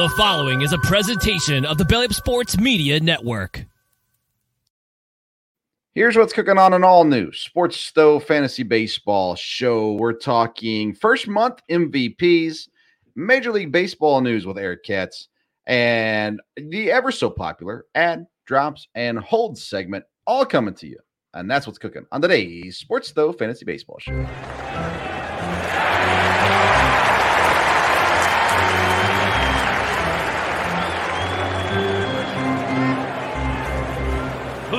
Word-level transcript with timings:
The 0.00 0.08
following 0.08 0.62
is 0.62 0.72
a 0.72 0.78
presentation 0.78 1.66
of 1.66 1.76
the 1.76 1.84
Belly 1.84 2.06
Up 2.06 2.14
Sports 2.14 2.56
Media 2.56 2.98
Network. 3.00 3.66
Here's 5.92 6.16
what's 6.16 6.32
cooking 6.32 6.56
on 6.56 6.72
an 6.72 6.82
all 6.82 7.04
new 7.04 7.30
Sports 7.32 7.76
Stove 7.76 8.24
Fantasy 8.24 8.62
Baseball 8.62 9.34
show. 9.34 9.92
We're 9.92 10.14
talking 10.14 10.94
first 10.94 11.28
month 11.28 11.60
MVPs, 11.70 12.70
Major 13.14 13.52
League 13.52 13.72
Baseball 13.72 14.22
news 14.22 14.46
with 14.46 14.56
Eric 14.56 14.84
Katz, 14.84 15.28
and 15.66 16.40
the 16.56 16.90
ever 16.90 17.12
so 17.12 17.28
popular 17.28 17.84
ad, 17.94 18.24
drops, 18.46 18.88
and 18.94 19.18
holds 19.18 19.62
segment 19.62 20.06
all 20.26 20.46
coming 20.46 20.72
to 20.76 20.86
you. 20.86 20.98
And 21.34 21.50
that's 21.50 21.66
what's 21.66 21.78
cooking 21.78 22.06
on 22.10 22.22
today's 22.22 22.78
Sports 22.78 23.08
Stove 23.08 23.36
Fantasy 23.36 23.66
Baseball 23.66 23.98
show. 23.98 24.26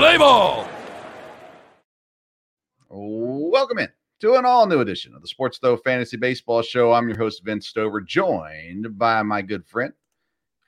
Play 0.01 0.17
ball. 0.17 0.67
Welcome 2.89 3.77
in 3.77 3.89
to 4.21 4.33
an 4.33 4.45
all 4.47 4.65
new 4.65 4.79
edition 4.79 5.13
of 5.13 5.21
the 5.21 5.27
Sports 5.27 5.57
Stove 5.57 5.81
Fantasy 5.83 6.17
Baseball 6.17 6.63
Show. 6.63 6.91
I'm 6.91 7.07
your 7.07 7.19
host, 7.19 7.43
Vince 7.45 7.67
Stover, 7.67 8.01
joined 8.01 8.97
by 8.97 9.21
my 9.21 9.43
good 9.43 9.63
friend, 9.63 9.93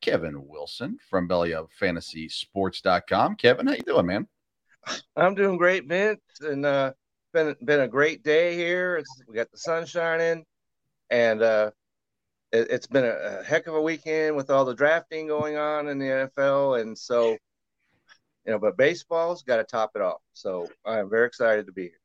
Kevin 0.01 0.47
Wilson 0.47 0.99
from 1.09 1.27
belly 1.27 1.51
of 1.55 1.67
BellyUpFantasySports.com. 1.81 3.37
Kevin, 3.37 3.65
how 3.65 3.73
you 3.73 3.81
doing, 3.81 4.05
man? 4.05 4.27
I'm 5.15 5.33
doing 5.33 5.57
great, 5.57 5.87
Vince, 5.87 6.21
and 6.41 6.63
uh, 6.63 6.93
been 7.33 7.55
been 7.65 7.79
a 7.79 7.87
great 7.87 8.21
day 8.21 8.55
here. 8.55 8.97
It's, 8.97 9.23
we 9.27 9.33
got 9.33 9.49
the 9.49 9.57
sun 9.57 9.87
shining, 9.87 10.45
and 11.09 11.41
uh, 11.41 11.71
it, 12.51 12.69
has 12.69 12.85
been 12.85 13.05
a, 13.05 13.39
a, 13.39 13.43
heck 13.43 13.65
of 13.65 13.73
a 13.73 13.81
weekend 13.81 14.35
with 14.35 14.51
all 14.51 14.63
the 14.63 14.75
drafting 14.75 15.25
going 15.25 15.57
on 15.57 15.87
in 15.87 15.97
the 15.97 16.29
NFL, 16.37 16.81
and 16.81 16.95
so 16.95 17.35
you 18.45 18.51
know, 18.51 18.59
but 18.59 18.77
baseball's 18.77 19.43
got 19.43 19.57
to 19.57 19.63
top 19.63 19.91
it 19.95 20.01
off. 20.01 20.21
So 20.33 20.69
I'm 20.85 21.09
very 21.09 21.27
excited 21.27 21.65
to 21.65 21.71
be 21.71 21.83
here. 21.83 21.99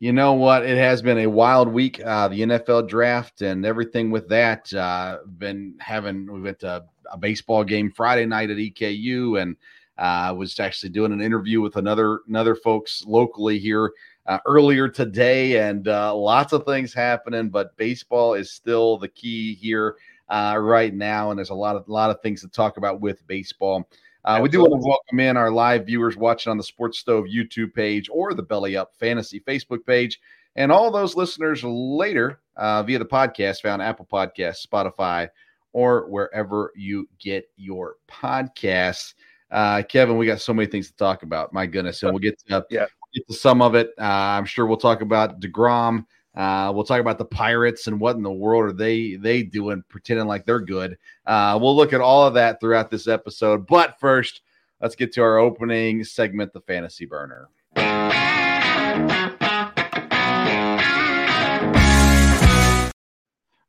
You 0.00 0.12
know 0.12 0.34
what? 0.34 0.64
It 0.64 0.76
has 0.76 1.02
been 1.02 1.18
a 1.18 1.26
wild 1.26 1.68
week. 1.68 2.04
Uh, 2.04 2.28
the 2.28 2.40
NFL 2.40 2.88
draft 2.88 3.42
and 3.42 3.64
everything 3.64 4.10
with 4.10 4.28
that. 4.28 4.72
Uh, 4.72 5.18
been 5.38 5.76
having 5.78 6.30
we 6.30 6.40
went 6.40 6.58
to 6.60 6.84
a 7.10 7.16
baseball 7.16 7.64
game 7.64 7.90
Friday 7.90 8.26
night 8.26 8.50
at 8.50 8.56
EKU, 8.56 9.40
and 9.40 9.56
I 9.96 10.28
uh, 10.28 10.34
was 10.34 10.58
actually 10.58 10.90
doing 10.90 11.12
an 11.12 11.20
interview 11.20 11.60
with 11.60 11.76
another 11.76 12.20
another 12.28 12.54
folks 12.54 13.04
locally 13.06 13.58
here 13.58 13.92
uh, 14.26 14.38
earlier 14.46 14.88
today, 14.88 15.68
and 15.68 15.86
uh, 15.86 16.14
lots 16.14 16.52
of 16.52 16.64
things 16.64 16.92
happening. 16.92 17.48
But 17.48 17.76
baseball 17.76 18.34
is 18.34 18.50
still 18.50 18.98
the 18.98 19.08
key 19.08 19.54
here 19.54 19.96
uh, 20.28 20.58
right 20.60 20.92
now, 20.92 21.30
and 21.30 21.38
there's 21.38 21.50
a 21.50 21.54
lot 21.54 21.76
of 21.76 21.88
lot 21.88 22.10
of 22.10 22.20
things 22.20 22.40
to 22.42 22.48
talk 22.48 22.76
about 22.76 23.00
with 23.00 23.26
baseball. 23.26 23.88
Uh, 24.24 24.40
we 24.42 24.48
do 24.48 24.60
want 24.60 24.72
to 24.72 24.88
welcome 24.88 25.20
in 25.20 25.36
our 25.36 25.50
live 25.50 25.84
viewers 25.84 26.16
watching 26.16 26.50
on 26.50 26.56
the 26.56 26.62
Sports 26.62 26.98
Stove 26.98 27.26
YouTube 27.26 27.74
page 27.74 28.08
or 28.10 28.32
the 28.32 28.42
Belly 28.42 28.74
Up 28.74 28.94
Fantasy 28.98 29.40
Facebook 29.40 29.84
page, 29.84 30.18
and 30.56 30.72
all 30.72 30.90
those 30.90 31.14
listeners 31.14 31.62
later 31.62 32.40
uh, 32.56 32.82
via 32.82 32.98
the 32.98 33.04
podcast 33.04 33.60
found 33.60 33.82
Apple 33.82 34.08
Podcasts, 34.10 34.66
Spotify, 34.66 35.28
or 35.74 36.08
wherever 36.08 36.72
you 36.74 37.06
get 37.18 37.44
your 37.56 37.96
podcasts. 38.10 39.12
Uh, 39.50 39.82
Kevin, 39.82 40.16
we 40.16 40.24
got 40.24 40.40
so 40.40 40.54
many 40.54 40.70
things 40.70 40.88
to 40.88 40.96
talk 40.96 41.22
about. 41.22 41.52
My 41.52 41.66
goodness, 41.66 42.02
and 42.02 42.10
we'll 42.12 42.18
get 42.18 42.38
to, 42.46 42.64
yeah. 42.70 42.86
get 43.14 43.28
to 43.28 43.34
some 43.34 43.60
of 43.60 43.74
it. 43.74 43.90
Uh, 43.98 44.04
I'm 44.04 44.46
sure 44.46 44.64
we'll 44.64 44.78
talk 44.78 45.02
about 45.02 45.38
Degrom. 45.38 46.06
Uh, 46.34 46.72
we'll 46.74 46.84
talk 46.84 47.00
about 47.00 47.18
the 47.18 47.24
Pirates 47.24 47.86
and 47.86 48.00
what 48.00 48.16
in 48.16 48.22
the 48.22 48.32
world 48.32 48.64
are 48.64 48.72
they 48.72 49.16
they 49.16 49.42
doing, 49.42 49.84
pretending 49.88 50.26
like 50.26 50.44
they're 50.44 50.60
good. 50.60 50.98
Uh, 51.26 51.58
we'll 51.60 51.76
look 51.76 51.92
at 51.92 52.00
all 52.00 52.26
of 52.26 52.34
that 52.34 52.60
throughout 52.60 52.90
this 52.90 53.06
episode. 53.06 53.66
But 53.66 53.98
first, 54.00 54.42
let's 54.80 54.96
get 54.96 55.12
to 55.14 55.22
our 55.22 55.38
opening 55.38 56.02
segment, 56.04 56.52
the 56.52 56.60
Fantasy 56.62 57.06
Burner. 57.06 57.48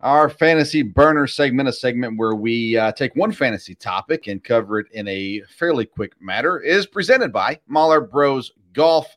Our 0.01 0.29
fantasy 0.29 0.83
burner 0.83 1.25
segment, 1.25 1.67
a 1.67 1.73
segment 1.73 2.19
where 2.19 2.35
we 2.35 2.77
uh, 2.77 2.91
take 2.91 3.15
one 3.15 3.31
fantasy 3.31 3.73
topic 3.73 4.27
and 4.27 4.43
cover 4.43 4.77
it 4.79 4.87
in 4.91 5.07
a 5.07 5.41
fairly 5.57 5.83
quick 5.85 6.13
matter, 6.21 6.59
is 6.59 6.85
presented 6.85 7.33
by 7.33 7.59
Mahler 7.67 8.01
Bros 8.01 8.51
Golf. 8.73 9.07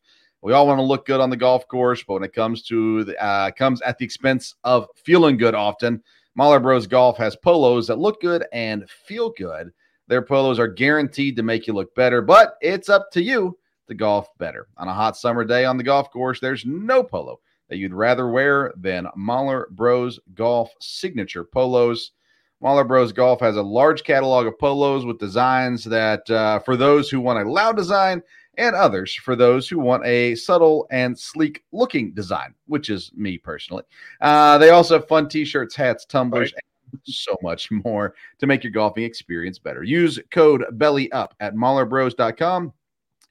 We 0.41 0.53
all 0.53 0.67
want 0.67 0.79
to 0.79 0.85
look 0.85 1.07
good 1.07 1.21
on 1.21 1.31
the 1.31 1.37
golf 1.37 1.67
course, 1.67 2.03
but 2.03 2.15
when 2.15 2.23
it 2.23 2.33
comes 2.33 2.63
to 2.65 3.05
the, 3.05 3.23
uh, 3.23 3.51
comes 3.51 3.81
at 3.83 3.99
the 3.99 4.05
expense 4.05 4.55
of 4.65 4.87
feeling 4.95 5.37
good 5.37 5.55
often. 5.55 6.03
Mahler 6.37 6.61
Bros 6.61 6.87
Golf 6.87 7.17
has 7.17 7.35
polos 7.35 7.89
that 7.89 7.99
look 7.99 8.21
good 8.21 8.45
and 8.53 8.89
feel 8.89 9.31
good. 9.31 9.73
Their 10.07 10.23
polos 10.23 10.61
are 10.61 10.69
guaranteed 10.69 11.35
to 11.37 11.43
make 11.43 11.67
you 11.67 11.73
look 11.73 11.93
better, 11.95 12.23
but 12.23 12.55
it's 12.61 12.89
up 12.89 13.11
to 13.13 13.23
you 13.23 13.59
to 13.89 13.95
golf 13.95 14.29
better. 14.39 14.69
On 14.77 14.87
a 14.87 14.95
hot 14.95 15.17
summer 15.17 15.45
day 15.45 15.65
on 15.65 15.77
the 15.77 15.83
golf 15.83 16.11
course, 16.13 16.39
there's 16.39 16.65
no 16.65 17.03
polo 17.03 17.41
that 17.69 17.79
you'd 17.79 17.93
rather 17.93 18.29
wear 18.29 18.73
than 18.77 19.09
Mahler 19.17 19.69
Bros 19.73 20.21
Golf 20.35 20.71
signature 20.81 21.45
polos. 21.45 22.13
Mahler 22.61 22.85
Bros 22.85 23.13
Golf 23.13 23.41
has 23.41 23.57
a 23.57 23.63
large 23.63 24.05
catalog 24.05 24.47
of 24.47 24.59
polos 24.59 25.05
with 25.05 25.19
designs 25.19 25.85
that, 25.85 26.29
uh, 26.31 26.59
for 26.61 26.77
those 26.77 27.11
who 27.11 27.21
want 27.21 27.39
a 27.39 27.51
loud 27.51 27.77
design, 27.77 28.23
and 28.59 28.75
others 28.75 29.15
for 29.15 29.37
those 29.37 29.69
who 29.69 29.79
want 29.79 30.05
a 30.05 30.35
subtle 30.35 30.87
and 30.91 31.19
sleek 31.19 31.65
looking 31.73 32.13
design, 32.13 32.55
which 32.67 32.91
is 32.91 33.11
me 33.15 33.39
personally. 33.39 33.85
Uh, 34.21 34.59
they 34.59 34.71
also 34.71 34.99
have 34.99 35.09
fun 35.09 35.29
t 35.29 35.45
shirts, 35.45 35.75
hats, 35.75 36.05
tumblers, 36.05 36.53
right. 36.53 36.63
and 36.93 37.01
so 37.05 37.37
much 37.43 37.71
more 37.71 38.15
to 38.39 38.47
make 38.47 38.63
your 38.63 38.73
golfing 38.73 39.05
experience 39.05 39.59
better. 39.59 39.83
Use 39.83 40.19
code 40.31 40.65
BELLYUP 40.73 41.31
at 41.41 41.55
MahlerBros.com 41.55 42.73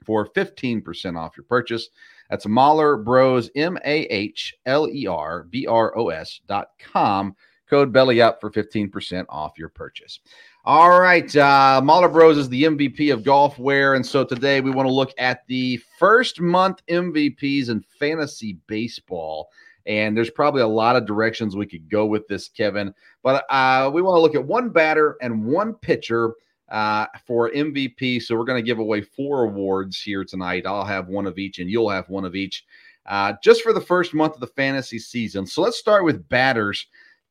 for 0.05 0.27
15% 0.29 1.17
off 1.17 1.35
your 1.38 1.44
purchase. 1.44 1.89
That's 2.29 2.47
Mahler 2.47 2.97
Bros, 2.97 3.49
M 3.55 3.77
A 3.85 4.01
H 4.03 4.55
L 4.65 4.88
E 4.89 5.07
R 5.07 5.44
B 5.44 5.67
R 5.67 5.97
O 5.97 6.09
S 6.09 6.41
dot 6.47 6.69
com. 6.79 7.35
Code 7.69 7.91
BELLYUP 7.91 8.39
for 8.39 8.49
15% 8.49 9.25
off 9.27 9.57
your 9.57 9.69
purchase. 9.69 10.21
All 10.67 11.00
right. 11.00 11.33
Uh, 11.33 11.79
Mahler 11.81 12.09
Bros 12.09 12.38
is 12.38 12.50
the 12.50 12.63
MVP 12.63 13.13
of 13.13 13.23
golf 13.23 13.57
wear. 13.57 13.94
And 13.94 14.05
so 14.05 14.25
today 14.25 14.59
we 14.59 14.69
want 14.69 14.85
to 14.85 14.91
look 14.91 15.13
at 15.17 15.47
the 15.47 15.79
first 15.97 16.41
month 16.41 16.85
MVPs 16.89 17.69
in 17.69 17.85
fantasy 17.97 18.57
baseball. 18.67 19.47
And 19.85 20.17
there's 20.17 20.29
probably 20.29 20.61
a 20.61 20.67
lot 20.67 20.97
of 20.97 21.06
directions 21.06 21.56
we 21.56 21.67
could 21.67 21.89
go 21.89 22.06
with 22.06 22.27
this, 22.27 22.50
Kevin. 22.50 22.94
But 23.23 23.45
uh, 23.50 23.89
we 23.94 24.01
want 24.01 24.17
to 24.17 24.19
look 24.19 24.35
at 24.35 24.44
one 24.44 24.67
batter 24.67 25.16
and 25.22 25.45
one 25.45 25.73
pitcher 25.75 26.33
uh, 26.67 27.06
for 27.25 27.50
MVP. 27.51 28.22
So 28.22 28.35
we're 28.35 28.44
going 28.44 28.61
to 28.61 28.67
give 28.67 28.79
away 28.79 29.00
four 29.00 29.45
awards 29.45 30.01
here 30.01 30.25
tonight. 30.25 30.66
I'll 30.66 30.83
have 30.83 31.07
one 31.07 31.27
of 31.27 31.38
each, 31.38 31.59
and 31.59 31.69
you'll 31.69 31.89
have 31.89 32.09
one 32.09 32.25
of 32.25 32.35
each 32.35 32.66
uh, 33.06 33.35
just 33.41 33.61
for 33.61 33.72
the 33.72 33.79
first 33.79 34.13
month 34.13 34.33
of 34.33 34.41
the 34.41 34.47
fantasy 34.47 35.00
season. 35.00 35.47
So 35.47 35.61
let's 35.61 35.79
start 35.79 36.03
with 36.03 36.27
batters. 36.27 36.88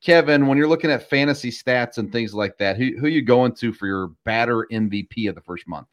Kevin, 0.07 0.47
when 0.47 0.57
you're 0.57 0.69
looking 0.69 0.93
at 0.93 1.11
fantasy 1.11 1.51
stats 1.51 1.99
and 1.99 2.13
things 2.13 2.33
like 2.33 2.57
that, 2.59 2.77
who 2.77 2.97
who 2.97 3.07
are 3.07 3.09
you 3.09 3.23
going 3.23 3.51
to 3.57 3.73
for 3.73 3.89
your 3.89 4.13
batter 4.25 4.65
MVP 4.71 5.29
of 5.29 5.35
the 5.35 5.41
first 5.41 5.67
month? 5.67 5.89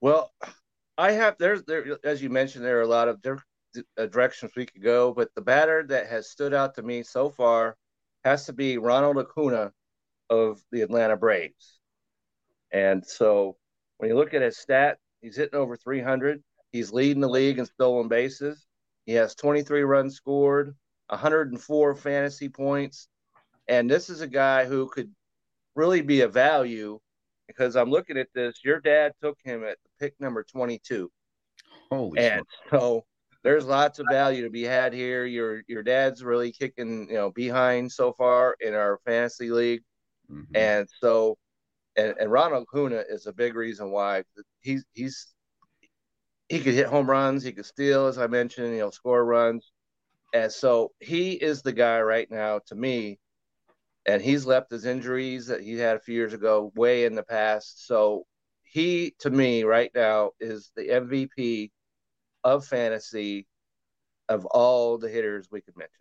Well, 0.00 0.32
I 0.98 1.12
have 1.12 1.36
there's 1.38 1.62
there 1.62 1.98
as 2.02 2.20
you 2.20 2.30
mentioned 2.30 2.64
there 2.64 2.80
are 2.80 2.82
a 2.82 2.86
lot 2.88 3.06
of 3.06 3.22
different 3.22 3.44
uh, 3.96 4.06
directions 4.06 4.50
we 4.56 4.66
could 4.66 4.82
go, 4.82 5.14
but 5.14 5.32
the 5.36 5.40
batter 5.40 5.84
that 5.86 6.08
has 6.08 6.32
stood 6.32 6.52
out 6.52 6.74
to 6.74 6.82
me 6.82 7.04
so 7.04 7.30
far 7.30 7.76
has 8.24 8.44
to 8.46 8.52
be 8.52 8.76
Ronald 8.76 9.18
Acuna 9.18 9.70
of 10.28 10.60
the 10.72 10.82
Atlanta 10.82 11.16
Braves. 11.16 11.78
And 12.72 13.06
so 13.06 13.56
when 13.98 14.10
you 14.10 14.16
look 14.16 14.34
at 14.34 14.42
his 14.42 14.58
stat, 14.58 14.98
he's 15.20 15.36
hitting 15.36 15.60
over 15.60 15.76
300. 15.76 16.42
He's 16.72 16.92
leading 16.92 17.20
the 17.20 17.28
league 17.28 17.60
in 17.60 17.66
stolen 17.66 18.08
bases. 18.08 18.66
He 19.06 19.12
has 19.12 19.36
23 19.36 19.82
runs 19.82 20.16
scored, 20.16 20.74
104 21.06 21.94
fantasy 21.94 22.48
points. 22.48 23.06
And 23.72 23.90
this 23.90 24.10
is 24.10 24.20
a 24.20 24.26
guy 24.26 24.66
who 24.66 24.86
could 24.86 25.10
really 25.74 26.02
be 26.02 26.20
a 26.20 26.28
value 26.28 27.00
because 27.46 27.74
I'm 27.74 27.88
looking 27.88 28.18
at 28.18 28.28
this. 28.34 28.60
Your 28.62 28.80
dad 28.80 29.12
took 29.22 29.38
him 29.42 29.64
at 29.64 29.78
pick 29.98 30.12
number 30.20 30.44
22. 30.44 31.10
Holy 31.90 32.20
and 32.20 32.44
so 32.70 33.06
there's 33.42 33.64
lots 33.64 33.98
of 33.98 34.04
value 34.10 34.42
to 34.44 34.50
be 34.50 34.62
had 34.62 34.92
here. 34.92 35.24
Your 35.24 35.62
your 35.68 35.82
dad's 35.82 36.22
really 36.22 36.52
kicking, 36.52 37.08
you 37.08 37.14
know, 37.14 37.30
behind 37.30 37.90
so 37.90 38.12
far 38.12 38.56
in 38.60 38.74
our 38.74 39.00
fantasy 39.06 39.50
league. 39.50 39.82
Mm-hmm. 40.30 40.54
And 40.54 40.86
so 41.00 41.38
and, 41.96 42.14
and 42.20 42.30
Ronald 42.30 42.66
Acuna 42.68 43.02
is 43.08 43.26
a 43.26 43.32
big 43.32 43.54
reason 43.54 43.90
why 43.90 44.24
he's 44.60 44.84
he's 44.92 45.32
he 46.50 46.60
could 46.60 46.74
hit 46.74 46.88
home 46.88 47.08
runs, 47.08 47.42
he 47.42 47.52
could 47.52 47.64
steal, 47.64 48.06
as 48.06 48.18
I 48.18 48.26
mentioned, 48.26 48.74
you 48.74 48.80
know, 48.80 48.90
score 48.90 49.24
runs. 49.24 49.72
And 50.34 50.52
so 50.52 50.92
he 51.00 51.32
is 51.32 51.62
the 51.62 51.72
guy 51.72 52.02
right 52.02 52.30
now 52.30 52.60
to 52.66 52.74
me. 52.74 53.18
And 54.06 54.20
he's 54.20 54.46
left 54.46 54.70
his 54.70 54.84
injuries 54.84 55.46
that 55.46 55.60
he 55.60 55.74
had 55.74 55.96
a 55.96 56.00
few 56.00 56.14
years 56.14 56.32
ago 56.32 56.72
way 56.74 57.04
in 57.04 57.14
the 57.14 57.22
past. 57.22 57.86
So 57.86 58.26
he, 58.64 59.14
to 59.20 59.30
me, 59.30 59.64
right 59.64 59.90
now, 59.94 60.32
is 60.40 60.72
the 60.74 60.82
MVP 60.88 61.70
of 62.42 62.66
fantasy 62.66 63.46
of 64.28 64.44
all 64.46 64.98
the 64.98 65.08
hitters 65.08 65.48
we 65.50 65.60
could 65.60 65.76
mention. 65.76 65.98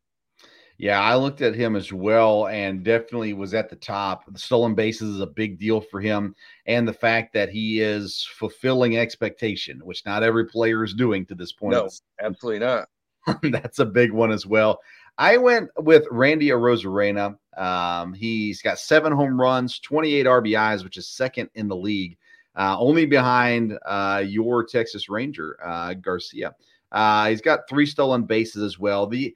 Yeah, 0.77 0.99
I 0.99 1.15
looked 1.15 1.41
at 1.41 1.53
him 1.53 1.75
as 1.75 1.93
well 1.93 2.47
and 2.47 2.83
definitely 2.83 3.33
was 3.33 3.53
at 3.53 3.69
the 3.69 3.75
top. 3.75 4.23
The 4.25 4.39
stolen 4.39 4.73
bases 4.73 5.15
is 5.15 5.21
a 5.21 5.27
big 5.27 5.59
deal 5.59 5.79
for 5.79 6.01
him. 6.01 6.33
And 6.65 6.87
the 6.87 6.93
fact 6.93 7.33
that 7.33 7.49
he 7.49 7.81
is 7.81 8.27
fulfilling 8.33 8.97
expectation, 8.97 9.79
which 9.83 10.03
not 10.07 10.23
every 10.23 10.47
player 10.47 10.83
is 10.83 10.95
doing 10.95 11.23
to 11.27 11.35
this 11.35 11.51
point. 11.51 11.73
No, 11.73 11.87
absolutely 12.19 12.65
not. 12.65 12.87
That's 13.43 13.77
a 13.77 13.85
big 13.85 14.11
one 14.11 14.31
as 14.31 14.47
well. 14.47 14.79
I 15.21 15.37
went 15.37 15.69
with 15.77 16.07
Randy 16.09 16.49
Arozarena. 16.49 17.37
Um, 17.55 18.11
he's 18.11 18.63
got 18.63 18.79
seven 18.79 19.11
home 19.13 19.39
runs, 19.39 19.77
28 19.77 20.25
RBIs, 20.25 20.83
which 20.83 20.97
is 20.97 21.07
second 21.07 21.47
in 21.53 21.67
the 21.67 21.75
league, 21.75 22.17
uh, 22.55 22.75
only 22.79 23.05
behind 23.05 23.77
uh, 23.85 24.23
your 24.25 24.63
Texas 24.63 25.09
Ranger, 25.09 25.59
uh, 25.63 25.93
Garcia. 25.93 26.55
Uh, 26.91 27.29
he's 27.29 27.39
got 27.39 27.69
three 27.69 27.85
stolen 27.85 28.23
bases 28.23 28.63
as 28.63 28.79
well. 28.79 29.05
The 29.05 29.35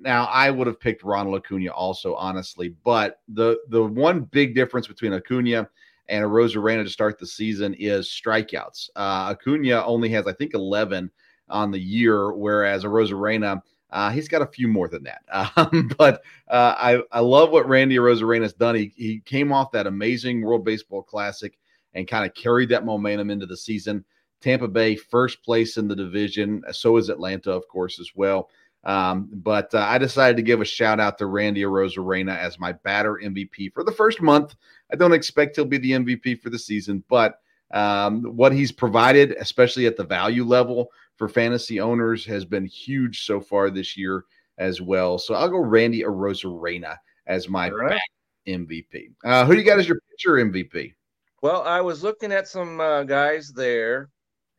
now, 0.00 0.24
I 0.24 0.50
would 0.50 0.66
have 0.66 0.80
picked 0.80 1.04
Ronald 1.04 1.36
Acuna 1.36 1.70
also, 1.70 2.16
honestly, 2.16 2.74
but 2.82 3.20
the 3.28 3.58
the 3.68 3.84
one 3.84 4.22
big 4.22 4.56
difference 4.56 4.88
between 4.88 5.12
Acuna 5.12 5.68
and 6.08 6.24
Arozarena 6.24 6.82
to 6.82 6.90
start 6.90 7.20
the 7.20 7.28
season 7.28 7.74
is 7.74 8.08
strikeouts. 8.08 8.90
Uh, 8.96 9.36
Acuna 9.36 9.84
only 9.84 10.08
has, 10.08 10.26
I 10.26 10.32
think, 10.32 10.54
11 10.54 11.12
on 11.48 11.70
the 11.70 11.78
year, 11.78 12.32
whereas 12.32 12.82
Arozarena, 12.82 13.62
uh, 13.92 14.10
he's 14.10 14.28
got 14.28 14.42
a 14.42 14.46
few 14.46 14.66
more 14.66 14.88
than 14.88 15.04
that. 15.04 15.22
Um, 15.56 15.90
but 15.98 16.22
uh, 16.48 16.74
I, 16.78 17.02
I 17.12 17.20
love 17.20 17.50
what 17.50 17.68
Randy 17.68 17.96
Arozarena 17.96 18.42
has 18.42 18.54
done. 18.54 18.74
He, 18.74 18.92
he 18.96 19.20
came 19.20 19.52
off 19.52 19.72
that 19.72 19.86
amazing 19.86 20.42
World 20.42 20.64
Baseball 20.64 21.02
Classic 21.02 21.58
and 21.94 22.08
kind 22.08 22.24
of 22.24 22.34
carried 22.34 22.70
that 22.70 22.86
momentum 22.86 23.30
into 23.30 23.46
the 23.46 23.56
season. 23.56 24.04
Tampa 24.40 24.68
Bay, 24.68 24.96
first 24.96 25.44
place 25.44 25.76
in 25.76 25.88
the 25.88 25.96
division. 25.96 26.62
So 26.72 26.96
is 26.96 27.10
Atlanta, 27.10 27.52
of 27.52 27.68
course, 27.68 28.00
as 28.00 28.10
well. 28.14 28.48
Um, 28.84 29.28
but 29.32 29.72
uh, 29.74 29.86
I 29.88 29.98
decided 29.98 30.36
to 30.36 30.42
give 30.42 30.60
a 30.60 30.64
shout 30.64 30.98
out 30.98 31.18
to 31.18 31.26
Randy 31.26 31.62
Arozarena 31.62 32.36
as 32.36 32.58
my 32.58 32.72
batter 32.72 33.20
MVP 33.22 33.72
for 33.72 33.84
the 33.84 33.92
first 33.92 34.20
month. 34.20 34.56
I 34.92 34.96
don't 34.96 35.12
expect 35.12 35.56
he'll 35.56 35.64
be 35.64 35.78
the 35.78 35.92
MVP 35.92 36.40
for 36.40 36.50
the 36.50 36.58
season, 36.58 37.04
but 37.08 37.40
um, 37.72 38.24
what 38.24 38.52
he's 38.52 38.72
provided, 38.72 39.32
especially 39.32 39.86
at 39.86 39.96
the 39.96 40.04
value 40.04 40.44
level 40.44 40.90
for 41.22 41.28
fantasy 41.28 41.78
owners, 41.78 42.24
has 42.24 42.44
been 42.44 42.66
huge 42.66 43.24
so 43.24 43.40
far 43.40 43.70
this 43.70 43.96
year 43.96 44.24
as 44.58 44.80
well. 44.80 45.18
So 45.18 45.34
I'll 45.34 45.48
go 45.48 45.58
Randy 45.58 46.02
Arozarena 46.02 46.96
as 47.28 47.48
my 47.48 47.70
right. 47.70 48.00
MVP. 48.48 49.12
Uh, 49.24 49.46
who 49.46 49.52
do 49.52 49.60
you 49.60 49.64
got 49.64 49.78
as 49.78 49.86
your 49.86 50.00
pitcher 50.10 50.32
MVP? 50.32 50.94
Well, 51.40 51.62
I 51.62 51.80
was 51.80 52.02
looking 52.02 52.32
at 52.32 52.48
some 52.48 52.80
uh, 52.80 53.04
guys 53.04 53.52
there, 53.52 54.10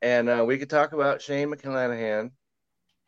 and 0.02 0.30
uh, 0.30 0.46
we 0.48 0.58
could 0.58 0.70
talk 0.70 0.94
about 0.94 1.22
Shane 1.22 1.52
McClanahan. 1.52 2.32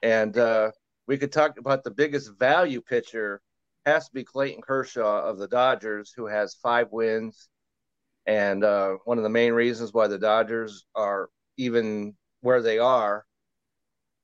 And 0.03 0.37
uh, 0.37 0.71
we 1.07 1.17
could 1.17 1.31
talk 1.31 1.57
about 1.57 1.85
the 1.85 1.91
biggest 1.91 2.37
value 2.37 2.81
pitcher 2.81 3.41
has 3.85 4.07
to 4.07 4.13
be 4.13 4.25
Clayton 4.25 4.63
Kershaw 4.63 5.21
of 5.21 5.37
the 5.37 5.47
Dodgers, 5.47 6.11
who 6.13 6.25
has 6.25 6.55
five 6.55 6.89
wins. 6.91 7.47
And 8.25 8.65
uh, 8.65 8.95
one 9.05 9.17
of 9.17 9.23
the 9.23 9.29
main 9.29 9.53
reasons 9.53 9.93
why 9.93 10.07
the 10.07 10.19
Dodgers 10.19 10.85
are 10.93 11.29
even 11.55 12.15
where 12.41 12.61
they 12.61 12.79
are. 12.79 13.25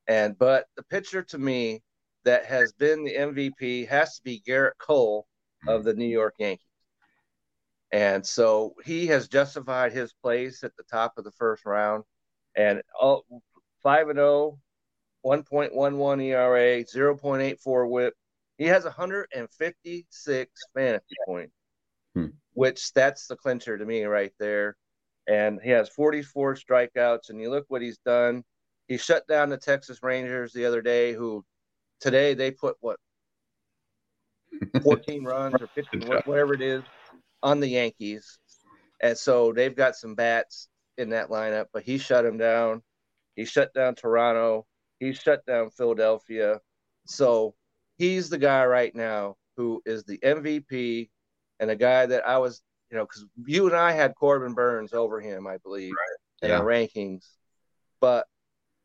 And 0.07 0.37
but 0.37 0.65
the 0.75 0.83
pitcher 0.83 1.23
to 1.23 1.37
me 1.37 1.81
that 2.23 2.45
has 2.45 2.73
been 2.73 3.03
the 3.03 3.15
MVP 3.15 3.87
has 3.87 4.15
to 4.17 4.23
be 4.23 4.41
Gerrit 4.47 4.77
Cole 4.79 5.25
of 5.67 5.83
the 5.83 5.93
New 5.93 6.05
York 6.05 6.35
Yankees. 6.39 6.65
And 7.91 8.25
so 8.25 8.73
he 8.85 9.07
has 9.07 9.27
justified 9.27 9.91
his 9.91 10.13
place 10.13 10.63
at 10.63 10.75
the 10.77 10.83
top 10.83 11.17
of 11.17 11.23
the 11.23 11.31
first 11.31 11.65
round. 11.65 12.03
And 12.55 12.81
all, 12.99 13.25
5 13.83 14.09
and 14.09 14.17
0 14.17 14.59
1.11 15.25 16.23
ERA, 16.23 16.83
0.84 16.83 17.89
whip. 17.89 18.13
He 18.57 18.65
has 18.65 18.83
156 18.83 20.61
fantasy 20.75 21.15
points, 21.25 21.53
hmm. 22.15 22.27
which 22.53 22.91
that's 22.93 23.27
the 23.27 23.35
clincher 23.35 23.77
to 23.77 23.85
me 23.85 24.03
right 24.05 24.33
there. 24.39 24.77
And 25.27 25.59
he 25.61 25.69
has 25.69 25.89
44 25.89 26.55
strikeouts. 26.55 27.29
And 27.29 27.39
you 27.39 27.49
look 27.49 27.65
what 27.67 27.81
he's 27.81 27.99
done. 27.99 28.43
He 28.91 28.97
shut 28.97 29.25
down 29.25 29.47
the 29.47 29.55
Texas 29.55 30.03
Rangers 30.03 30.51
the 30.51 30.65
other 30.65 30.81
day, 30.81 31.13
who 31.13 31.45
today 32.01 32.33
they 32.33 32.51
put 32.51 32.75
what 32.81 32.97
14 34.83 35.23
runs 35.23 35.55
or 35.61 35.67
15, 35.67 36.09
whatever 36.25 36.53
it 36.53 36.61
is, 36.61 36.83
on 37.41 37.61
the 37.61 37.69
Yankees. 37.69 38.37
And 39.01 39.17
so 39.17 39.53
they've 39.53 39.73
got 39.73 39.95
some 39.95 40.13
bats 40.13 40.67
in 40.97 41.11
that 41.11 41.29
lineup, 41.29 41.67
but 41.71 41.83
he 41.83 41.97
shut 41.99 42.25
him 42.25 42.37
down. 42.37 42.83
He 43.37 43.45
shut 43.45 43.73
down 43.73 43.95
Toronto. 43.95 44.65
He 44.99 45.13
shut 45.13 45.45
down 45.45 45.69
Philadelphia. 45.69 46.59
So 47.07 47.55
he's 47.97 48.27
the 48.27 48.39
guy 48.39 48.65
right 48.65 48.93
now 48.93 49.37
who 49.55 49.81
is 49.85 50.03
the 50.03 50.17
MVP 50.17 51.09
and 51.61 51.71
a 51.71 51.77
guy 51.77 52.07
that 52.07 52.27
I 52.27 52.39
was, 52.39 52.61
you 52.89 52.97
know, 52.97 53.05
because 53.05 53.25
you 53.45 53.67
and 53.67 53.75
I 53.77 53.93
had 53.93 54.15
Corbin 54.15 54.53
Burnes 54.53 54.91
over 54.91 55.21
him, 55.21 55.47
I 55.47 55.59
believe, 55.59 55.93
right. 55.93 56.45
in 56.45 56.49
yeah. 56.49 56.59
our 56.59 56.65
rankings. 56.65 57.23
But 58.01 58.27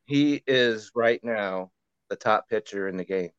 he 0.07 0.43
is 0.47 0.91
right 0.95 1.23
now 1.23 1.71
the 2.09 2.17
top 2.17 2.49
pitcher 2.49 2.89
in 2.89 2.97
the 2.97 3.05
game. 3.05 3.31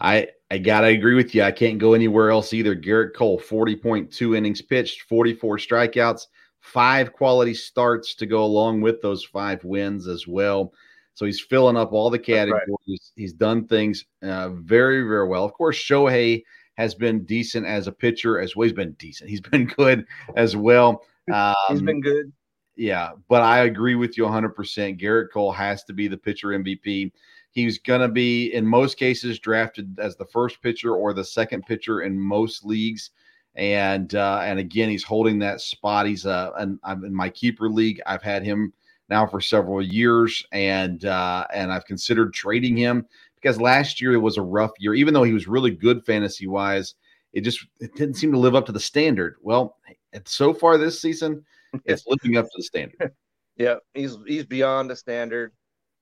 I 0.00 0.28
I 0.50 0.58
gotta 0.58 0.88
agree 0.88 1.14
with 1.14 1.34
you. 1.34 1.42
I 1.42 1.52
can't 1.52 1.78
go 1.78 1.94
anywhere 1.94 2.30
else 2.30 2.52
either. 2.52 2.74
Gerrit 2.74 3.14
Cole, 3.14 3.38
40.2 3.38 4.36
innings 4.36 4.60
pitched, 4.62 5.02
44 5.02 5.58
strikeouts, 5.58 6.26
five 6.60 7.12
quality 7.12 7.54
starts 7.54 8.14
to 8.16 8.26
go 8.26 8.44
along 8.44 8.80
with 8.80 9.00
those 9.02 9.24
five 9.24 9.62
wins 9.64 10.08
as 10.08 10.26
well. 10.26 10.72
So 11.14 11.26
he's 11.26 11.40
filling 11.40 11.76
up 11.76 11.92
all 11.92 12.10
the 12.10 12.18
categories. 12.18 12.64
Right. 12.88 12.98
He's 13.14 13.32
done 13.32 13.68
things 13.68 14.04
uh, 14.22 14.48
very, 14.50 15.02
very 15.02 15.28
well. 15.28 15.44
Of 15.44 15.52
course, 15.52 15.78
Shohei 15.78 16.42
has 16.76 16.94
been 16.94 17.24
decent 17.24 17.66
as 17.66 17.86
a 17.86 17.92
pitcher 17.92 18.40
as 18.40 18.56
well. 18.56 18.64
He's 18.64 18.72
been 18.72 18.92
decent. 18.94 19.30
He's 19.30 19.40
been 19.40 19.66
good 19.76 20.06
as 20.36 20.56
well. 20.56 21.02
Um, 21.32 21.54
he's 21.68 21.82
been 21.82 22.00
good. 22.00 22.32
Yeah, 22.76 23.12
but 23.28 23.42
I 23.42 23.64
agree 23.64 23.94
with 23.94 24.16
you 24.18 24.24
100%. 24.24 25.00
Gerrit 25.00 25.30
Cole 25.32 25.52
has 25.52 25.84
to 25.84 25.92
be 25.92 26.08
the 26.08 26.16
pitcher 26.16 26.48
MVP. 26.48 27.12
He's 27.50 27.78
going 27.78 28.00
to 28.00 28.08
be, 28.08 28.52
in 28.52 28.66
most 28.66 28.98
cases, 28.98 29.38
drafted 29.38 29.96
as 30.00 30.16
the 30.16 30.24
first 30.24 30.60
pitcher 30.60 30.94
or 30.94 31.12
the 31.12 31.24
second 31.24 31.64
pitcher 31.66 32.02
in 32.02 32.18
most 32.18 32.64
leagues. 32.64 33.10
And 33.54 34.12
uh, 34.16 34.40
and 34.42 34.58
again, 34.58 34.88
he's 34.88 35.04
holding 35.04 35.38
that 35.38 35.60
spot. 35.60 36.06
He's 36.06 36.26
uh, 36.26 36.50
and 36.58 36.80
I'm 36.82 37.04
in 37.04 37.14
my 37.14 37.28
keeper 37.28 37.68
league. 37.68 38.00
I've 38.04 38.22
had 38.22 38.42
him 38.42 38.72
now 39.08 39.26
for 39.28 39.40
several 39.40 39.80
years, 39.80 40.44
and 40.50 41.04
uh, 41.04 41.46
and 41.54 41.72
I've 41.72 41.84
considered 41.84 42.34
trading 42.34 42.76
him 42.76 43.06
because 43.36 43.60
last 43.60 44.00
year 44.00 44.14
it 44.14 44.18
was 44.18 44.38
a 44.38 44.42
rough 44.42 44.72
year. 44.80 44.94
Even 44.94 45.14
though 45.14 45.22
he 45.22 45.32
was 45.32 45.46
really 45.46 45.70
good 45.70 46.04
fantasy 46.04 46.48
wise, 46.48 46.96
it 47.32 47.42
just 47.42 47.64
it 47.78 47.94
didn't 47.94 48.16
seem 48.16 48.32
to 48.32 48.38
live 48.38 48.56
up 48.56 48.66
to 48.66 48.72
the 48.72 48.80
standard. 48.80 49.36
Well, 49.40 49.76
so 50.24 50.52
far 50.52 50.76
this 50.76 51.00
season, 51.00 51.44
it's 51.84 52.04
living 52.06 52.36
up 52.36 52.46
to 52.46 52.52
the 52.56 52.62
standard. 52.62 53.12
Yeah, 53.56 53.76
he's 53.94 54.18
he's 54.26 54.44
beyond 54.44 54.90
the 54.90 54.96
standard, 54.96 55.52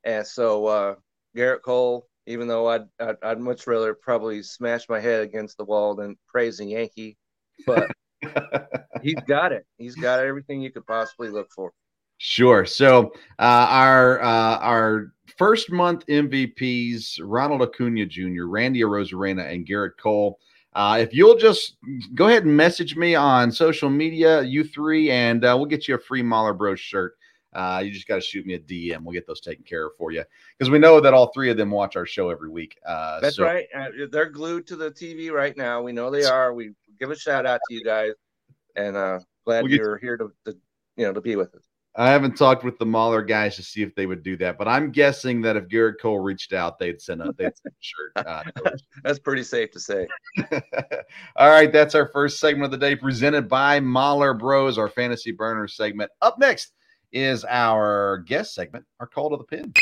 and 0.04 0.26
so 0.26 0.64
uh, 0.68 0.94
Gerrit 1.36 1.60
Cole. 1.60 2.08
Even 2.26 2.48
though 2.48 2.66
I'd, 2.66 2.84
I'd, 2.98 3.16
I'd 3.22 3.40
much 3.40 3.66
rather 3.66 3.92
probably 3.92 4.42
smash 4.42 4.88
my 4.88 4.98
head 4.98 5.22
against 5.22 5.58
the 5.58 5.64
wall 5.66 5.94
than 5.94 6.16
praise 6.26 6.60
a 6.60 6.64
Yankee, 6.64 7.18
but 7.66 7.90
he's 9.02 9.20
got 9.28 9.52
it. 9.52 9.66
He's 9.76 9.96
got 9.96 10.20
everything 10.20 10.62
you 10.62 10.72
could 10.72 10.86
possibly 10.86 11.28
look 11.28 11.50
for. 11.54 11.72
Sure. 12.24 12.64
So 12.64 13.12
uh, 13.40 13.66
our 13.68 14.22
uh, 14.22 14.58
our 14.58 15.12
first 15.36 15.72
month 15.72 16.06
MVPs: 16.06 17.18
Ronald 17.20 17.62
Acuna 17.62 18.06
Jr., 18.06 18.44
Randy 18.44 18.80
Arozarena, 18.80 19.52
and 19.52 19.66
Gerrit 19.66 19.98
Cole. 20.00 20.38
Uh, 20.74 20.98
if 21.00 21.12
you'll 21.12 21.36
just 21.36 21.76
go 22.14 22.28
ahead 22.28 22.44
and 22.44 22.56
message 22.56 22.96
me 22.96 23.14
on 23.14 23.52
social 23.52 23.90
media, 23.90 24.42
you 24.42 24.64
three, 24.64 25.10
and 25.10 25.44
uh, 25.44 25.54
we'll 25.56 25.66
get 25.66 25.86
you 25.86 25.94
a 25.94 25.98
free 25.98 26.22
Mahler 26.22 26.54
Bros 26.54 26.80
shirt. 26.80 27.14
Uh, 27.52 27.82
you 27.84 27.92
just 27.92 28.08
got 28.08 28.14
to 28.14 28.20
shoot 28.22 28.46
me 28.46 28.54
a 28.54 28.58
DM. 28.58 29.02
We'll 29.02 29.12
get 29.12 29.26
those 29.26 29.40
taken 29.42 29.64
care 29.64 29.86
of 29.86 29.92
for 29.98 30.10
you 30.10 30.24
because 30.58 30.70
we 30.70 30.78
know 30.78 31.00
that 31.00 31.12
all 31.12 31.30
three 31.34 31.50
of 31.50 31.58
them 31.58 31.70
watch 31.70 31.96
our 31.96 32.06
show 32.06 32.30
every 32.30 32.48
week. 32.48 32.78
Uh, 32.86 33.20
That's 33.20 33.36
so. 33.36 33.44
right. 33.44 33.66
they're 34.10 34.30
glued 34.30 34.66
to 34.68 34.76
the 34.76 34.90
TV 34.90 35.30
right 35.30 35.54
now. 35.56 35.82
We 35.82 35.92
know 35.92 36.10
they 36.10 36.24
are. 36.24 36.54
We 36.54 36.72
give 36.98 37.10
a 37.10 37.16
shout 37.16 37.44
out 37.44 37.60
to 37.68 37.74
you 37.74 37.84
guys, 37.84 38.12
and 38.74 38.94
glad 39.44 39.64
we'll 39.64 39.72
you're 39.72 39.98
here 39.98 40.16
to, 40.16 40.32
to 40.46 40.56
you 40.96 41.04
know 41.04 41.12
to 41.12 41.20
be 41.20 41.36
with 41.36 41.54
us. 41.54 41.71
I 41.94 42.08
haven't 42.10 42.38
talked 42.38 42.64
with 42.64 42.78
the 42.78 42.86
Mahler 42.86 43.22
guys 43.22 43.56
to 43.56 43.62
see 43.62 43.82
if 43.82 43.94
they 43.94 44.06
would 44.06 44.22
do 44.22 44.36
that, 44.38 44.56
but 44.56 44.66
I'm 44.66 44.90
guessing 44.90 45.42
that 45.42 45.56
if 45.56 45.68
Gerrit 45.68 46.00
Cole 46.00 46.20
reached 46.20 46.54
out, 46.54 46.78
they'd 46.78 47.00
send 47.00 47.20
a 47.20 47.32
they'd 47.36 47.52
send 47.56 47.66
a 47.66 47.80
shirt. 47.80 48.12
Uh, 48.16 48.42
that's 49.04 49.18
pretty 49.18 49.42
safe 49.42 49.70
to 49.72 49.80
say. 49.80 50.08
All 51.36 51.50
right, 51.50 51.70
that's 51.70 51.94
our 51.94 52.06
first 52.06 52.40
segment 52.40 52.64
of 52.64 52.70
the 52.70 52.86
day, 52.86 52.96
presented 52.96 53.46
by 53.46 53.78
Mahler 53.78 54.32
Bros, 54.32 54.78
our 54.78 54.88
fantasy 54.88 55.32
burner 55.32 55.68
segment. 55.68 56.10
Up 56.22 56.38
next 56.38 56.72
is 57.12 57.44
our 57.44 58.24
guest 58.26 58.54
segment, 58.54 58.86
our 58.98 59.06
call 59.06 59.28
to 59.30 59.36
the 59.36 59.44
pin. 59.44 59.74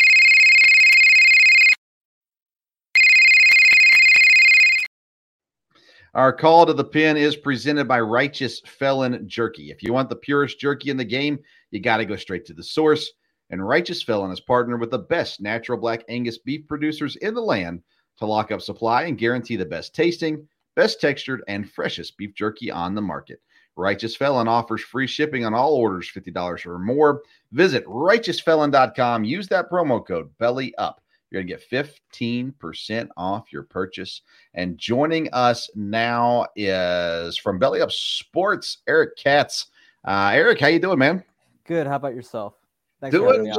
Our 6.15 6.33
call 6.33 6.67
to 6.67 6.73
the 6.73 6.83
pin 6.83 7.17
is 7.17 7.37
presented 7.37 7.87
by 7.87 8.01
Righteous 8.01 8.61
Felon 8.67 9.29
Jerky. 9.29 9.71
If 9.71 9.81
you 9.81 9.93
want 9.93 10.09
the 10.09 10.17
purest 10.17 10.59
jerky 10.59 10.91
in 10.91 10.97
the 10.97 11.05
game, 11.05 11.39
you 11.71 11.79
got 11.79 11.99
to 11.99 12.05
go 12.05 12.17
straight 12.17 12.45
to 12.47 12.53
the 12.53 12.65
source. 12.65 13.13
And 13.51 13.67
Righteous 13.67 14.03
Felon 14.03 14.31
has 14.31 14.41
partnered 14.41 14.81
with 14.81 14.91
the 14.91 14.99
best 14.99 15.41
natural 15.41 15.79
black 15.79 16.05
Angus 16.09 16.39
beef 16.39 16.67
producers 16.67 17.15
in 17.17 17.35
the 17.35 17.41
land 17.41 17.83
to 18.19 18.27
lock 18.27 18.51
up 18.51 18.61
supply 18.61 19.05
and 19.05 19.19
guarantee 19.19 19.55
the 19.55 19.65
best 19.65 19.95
tasting, 19.95 20.49
best 20.75 21.01
textured, 21.01 21.45
and 21.47 21.71
freshest 21.71 22.17
beef 22.17 22.35
jerky 22.35 22.73
on 22.73 22.97
the 22.97 23.01
market. 23.01 23.41
Righteous 23.77 24.17
Felon 24.17 24.49
offers 24.49 24.83
free 24.83 25.07
shipping 25.07 25.45
on 25.45 25.55
all 25.55 25.75
orders 25.75 26.11
$50 26.13 26.67
or 26.67 26.79
more. 26.81 27.23
Visit 27.53 27.85
righteousfelon.com. 27.87 29.23
Use 29.23 29.47
that 29.47 29.71
promo 29.71 30.05
code 30.05 30.31
BELLY 30.39 30.75
UP. 30.77 31.01
You're 31.31 31.43
going 31.43 31.47
to 31.47 31.67
get 31.71 31.71
15% 31.71 33.09
off 33.17 33.53
your 33.53 33.63
purchase. 33.63 34.23
And 34.55 34.79
joining 34.79 35.29
us 35.33 35.71
now 35.75 36.47
is 36.57 37.39
from 37.39 37.59
Belly 37.59 37.81
Up 37.81 37.93
Sports, 37.93 38.79
Eric 38.89 39.17
Katz. 39.17 39.67
Uh, 40.05 40.31
Eric, 40.35 40.61
how 40.61 40.69
you 40.69 40.79
doing, 40.79 40.99
man? 40.99 41.23
Good. 41.65 41.87
How 41.87 41.97
about 41.97 42.15
yourself? 42.15 42.55
Thanks 43.01 43.17
doing 43.17 43.53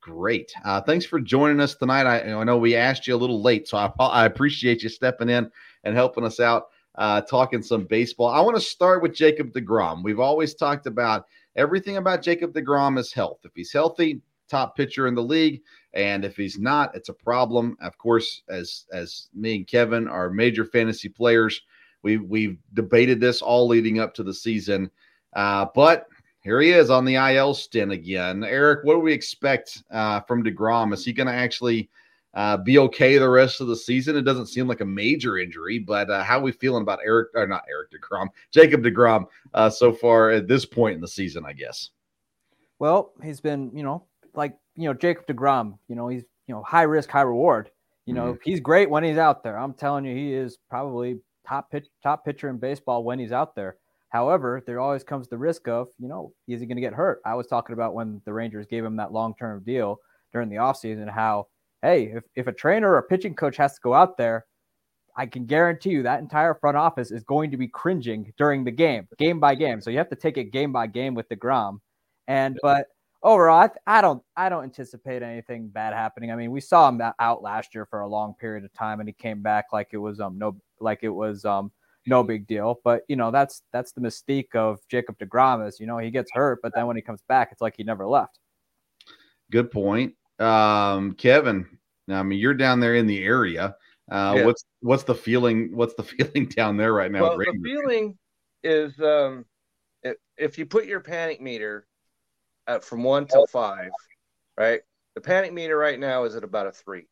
great. 0.00 0.52
Uh, 0.64 0.80
thanks 0.80 1.04
for 1.04 1.20
joining 1.20 1.60
us 1.60 1.74
tonight. 1.74 2.06
I, 2.06 2.32
I, 2.32 2.44
know 2.44 2.56
we 2.56 2.74
asked 2.74 3.06
you 3.06 3.14
a 3.14 3.18
little 3.18 3.42
late, 3.42 3.68
so 3.68 3.76
I, 3.76 3.92
I 3.98 4.24
appreciate 4.24 4.82
you 4.82 4.88
stepping 4.88 5.28
in 5.28 5.50
and 5.84 5.94
helping 5.94 6.24
us 6.24 6.40
out 6.40 6.68
uh, 6.94 7.20
talking 7.22 7.62
some 7.62 7.84
baseball. 7.84 8.28
I 8.28 8.40
want 8.40 8.56
to 8.56 8.60
start 8.60 9.02
with 9.02 9.14
Jacob 9.14 9.52
DeGrom. 9.52 10.02
We've 10.02 10.20
always 10.20 10.54
talked 10.54 10.86
about 10.86 11.26
everything 11.56 11.96
about 11.96 12.22
Jacob 12.22 12.52
DeGrom 12.52 12.98
is 12.98 13.12
health. 13.12 13.38
If 13.44 13.52
he's 13.54 13.72
healthy, 13.72 14.20
top 14.48 14.76
pitcher 14.76 15.06
in 15.06 15.14
the 15.14 15.22
league, 15.22 15.62
and 15.98 16.24
if 16.24 16.36
he's 16.36 16.58
not, 16.58 16.94
it's 16.94 17.08
a 17.08 17.14
problem. 17.14 17.76
Of 17.80 17.98
course, 17.98 18.42
as 18.48 18.86
as 18.92 19.28
me 19.34 19.56
and 19.56 19.66
Kevin 19.66 20.06
are 20.06 20.30
major 20.30 20.64
fantasy 20.64 21.08
players, 21.08 21.60
we 22.02 22.18
we've 22.18 22.56
debated 22.74 23.20
this 23.20 23.42
all 23.42 23.66
leading 23.66 23.98
up 23.98 24.14
to 24.14 24.22
the 24.22 24.32
season. 24.32 24.90
Uh, 25.34 25.66
but 25.74 26.06
here 26.40 26.60
he 26.60 26.70
is 26.70 26.88
on 26.88 27.04
the 27.04 27.16
IL 27.16 27.52
stint 27.52 27.90
again. 27.90 28.44
Eric, 28.44 28.84
what 28.84 28.94
do 28.94 29.00
we 29.00 29.12
expect 29.12 29.82
uh, 29.90 30.20
from 30.20 30.44
DeGrom? 30.44 30.94
Is 30.94 31.04
he 31.04 31.12
going 31.12 31.26
to 31.26 31.32
actually 31.32 31.90
uh, 32.34 32.56
be 32.56 32.78
okay 32.78 33.18
the 33.18 33.28
rest 33.28 33.60
of 33.60 33.66
the 33.66 33.76
season. 33.76 34.16
It 34.16 34.22
doesn't 34.22 34.46
seem 34.46 34.68
like 34.68 34.80
a 34.80 34.86
major 34.86 35.38
injury, 35.38 35.80
but 35.80 36.08
uh, 36.08 36.22
how 36.22 36.38
are 36.38 36.42
we 36.42 36.52
feeling 36.52 36.82
about 36.82 37.00
Eric 37.04 37.30
or 37.34 37.48
not 37.48 37.64
Eric 37.68 37.90
DeGrom, 37.90 38.28
Jacob 38.52 38.84
DeGrom 38.84 39.26
uh, 39.54 39.68
so 39.68 39.92
far 39.92 40.30
at 40.30 40.46
this 40.46 40.64
point 40.64 40.94
in 40.94 41.00
the 41.00 41.08
season, 41.08 41.44
I 41.44 41.52
guess? 41.52 41.90
Well, 42.78 43.12
he's 43.22 43.40
been, 43.40 43.72
you 43.74 43.82
know, 43.82 44.04
like, 44.34 44.56
you 44.78 44.84
know, 44.84 44.94
Jacob 44.94 45.26
DeGrom, 45.26 45.76
you 45.88 45.96
know, 45.96 46.08
he's, 46.08 46.22
you 46.46 46.54
know, 46.54 46.62
high 46.62 46.82
risk, 46.82 47.10
high 47.10 47.22
reward. 47.22 47.70
You 48.06 48.14
know, 48.14 48.32
mm-hmm. 48.32 48.50
he's 48.50 48.60
great 48.60 48.88
when 48.88 49.04
he's 49.04 49.18
out 49.18 49.42
there. 49.42 49.58
I'm 49.58 49.74
telling 49.74 50.04
you, 50.04 50.14
he 50.14 50.32
is 50.32 50.56
probably 50.70 51.18
top 51.46 51.70
pitch, 51.70 51.88
top 52.02 52.24
pitcher 52.24 52.48
in 52.48 52.56
baseball 52.56 53.02
when 53.04 53.18
he's 53.18 53.32
out 53.32 53.54
there. 53.54 53.76
However, 54.10 54.62
there 54.64 54.80
always 54.80 55.04
comes 55.04 55.28
the 55.28 55.36
risk 55.36 55.68
of, 55.68 55.88
you 55.98 56.08
know, 56.08 56.32
is 56.46 56.60
he 56.60 56.66
going 56.66 56.76
to 56.76 56.82
get 56.82 56.94
hurt? 56.94 57.20
I 57.26 57.34
was 57.34 57.46
talking 57.48 57.74
about 57.74 57.92
when 57.92 58.22
the 58.24 58.32
Rangers 58.32 58.66
gave 58.66 58.84
him 58.84 58.96
that 58.96 59.12
long 59.12 59.34
term 59.34 59.62
deal 59.66 59.98
during 60.32 60.48
the 60.48 60.56
offseason, 60.56 61.10
how 61.10 61.48
hey, 61.82 62.12
if, 62.14 62.24
if 62.34 62.46
a 62.46 62.52
trainer 62.52 62.90
or 62.90 62.98
a 62.98 63.02
pitching 63.02 63.34
coach 63.34 63.56
has 63.56 63.74
to 63.74 63.80
go 63.82 63.94
out 63.94 64.16
there, 64.16 64.46
I 65.16 65.26
can 65.26 65.46
guarantee 65.46 65.90
you 65.90 66.04
that 66.04 66.20
entire 66.20 66.54
front 66.54 66.76
office 66.76 67.10
is 67.10 67.24
going 67.24 67.50
to 67.50 67.56
be 67.56 67.68
cringing 67.68 68.32
during 68.38 68.64
the 68.64 68.70
game, 68.70 69.08
game 69.18 69.40
by 69.40 69.54
game. 69.56 69.80
So 69.80 69.90
you 69.90 69.98
have 69.98 70.10
to 70.10 70.16
take 70.16 70.38
it 70.38 70.52
game 70.52 70.72
by 70.72 70.86
game 70.86 71.14
with 71.14 71.28
the 71.28 71.36
DeGrom. 71.36 71.78
And 72.28 72.58
but 72.62 72.86
overall, 73.22 73.70
I, 73.86 73.98
I 73.98 74.00
don't 74.00 74.22
I 74.36 74.48
don't 74.48 74.64
anticipate 74.64 75.22
anything 75.22 75.68
bad 75.68 75.94
happening. 75.94 76.30
I 76.30 76.36
mean, 76.36 76.50
we 76.50 76.60
saw 76.60 76.88
him 76.88 77.00
out 77.18 77.42
last 77.42 77.74
year 77.74 77.86
for 77.86 78.00
a 78.00 78.08
long 78.08 78.34
period 78.34 78.64
of 78.64 78.72
time, 78.72 79.00
and 79.00 79.08
he 79.08 79.12
came 79.12 79.42
back 79.42 79.66
like 79.72 79.88
it 79.92 79.98
was 79.98 80.20
um 80.20 80.38
no 80.38 80.56
like 80.80 81.00
it 81.02 81.08
was 81.08 81.44
um 81.44 81.72
no 82.06 82.22
big 82.22 82.46
deal. 82.46 82.80
But 82.84 83.02
you 83.08 83.16
know 83.16 83.30
that's 83.30 83.62
that's 83.72 83.92
the 83.92 84.00
mystique 84.00 84.54
of 84.54 84.78
Jacob 84.90 85.18
Degrom 85.18 85.66
is 85.66 85.80
you 85.80 85.86
know 85.86 85.98
he 85.98 86.10
gets 86.10 86.30
hurt, 86.32 86.60
but 86.62 86.72
then 86.74 86.86
when 86.86 86.96
he 86.96 87.02
comes 87.02 87.22
back, 87.28 87.50
it's 87.52 87.60
like 87.60 87.74
he 87.76 87.84
never 87.84 88.06
left. 88.06 88.38
Good 89.50 89.70
point. 89.70 90.14
Um, 90.38 91.14
Kevin, 91.14 91.66
I 92.08 92.22
mean, 92.22 92.38
you're 92.38 92.54
down 92.54 92.80
there 92.80 92.94
in 92.94 93.06
the 93.06 93.22
area. 93.22 93.76
Uh, 94.10 94.34
yeah. 94.36 94.44
What's 94.44 94.64
what's 94.80 95.02
the 95.02 95.14
feeling? 95.14 95.70
What's 95.74 95.94
the 95.94 96.02
feeling 96.04 96.46
down 96.46 96.76
there 96.76 96.92
right 96.92 97.10
now? 97.10 97.22
Well, 97.22 97.38
the 97.38 97.60
feeling 97.62 98.16
is 98.62 98.98
um, 99.00 99.44
if, 100.02 100.16
if 100.36 100.58
you 100.58 100.66
put 100.66 100.86
your 100.86 101.00
panic 101.00 101.40
meter 101.40 101.87
at 102.68 102.84
from 102.84 103.02
one 103.02 103.26
to 103.26 103.46
five, 103.50 103.90
right? 104.56 104.80
The 105.14 105.20
panic 105.20 105.52
meter 105.52 105.76
right 105.76 105.98
now 105.98 106.24
is 106.24 106.36
at 106.36 106.44
about 106.44 106.66
a 106.66 106.72
three. 106.72 107.06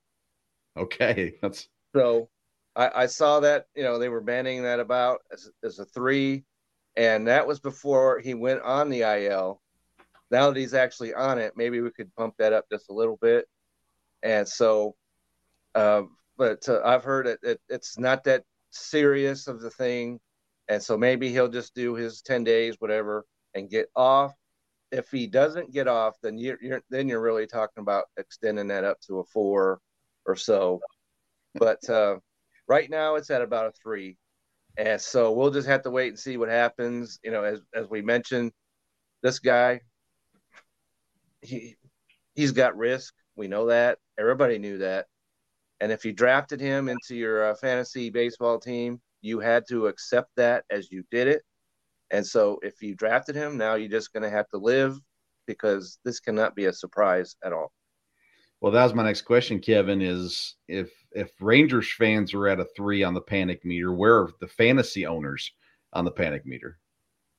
Okay, 0.76 1.34
that's 1.42 1.68
so. 1.94 2.28
I, 2.76 2.90
I 3.02 3.06
saw 3.06 3.40
that 3.40 3.66
you 3.74 3.82
know 3.82 3.98
they 3.98 4.10
were 4.10 4.20
banning 4.20 4.62
that 4.62 4.80
about 4.80 5.22
as, 5.32 5.50
as 5.64 5.78
a 5.78 5.84
three, 5.86 6.44
and 6.96 7.26
that 7.26 7.46
was 7.46 7.58
before 7.58 8.20
he 8.20 8.34
went 8.34 8.60
on 8.62 8.90
the 8.90 9.00
IL 9.00 9.60
now 10.30 10.50
that 10.50 10.58
he's 10.58 10.74
actually 10.74 11.14
on 11.14 11.38
it, 11.38 11.54
maybe 11.56 11.80
we 11.80 11.90
could 11.90 12.14
bump 12.16 12.34
that 12.38 12.52
up 12.52 12.66
just 12.70 12.90
a 12.90 12.94
little 12.94 13.18
bit. 13.20 13.46
And 14.22 14.48
so, 14.48 14.96
uh, 15.74 16.02
but 16.36 16.68
uh, 16.68 16.80
I've 16.84 17.04
heard 17.04 17.26
it, 17.26 17.38
it, 17.42 17.60
it's 17.68 17.98
not 17.98 18.24
that 18.24 18.42
serious 18.70 19.46
of 19.46 19.60
the 19.60 19.70
thing. 19.70 20.20
And 20.68 20.82
so 20.82 20.98
maybe 20.98 21.28
he'll 21.28 21.48
just 21.48 21.74
do 21.74 21.94
his 21.94 22.22
10 22.22 22.42
days, 22.42 22.76
whatever, 22.80 23.24
and 23.54 23.70
get 23.70 23.88
off. 23.94 24.32
If 24.92 25.10
he 25.10 25.26
doesn't 25.26 25.72
get 25.72 25.88
off, 25.88 26.14
then 26.22 26.38
you're, 26.38 26.58
you're 26.62 26.82
then 26.90 27.08
you're 27.08 27.20
really 27.20 27.46
talking 27.46 27.82
about 27.82 28.04
extending 28.16 28.68
that 28.68 28.84
up 28.84 29.00
to 29.06 29.18
a 29.18 29.24
four 29.24 29.80
or 30.24 30.36
so. 30.36 30.80
But 31.54 31.88
uh, 31.88 32.16
right 32.68 32.88
now 32.88 33.16
it's 33.16 33.30
at 33.30 33.42
about 33.42 33.66
a 33.66 33.72
three. 33.82 34.16
And 34.76 35.00
so 35.00 35.32
we'll 35.32 35.50
just 35.50 35.68
have 35.68 35.82
to 35.82 35.90
wait 35.90 36.08
and 36.08 36.18
see 36.18 36.36
what 36.36 36.50
happens. 36.50 37.18
You 37.24 37.30
know, 37.30 37.42
as, 37.42 37.60
as 37.74 37.88
we 37.88 38.02
mentioned, 38.02 38.52
this 39.22 39.38
guy, 39.38 39.80
he 41.40 41.76
he's 42.34 42.52
got 42.52 42.76
risk. 42.76 43.14
We 43.36 43.48
know 43.48 43.66
that. 43.66 43.98
Everybody 44.18 44.58
knew 44.58 44.78
that. 44.78 45.06
And 45.80 45.92
if 45.92 46.04
you 46.04 46.12
drafted 46.12 46.60
him 46.60 46.88
into 46.88 47.14
your 47.14 47.50
uh, 47.50 47.54
fantasy 47.54 48.10
baseball 48.10 48.58
team, 48.58 49.00
you 49.20 49.40
had 49.40 49.64
to 49.68 49.88
accept 49.88 50.30
that 50.36 50.64
as 50.70 50.90
you 50.90 51.02
did 51.10 51.28
it. 51.28 51.42
And 52.10 52.26
so 52.26 52.58
if 52.62 52.82
you 52.82 52.94
drafted 52.94 53.34
him, 53.34 53.56
now 53.56 53.74
you're 53.74 53.88
just 53.88 54.12
going 54.12 54.22
to 54.22 54.30
have 54.30 54.48
to 54.48 54.58
live 54.58 54.98
because 55.46 55.98
this 56.04 56.20
cannot 56.20 56.54
be 56.54 56.66
a 56.66 56.72
surprise 56.72 57.36
at 57.44 57.52
all. 57.52 57.72
Well, 58.60 58.72
that 58.72 58.84
was 58.84 58.94
my 58.94 59.04
next 59.04 59.22
question, 59.22 59.60
Kevin. 59.60 60.00
Is 60.00 60.56
if 60.66 60.90
if 61.12 61.30
Rangers 61.40 61.92
fans 61.92 62.32
are 62.32 62.48
at 62.48 62.60
a 62.60 62.66
three 62.76 63.02
on 63.02 63.14
the 63.14 63.20
panic 63.20 63.64
meter, 63.64 63.92
where 63.92 64.16
are 64.16 64.30
the 64.40 64.48
fantasy 64.48 65.06
owners 65.06 65.52
on 65.92 66.04
the 66.04 66.10
panic 66.10 66.46
meter? 66.46 66.78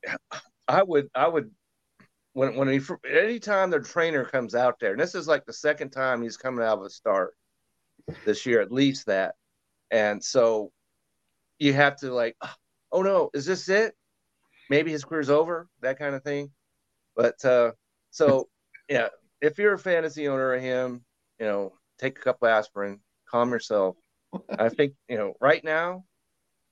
I 0.70 0.84
would 0.84 1.10
I 1.16 1.28
would 1.28 1.50
when 2.34 2.56
when 2.56 2.68
he 2.68 2.80
anytime 3.10 3.70
their 3.70 3.80
trainer 3.80 4.26
comes 4.26 4.54
out 4.54 4.80
there, 4.80 4.92
and 4.92 5.00
this 5.00 5.16
is 5.16 5.28
like 5.28 5.46
the 5.46 5.54
second 5.54 5.90
time 5.90 6.22
he's 6.22 6.38
coming 6.38 6.64
out 6.64 6.78
of 6.80 6.86
a 6.86 6.90
start 6.90 7.34
this 8.26 8.46
year, 8.46 8.62
at 8.62 8.72
least 8.72 9.08
that, 9.08 9.36
and 9.92 10.24
so 10.24 10.72
you 11.58 11.74
have 11.74 11.96
to 11.98 12.14
like, 12.14 12.36
ah, 12.42 12.56
oh 12.92 13.02
no, 13.02 13.32
is 13.34 13.46
this 13.46 13.70
it? 13.70 13.96
Maybe 14.70 14.92
his 14.92 15.06
career's 15.06 15.30
over, 15.30 15.68
that 15.82 16.00
kind 16.00 16.16
of 16.16 16.24
thing. 16.24 16.52
But 17.16 17.44
uh, 17.46 17.72
so 18.12 18.48
yeah, 18.90 19.10
if 19.42 19.58
you're 19.58 19.74
a 19.74 19.80
fantasy 19.80 20.28
owner 20.28 20.54
of 20.54 20.62
him, 20.62 21.04
you 21.40 21.46
know, 21.46 21.74
take 22.00 22.18
a 22.18 22.22
couple 22.22 22.48
aspirin, 22.48 23.00
calm 23.30 23.52
yourself. 23.52 23.96
I 24.60 24.70
think 24.70 24.94
you 25.08 25.18
know 25.18 25.34
right 25.40 25.64
now, 25.64 26.04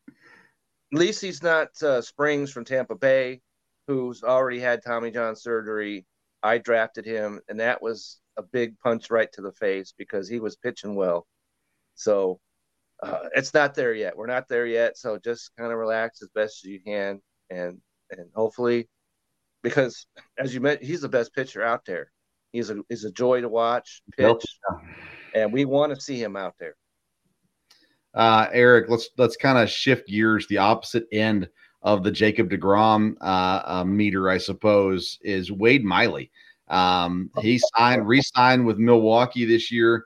at 0.09 0.99
least 0.99 1.21
he's 1.21 1.41
not 1.41 1.69
uh, 1.81 2.01
Springs 2.01 2.51
from 2.51 2.65
Tampa 2.65 2.95
Bay 2.95 3.41
who's 3.87 4.23
already 4.23 4.59
had 4.59 4.83
Tommy 4.83 5.11
John 5.11 5.35
surgery. 5.35 6.05
I 6.43 6.57
drafted 6.57 7.05
him, 7.05 7.41
and 7.47 7.59
that 7.59 7.81
was 7.81 8.19
a 8.37 8.43
big 8.43 8.77
punch 8.79 9.09
right 9.09 9.31
to 9.33 9.41
the 9.41 9.51
face 9.53 9.93
because 9.97 10.27
he 10.27 10.39
was 10.39 10.55
pitching 10.55 10.95
well. 10.95 11.25
So 11.95 12.39
uh, 13.01 13.29
it's 13.35 13.53
not 13.53 13.75
there 13.75 13.93
yet. 13.93 14.17
We're 14.17 14.27
not 14.27 14.47
there 14.47 14.65
yet. 14.65 14.97
So 14.97 15.17
just 15.17 15.51
kind 15.57 15.71
of 15.71 15.77
relax 15.77 16.21
as 16.21 16.29
best 16.33 16.65
as 16.65 16.71
you 16.71 16.79
can, 16.81 17.21
and 17.49 17.79
and 18.11 18.29
hopefully, 18.35 18.87
because 19.63 20.07
as 20.37 20.53
you 20.53 20.61
mentioned, 20.61 20.87
he's 20.87 21.01
the 21.01 21.09
best 21.09 21.33
pitcher 21.33 21.63
out 21.63 21.85
there. 21.85 22.11
He's 22.51 22.69
a 22.69 22.77
he's 22.89 23.03
a 23.03 23.11
joy 23.11 23.41
to 23.41 23.49
watch 23.49 24.01
pitch, 24.17 24.43
and 25.33 25.51
we 25.51 25.65
want 25.65 25.93
to 25.93 25.99
see 25.99 26.21
him 26.21 26.35
out 26.35 26.55
there. 26.59 26.75
Uh, 28.13 28.47
Eric, 28.53 28.89
let's 28.89 29.09
let's 29.17 29.35
kind 29.35 29.57
of 29.57 29.69
shift 29.69 30.07
gears 30.07 30.47
the 30.47 30.57
opposite 30.57 31.05
end 31.11 31.49
of 31.81 32.03
the 32.03 32.11
Jacob 32.11 32.49
DeGrom 32.49 33.15
uh, 33.21 33.61
uh, 33.65 33.83
meter, 33.85 34.29
I 34.29 34.37
suppose, 34.37 35.19
is 35.21 35.51
Wade 35.51 35.83
Miley. 35.83 36.31
Um, 36.67 37.29
he 37.41 37.59
signed, 37.75 38.07
re-signed 38.07 38.65
with 38.65 38.79
Milwaukee 38.79 39.45
this 39.45 39.71
year, 39.71 40.05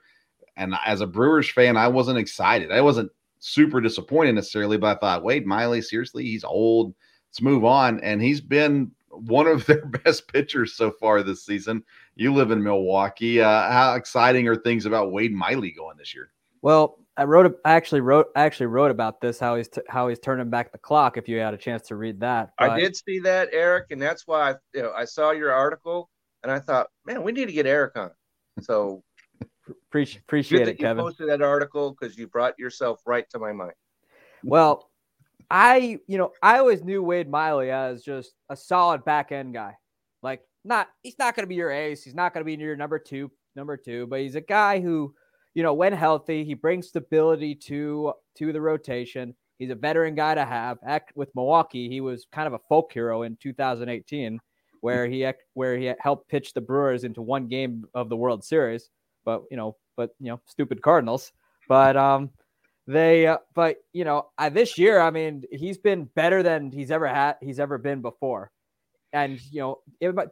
and 0.58 0.76
as 0.86 1.00
a 1.00 1.08
Brewers 1.08 1.50
fan, 1.50 1.78
I 1.78 1.88
wasn't 1.88 2.18
excited. 2.18 2.72
I 2.72 2.82
wasn't 2.82 3.12
super 3.40 3.80
disappointed 3.80 4.36
necessarily, 4.36 4.78
but 4.78 4.98
I 4.98 5.00
thought 5.00 5.24
Wade 5.24 5.46
Miley, 5.46 5.82
seriously, 5.82 6.26
he's 6.26 6.44
old. 6.44 6.94
Let's 7.30 7.42
move 7.42 7.66
on, 7.66 8.00
and 8.02 8.22
he's 8.22 8.42
been 8.42 8.92
one 9.10 9.48
of 9.48 9.66
their 9.68 9.86
best 9.86 10.32
pitchers 10.32 10.74
so 10.74 10.92
far 10.92 11.24
this 11.24 11.46
season. 11.46 11.84
You 12.16 12.34
live 12.34 12.52
in 12.52 12.64
Milwaukee. 12.64 13.42
Uh, 13.42 13.72
how 13.72 13.94
exciting 13.96 14.48
are 14.48 14.56
things 14.56 14.86
about 14.86 15.12
Wade 15.12 15.34
Miley 15.34 15.72
going 15.72 15.98
this 15.98 16.14
year? 16.14 16.32
Well, 16.62 17.00
I 17.16 17.24
wrote. 17.24 17.60
I 17.66 17.72
actually 17.74 18.02
wrote. 18.02 18.28
I 18.36 18.42
actually 18.42 18.68
wrote 18.68 18.92
about 18.92 19.22
this. 19.22 19.40
How 19.40 19.56
he's 19.56 19.70
t- 19.70 19.82
how 19.88 20.08
he's 20.08 20.20
turning 20.20 20.50
back 20.50 20.72
the 20.72 20.78
clock. 20.78 21.18
If 21.18 21.28
you 21.28 21.38
had 21.40 21.54
a 21.54 21.58
chance 21.58 21.88
to 21.88 21.96
read 21.96 22.20
that, 22.22 22.52
but... 22.58 22.72
I 22.72 22.80
did 22.80 22.96
see 22.96 23.20
that, 23.20 23.50
Eric, 23.52 23.88
and 23.92 24.02
that's 24.02 24.28
why 24.28 24.52
I, 24.52 24.56
you 24.74 24.82
know, 24.82 24.92
I 24.92 25.06
saw 25.06 25.32
your 25.32 25.52
article 25.52 26.10
and 26.44 26.52
I 26.52 26.60
thought, 26.60 26.88
man, 27.06 27.24
we 27.24 27.32
need 27.32 27.46
to 27.46 27.52
get 27.52 27.66
Eric 27.66 27.98
on. 27.98 28.12
So 28.62 29.04
Appreciate, 29.70 30.22
appreciate 30.22 30.62
it, 30.62 30.66
that 30.66 30.80
you 30.80 30.86
Kevin. 30.86 31.04
posted 31.04 31.30
that 31.30 31.42
article 31.42 31.96
because 32.00 32.18
you 32.18 32.28
brought 32.28 32.58
yourself 32.58 33.02
right 33.06 33.30
to 33.32 33.40
my 33.40 33.52
mind. 33.52 33.74
Well, 34.44 34.89
I, 35.50 36.00
you 36.08 36.18
know, 36.18 36.32
I 36.44 36.60
always 36.60 36.84
knew 36.84 37.02
Wade 37.02 37.30
Miley 37.30 37.72
as 37.72 38.04
just 38.04 38.34
a 38.50 38.56
solid 38.56 39.04
back 39.04 39.32
end 39.32 39.54
guy. 39.54 39.76
Like, 40.22 40.42
not 40.64 40.90
he's 41.02 41.18
not 41.18 41.36
going 41.36 41.44
to 41.44 41.48
be 41.48 41.56
your 41.56 41.72
ace. 41.72 42.04
He's 42.04 42.16
not 42.16 42.34
going 42.34 42.42
to 42.42 42.46
be 42.46 42.62
your 42.62 42.76
number 42.76 43.00
two, 43.00 43.32
number 43.56 43.78
two, 43.78 44.08
but 44.08 44.20
he's 44.20 44.36
a 44.36 44.42
guy 44.42 44.80
who, 44.80 45.14
you 45.56 45.64
know, 45.64 45.74
when 45.74 45.94
healthy, 45.94 46.44
he 46.44 46.54
brings 46.54 46.88
stability 46.88 47.56
to 47.56 48.14
to 48.38 48.54
the 48.54 48.62
rotation. 48.62 49.36
He's 49.58 49.72
a 49.72 49.76
veteran 49.76 50.16
guy 50.16 50.36
to 50.36 50.46
have. 50.46 50.78
Act 50.86 51.14
with 51.16 51.36
Milwaukee, 51.36 51.90
he 51.90 52.02
was 52.02 52.28
kind 52.32 52.48
of 52.48 52.54
a 52.54 52.60
folk 52.70 52.92
hero 52.94 53.24
in 53.24 53.38
2018, 53.42 54.40
where 54.82 55.08
he 55.08 55.30
where 55.54 55.78
he 55.78 55.92
helped 56.00 56.30
pitch 56.30 56.54
the 56.54 56.62
Brewers 56.62 57.04
into 57.04 57.22
one 57.22 57.48
game 57.48 57.86
of 57.94 58.10
the 58.10 58.16
World 58.16 58.44
Series. 58.44 58.90
But 59.26 59.44
you 59.50 59.58
know, 59.58 59.78
but 59.98 60.12
you 60.20 60.28
know, 60.28 60.40
stupid 60.46 60.82
Cardinals. 60.82 61.32
But 61.68 61.98
um, 61.98 62.32
they, 62.90 63.28
uh, 63.28 63.38
but 63.54 63.78
you 63.94 64.04
know, 64.04 64.30
I, 64.36 64.50
this 64.50 64.76
year, 64.80 65.00
I 65.00 65.12
mean, 65.12 65.44
he's 65.52 65.78
been 65.78 66.06
better 66.16 66.42
than 66.42 66.72
he's 66.72 66.90
ever 66.90 67.08
had. 67.08 67.36
He's 67.40 67.60
ever 67.60 67.78
been 67.78 68.02
before. 68.02 68.52
And 69.14 69.40
you 69.52 69.60
know, 69.60 69.78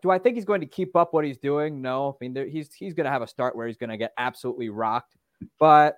do 0.02 0.10
I 0.10 0.18
think 0.18 0.36
he's 0.36 0.46
going 0.46 0.62
to 0.62 0.68
keep 0.68 0.96
up 0.96 1.14
what 1.14 1.24
he's 1.24 1.38
doing? 1.38 1.84
No. 1.84 2.18
I 2.20 2.26
mean, 2.26 2.34
there, 2.34 2.48
he's 2.48 2.74
he's 2.74 2.96
going 2.96 3.06
to 3.06 3.12
have 3.12 3.22
a 3.22 3.28
start 3.28 3.56
where 3.56 3.68
he's 3.68 3.78
going 3.78 3.92
to 3.92 3.98
get 3.98 4.12
absolutely 4.18 4.70
rocked. 4.70 5.16
But 5.60 5.98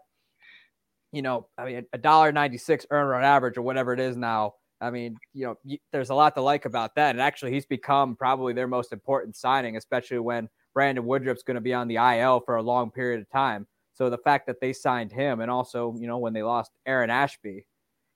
you 1.14 1.22
know, 1.22 1.48
I 1.58 1.64
mean, 1.64 1.86
a 1.94 1.98
dollar 1.98 2.34
ninety 2.34 2.58
six 2.58 2.86
earn 2.92 3.08
run 3.08 3.24
average 3.24 3.58
or 3.58 3.62
whatever 3.62 3.94
it 3.94 4.02
is 4.02 4.18
now. 4.18 4.56
I 4.82 4.92
mean, 4.92 5.16
you 5.34 5.46
know, 5.46 5.78
there's 5.94 6.10
a 6.10 6.16
lot 6.16 6.36
to 6.36 6.42
like 6.42 6.66
about 6.66 6.96
that. 6.96 7.12
And 7.12 7.22
actually, 7.22 7.54
he's 7.54 7.66
become 7.66 8.18
probably 8.18 8.52
their 8.52 8.68
most 8.68 8.92
important 8.92 9.38
signing, 9.38 9.78
especially 9.78 10.20
when 10.20 10.50
Brandon 10.74 11.06
Woodruff's 11.06 11.44
going 11.44 11.56
to 11.56 11.62
be 11.62 11.74
on 11.74 11.88
the 11.88 11.96
IL 11.96 12.42
for 12.42 12.58
a 12.58 12.62
long 12.62 12.92
period 12.92 13.22
of 13.22 13.30
time. 13.30 13.66
So 14.00 14.10
the 14.10 14.18
fact 14.18 14.48
that 14.48 14.62
they 14.62 14.72
signed 14.72 15.12
him, 15.12 15.42
and 15.42 15.52
also, 15.52 15.94
you 16.00 16.08
know, 16.08 16.20
when 16.20 16.32
they 16.32 16.42
lost 16.42 16.72
Aaron 16.86 17.10
Ashby, 17.10 17.66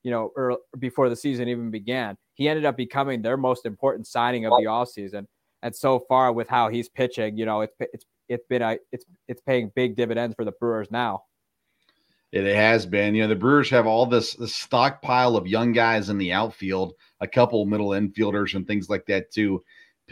you 0.03 0.11
know, 0.11 0.31
or 0.33 0.59
before 0.79 1.09
the 1.09 1.15
season 1.15 1.49
even 1.49 1.71
began, 1.71 2.15
he 2.35 2.47
ended 2.47 2.63
up 2.63 2.77
becoming 2.77 3.21
their 3.21 3.35
most 3.35 3.65
important 3.65 4.07
signing 4.07 4.45
of 4.45 4.51
the 4.51 4.65
offseason. 4.65 5.25
And 5.61 5.75
so 5.75 6.05
far, 6.07 6.31
with 6.31 6.47
how 6.47 6.69
he's 6.69 6.87
pitching, 6.87 7.37
you 7.37 7.45
know, 7.45 7.61
it's 7.61 7.75
it's 7.79 8.05
it's 8.29 8.45
been 8.47 8.61
a 8.61 8.77
it's 8.93 9.03
it's 9.27 9.41
paying 9.41 9.73
big 9.75 9.97
dividends 9.97 10.35
for 10.35 10.45
the 10.45 10.53
Brewers 10.53 10.89
now. 10.89 11.23
It 12.31 12.45
has 12.55 12.85
been. 12.85 13.13
You 13.13 13.23
know, 13.23 13.27
the 13.27 13.35
Brewers 13.35 13.69
have 13.69 13.85
all 13.85 14.05
this, 14.05 14.35
this 14.35 14.55
stockpile 14.55 15.35
of 15.35 15.47
young 15.47 15.73
guys 15.73 16.09
in 16.09 16.17
the 16.17 16.31
outfield, 16.31 16.93
a 17.19 17.27
couple 17.27 17.65
middle 17.65 17.89
infielders 17.89 18.55
and 18.55 18.65
things 18.65 18.89
like 18.89 19.05
that 19.07 19.31
too. 19.31 19.61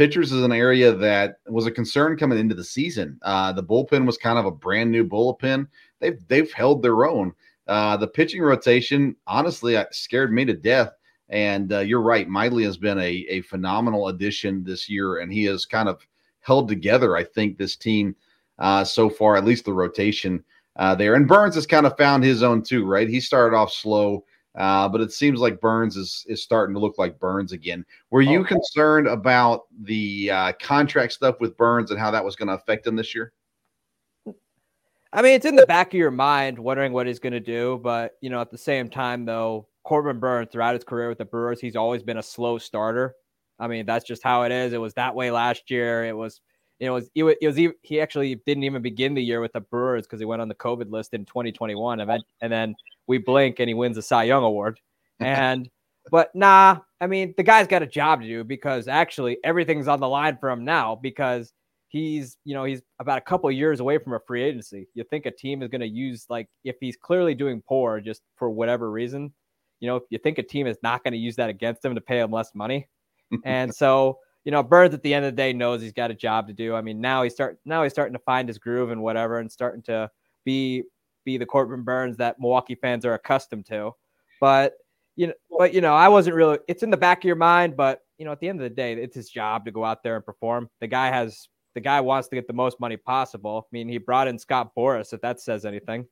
Pitchers 0.01 0.31
is 0.31 0.41
an 0.41 0.51
area 0.51 0.91
that 0.91 1.35
was 1.47 1.67
a 1.67 1.71
concern 1.71 2.17
coming 2.17 2.39
into 2.39 2.55
the 2.55 2.63
season. 2.63 3.19
Uh, 3.21 3.51
the 3.51 3.61
bullpen 3.61 4.03
was 4.03 4.17
kind 4.17 4.39
of 4.39 4.47
a 4.47 4.51
brand 4.51 4.89
new 4.89 5.07
bullpen. 5.07 5.67
They've 5.99 6.17
they've 6.27 6.51
held 6.51 6.81
their 6.81 7.05
own. 7.05 7.33
Uh, 7.67 7.97
the 7.97 8.07
pitching 8.07 8.41
rotation, 8.41 9.15
honestly, 9.27 9.77
scared 9.91 10.33
me 10.33 10.43
to 10.45 10.55
death. 10.55 10.89
And 11.29 11.71
uh, 11.71 11.81
you're 11.81 12.01
right, 12.01 12.27
Miley 12.27 12.63
has 12.63 12.77
been 12.77 12.97
a, 12.97 13.27
a 13.29 13.41
phenomenal 13.41 14.07
addition 14.07 14.63
this 14.63 14.89
year, 14.89 15.19
and 15.19 15.31
he 15.31 15.43
has 15.43 15.67
kind 15.67 15.87
of 15.87 16.03
held 16.39 16.67
together, 16.67 17.15
I 17.15 17.23
think, 17.23 17.59
this 17.59 17.75
team 17.75 18.15
uh, 18.57 18.83
so 18.83 19.07
far, 19.07 19.37
at 19.37 19.45
least 19.45 19.65
the 19.65 19.73
rotation 19.73 20.43
uh, 20.77 20.95
there. 20.95 21.13
And 21.13 21.27
Burnes 21.27 21.53
has 21.53 21.67
kind 21.67 21.85
of 21.85 21.95
found 21.95 22.23
his 22.23 22.41
own 22.41 22.63
too, 22.63 22.85
right? 22.85 23.07
He 23.07 23.19
started 23.19 23.55
off 23.55 23.71
slow, 23.71 24.25
uh, 24.55 24.89
but 24.89 25.01
it 25.01 25.13
seems 25.13 25.39
like 25.39 25.61
Burnes 25.61 25.95
is 25.95 26.25
is 26.27 26.43
starting 26.43 26.73
to 26.73 26.79
look 26.79 26.97
like 26.97 27.19
Burnes 27.19 27.53
again. 27.53 27.85
Were 28.09 28.21
you 28.21 28.41
okay. 28.41 28.55
concerned 28.55 29.07
about 29.07 29.63
the 29.83 30.29
uh, 30.29 30.53
contract 30.61 31.13
stuff 31.13 31.39
with 31.39 31.55
Burnes 31.55 31.91
and 31.91 31.99
how 31.99 32.11
that 32.11 32.23
was 32.23 32.35
going 32.35 32.49
to 32.49 32.55
affect 32.55 32.85
him 32.85 32.95
this 32.95 33.15
year? 33.15 33.31
I 35.13 35.21
mean, 35.21 35.33
it's 35.33 35.45
in 35.45 35.55
the 35.55 35.65
back 35.67 35.87
of 35.87 35.97
your 35.97 36.11
mind, 36.11 36.57
wondering 36.57 36.93
what 36.93 37.07
he's 37.07 37.19
going 37.19 37.33
to 37.33 37.39
do. 37.39 37.79
But 37.81 38.13
you 38.21 38.29
know, 38.29 38.41
at 38.41 38.51
the 38.51 38.57
same 38.57 38.89
time, 38.89 39.25
though, 39.25 39.67
Corbin 39.83 40.19
Burnes 40.19 40.49
throughout 40.51 40.75
his 40.75 40.83
career 40.83 41.09
with 41.09 41.17
the 41.17 41.25
Brewers, 41.25 41.61
he's 41.61 41.75
always 41.75 42.03
been 42.03 42.17
a 42.17 42.23
slow 42.23 42.57
starter. 42.57 43.15
I 43.57 43.67
mean, 43.67 43.85
that's 43.85 44.05
just 44.05 44.23
how 44.23 44.43
it 44.43 44.51
is. 44.51 44.73
It 44.73 44.81
was 44.81 44.93
that 44.95 45.15
way 45.15 45.31
last 45.31 45.71
year. 45.71 46.05
It 46.05 46.15
was 46.15 46.41
it 46.81 46.89
was 46.89 47.09
it 47.15 47.23
was, 47.23 47.35
it 47.41 47.47
was 47.47 47.73
he 47.83 48.01
actually 48.01 48.35
didn't 48.45 48.63
even 48.63 48.81
begin 48.81 49.13
the 49.13 49.23
year 49.23 49.39
with 49.39 49.53
the 49.53 49.61
Brewers 49.61 50.05
because 50.05 50.19
he 50.19 50.25
went 50.25 50.41
on 50.41 50.49
the 50.49 50.55
COVID 50.55 50.91
list 50.91 51.13
in 51.13 51.25
2021, 51.25 52.01
and 52.01 52.51
then 52.51 52.75
we 53.07 53.17
blink 53.17 53.59
and 53.59 53.67
he 53.67 53.73
wins 53.73 53.95
the 53.95 54.01
Cy 54.01 54.23
Young 54.23 54.43
award. 54.43 54.79
And 55.19 55.69
but 56.09 56.33
nah, 56.33 56.79
I 56.99 57.05
mean 57.05 57.35
the 57.37 57.43
guy's 57.43 57.67
got 57.67 57.83
a 57.83 57.87
job 57.87 58.21
to 58.21 58.27
do 58.27 58.43
because 58.43 58.87
actually 58.87 59.37
everything's 59.43 59.87
on 59.87 59.99
the 59.99 60.07
line 60.07 60.35
for 60.39 60.49
him 60.49 60.65
now 60.65 60.95
because 60.95 61.53
he's 61.89 62.37
you 62.43 62.55
know 62.55 62.63
he's 62.63 62.81
about 62.99 63.19
a 63.19 63.21
couple 63.21 63.51
years 63.51 63.81
away 63.81 63.99
from 63.99 64.13
a 64.13 64.19
free 64.25 64.41
agency. 64.41 64.87
You 64.95 65.03
think 65.03 65.27
a 65.27 65.31
team 65.31 65.61
is 65.61 65.69
going 65.69 65.81
to 65.81 65.87
use 65.87 66.25
like 66.27 66.47
if 66.63 66.77
he's 66.79 66.97
clearly 66.97 67.35
doing 67.35 67.61
poor 67.67 67.99
just 67.99 68.23
for 68.35 68.49
whatever 68.49 68.89
reason, 68.89 69.31
you 69.79 69.87
know, 69.87 70.01
you 70.09 70.17
think 70.17 70.39
a 70.39 70.43
team 70.43 70.65
is 70.65 70.77
not 70.81 71.03
going 71.03 71.13
to 71.13 71.19
use 71.19 71.35
that 71.35 71.49
against 71.49 71.85
him 71.85 71.93
to 71.93 72.01
pay 72.01 72.19
him 72.19 72.31
less 72.31 72.55
money, 72.55 72.89
and 73.45 73.71
so 73.73 74.17
you 74.43 74.51
know, 74.51 74.63
Burnes 74.63 74.93
at 74.93 75.03
the 75.03 75.13
end 75.13 75.25
of 75.25 75.33
the 75.33 75.37
day 75.37 75.53
knows 75.53 75.81
he's 75.81 75.93
got 75.93 76.09
a 76.09 76.15
job 76.15 76.47
to 76.47 76.53
do. 76.53 76.73
I 76.73 76.81
mean, 76.81 76.99
now 76.99 77.23
he's 77.23 77.33
start 77.33 77.59
now 77.65 77.83
he's 77.83 77.91
starting 77.91 78.13
to 78.13 78.23
find 78.23 78.47
his 78.47 78.57
groove 78.57 78.89
and 78.89 79.03
whatever, 79.03 79.39
and 79.39 79.51
starting 79.51 79.83
to 79.83 80.09
be 80.45 80.83
be 81.25 81.37
the 81.37 81.45
Corbin 81.45 81.83
Burnes 81.83 82.17
that 82.17 82.39
Milwaukee 82.39 82.75
fans 82.75 83.05
are 83.05 83.13
accustomed 83.13 83.65
to. 83.67 83.91
But 84.39 84.73
you 85.15 85.27
know, 85.27 85.33
but 85.57 85.73
you 85.73 85.81
know, 85.81 85.93
I 85.93 86.07
wasn't 86.07 86.35
really. 86.35 86.59
It's 86.67 86.83
in 86.83 86.89
the 86.89 86.97
back 86.97 87.19
of 87.19 87.23
your 87.25 87.35
mind, 87.35 87.75
but 87.77 88.01
you 88.17 88.25
know, 88.25 88.31
at 88.31 88.39
the 88.39 88.49
end 88.49 88.59
of 88.59 88.63
the 88.63 88.75
day, 88.75 88.93
it's 88.93 89.15
his 89.15 89.29
job 89.29 89.65
to 89.65 89.71
go 89.71 89.83
out 89.83 90.03
there 90.03 90.15
and 90.15 90.25
perform. 90.25 90.69
The 90.79 90.87
guy 90.87 91.07
has 91.07 91.47
the 91.73 91.81
guy 91.81 92.01
wants 92.01 92.27
to 92.29 92.35
get 92.35 92.47
the 92.47 92.53
most 92.53 92.79
money 92.79 92.97
possible. 92.97 93.65
I 93.65 93.69
mean, 93.71 93.87
he 93.87 93.97
brought 93.97 94.27
in 94.27 94.37
Scott 94.37 94.71
Boras, 94.77 95.13
if 95.13 95.21
that 95.21 95.39
says 95.39 95.65
anything. 95.65 96.05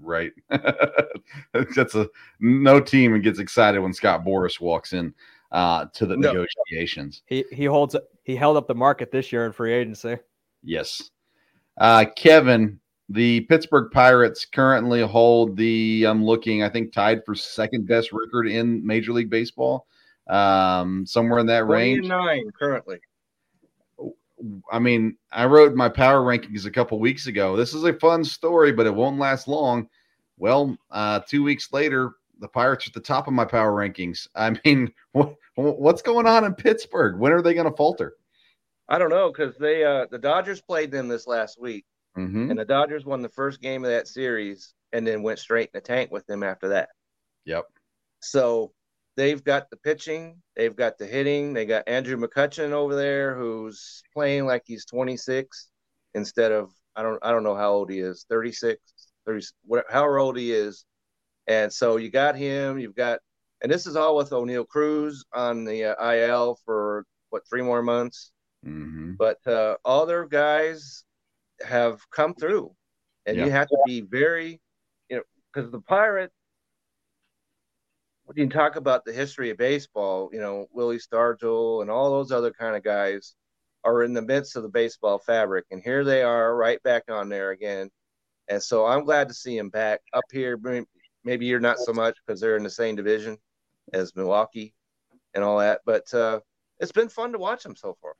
Right. 0.00 0.32
That's 0.50 1.94
a 1.94 2.08
no 2.40 2.80
team 2.80 3.14
and 3.14 3.22
gets 3.22 3.38
excited 3.38 3.80
when 3.80 3.92
Scott 3.92 4.24
Boras 4.24 4.60
walks 4.60 4.92
in 4.92 5.14
uh, 5.52 5.86
to 5.94 6.06
the 6.06 6.16
no. 6.16 6.32
negotiations. 6.32 7.22
He 7.26 7.44
he 7.50 7.64
holds 7.64 7.96
he 8.24 8.36
held 8.36 8.56
up 8.56 8.68
the 8.68 8.74
market 8.74 9.10
this 9.10 9.32
year 9.32 9.46
in 9.46 9.52
free 9.52 9.72
agency. 9.72 10.16
Yes. 10.62 11.10
Uh, 11.76 12.04
Kevin, 12.16 12.80
the 13.08 13.40
Pittsburgh 13.42 13.90
Pirates 13.90 14.44
currently 14.44 15.00
hold 15.02 15.56
the 15.56 16.04
I'm 16.06 16.24
looking, 16.24 16.62
I 16.62 16.68
think 16.68 16.92
tied 16.92 17.24
for 17.24 17.34
second 17.34 17.86
best 17.86 18.12
record 18.12 18.48
in 18.48 18.84
Major 18.86 19.12
League 19.12 19.30
Baseball. 19.30 19.86
Um, 20.28 21.06
somewhere 21.06 21.38
in 21.38 21.46
that 21.46 21.66
range. 21.66 22.06
Nine 22.06 22.50
currently. 22.58 22.98
I 24.70 24.78
mean, 24.78 25.16
I 25.32 25.46
wrote 25.46 25.74
my 25.74 25.88
power 25.88 26.20
rankings 26.20 26.66
a 26.66 26.70
couple 26.70 27.00
weeks 27.00 27.26
ago. 27.26 27.56
This 27.56 27.74
is 27.74 27.84
a 27.84 27.94
fun 27.94 28.22
story, 28.24 28.72
but 28.72 28.86
it 28.86 28.94
won't 28.94 29.18
last 29.18 29.48
long. 29.48 29.88
Well, 30.36 30.76
uh, 30.90 31.20
two 31.26 31.42
weeks 31.42 31.72
later, 31.72 32.12
the 32.40 32.48
Pirates 32.48 32.86
are 32.86 32.90
at 32.90 32.94
the 32.94 33.00
top 33.00 33.26
of 33.26 33.32
my 33.32 33.44
power 33.44 33.72
rankings. 33.72 34.28
I 34.34 34.56
mean, 34.64 34.92
what, 35.12 35.34
what's 35.54 36.02
going 36.02 36.26
on 36.26 36.44
in 36.44 36.54
Pittsburgh? 36.54 37.18
When 37.18 37.32
are 37.32 37.42
they 37.42 37.54
going 37.54 37.70
to 37.70 37.76
falter? 37.76 38.14
I 38.88 38.98
don't 38.98 39.10
know 39.10 39.30
because 39.30 39.56
they 39.56 39.84
uh, 39.84 40.06
the 40.10 40.18
Dodgers 40.18 40.62
played 40.62 40.90
them 40.90 41.08
this 41.08 41.26
last 41.26 41.60
week, 41.60 41.84
mm-hmm. 42.18 42.50
and 42.50 42.58
the 42.58 42.64
Dodgers 42.64 43.04
won 43.04 43.22
the 43.22 43.28
first 43.28 43.60
game 43.60 43.84
of 43.84 43.90
that 43.90 44.08
series, 44.08 44.74
and 44.92 45.06
then 45.06 45.22
went 45.22 45.38
straight 45.38 45.70
in 45.72 45.78
the 45.78 45.80
tank 45.80 46.10
with 46.10 46.26
them 46.26 46.42
after 46.42 46.68
that. 46.68 46.90
Yep. 47.44 47.64
So 48.20 48.72
they've 49.16 49.42
got 49.42 49.70
the 49.70 49.76
pitching, 49.76 50.42
they've 50.56 50.74
got 50.74 50.98
the 50.98 51.06
hitting, 51.06 51.54
they 51.54 51.66
got 51.66 51.88
Andrew 51.88 52.16
McCutchen 52.16 52.72
over 52.72 52.94
there 52.94 53.36
who's 53.36 54.02
playing 54.12 54.46
like 54.46 54.62
he's 54.66 54.84
26 54.84 55.68
instead 56.14 56.52
of 56.52 56.70
I 56.96 57.02
don't 57.02 57.18
I 57.22 57.30
don't 57.30 57.44
know 57.44 57.56
how 57.56 57.70
old 57.70 57.90
he 57.90 58.00
is, 58.00 58.26
36, 58.28 58.80
30, 59.26 59.46
whatever, 59.64 59.88
however 59.90 60.18
old 60.18 60.36
he 60.36 60.52
is 60.52 60.84
and 61.48 61.72
so 61.72 61.96
you 61.96 62.10
got 62.10 62.36
him, 62.36 62.78
you've 62.78 62.94
got, 62.94 63.20
and 63.62 63.72
this 63.72 63.86
is 63.86 63.96
all 63.96 64.14
with 64.14 64.30
Oneil 64.30 64.68
Cruz 64.68 65.24
on 65.32 65.64
the 65.64 65.98
uh, 65.98 66.10
IL 66.12 66.58
for 66.64 67.06
what 67.30 67.48
three 67.48 67.62
more 67.62 67.82
months. 67.82 68.30
Mm-hmm. 68.64 69.14
But 69.18 69.44
uh, 69.46 69.76
all 69.84 70.04
their 70.04 70.26
guys 70.26 71.04
have 71.66 72.00
come 72.10 72.34
through, 72.34 72.72
and 73.26 73.36
you 73.36 73.50
have 73.50 73.68
to 73.68 73.78
be 73.86 74.00
very, 74.00 74.60
you 75.08 75.16
know, 75.16 75.22
because 75.52 75.70
the 75.70 75.80
Pirate. 75.80 76.32
When 78.24 78.36
you 78.36 78.48
talk 78.50 78.76
about 78.76 79.06
the 79.06 79.12
history 79.12 79.48
of 79.48 79.56
baseball, 79.56 80.28
you 80.32 80.40
know 80.40 80.66
Willie 80.72 80.98
Stargell 80.98 81.80
and 81.80 81.90
all 81.90 82.10
those 82.10 82.30
other 82.30 82.52
kind 82.52 82.76
of 82.76 82.84
guys 82.84 83.34
are 83.84 84.02
in 84.02 84.12
the 84.12 84.20
midst 84.20 84.54
of 84.56 84.62
the 84.62 84.68
baseball 84.68 85.18
fabric, 85.18 85.64
and 85.70 85.82
here 85.82 86.04
they 86.04 86.22
are 86.22 86.54
right 86.54 86.82
back 86.82 87.04
on 87.08 87.30
there 87.30 87.52
again. 87.52 87.90
And 88.48 88.62
so 88.62 88.86
I'm 88.86 89.04
glad 89.04 89.28
to 89.28 89.34
see 89.34 89.56
him 89.56 89.70
back 89.70 90.00
up 90.12 90.24
here, 90.32 90.58
Maybe 91.24 91.46
you're 91.46 91.60
not 91.60 91.78
so 91.78 91.92
much 91.92 92.16
because 92.24 92.40
they're 92.40 92.56
in 92.56 92.62
the 92.62 92.70
same 92.70 92.96
division 92.96 93.36
as 93.92 94.16
Milwaukee 94.16 94.74
and 95.34 95.44
all 95.44 95.58
that. 95.58 95.80
But 95.84 96.12
uh, 96.14 96.40
it's 96.80 96.92
been 96.92 97.08
fun 97.08 97.32
to 97.32 97.38
watch 97.38 97.62
them 97.62 97.76
so 97.76 97.96
far. 98.00 98.14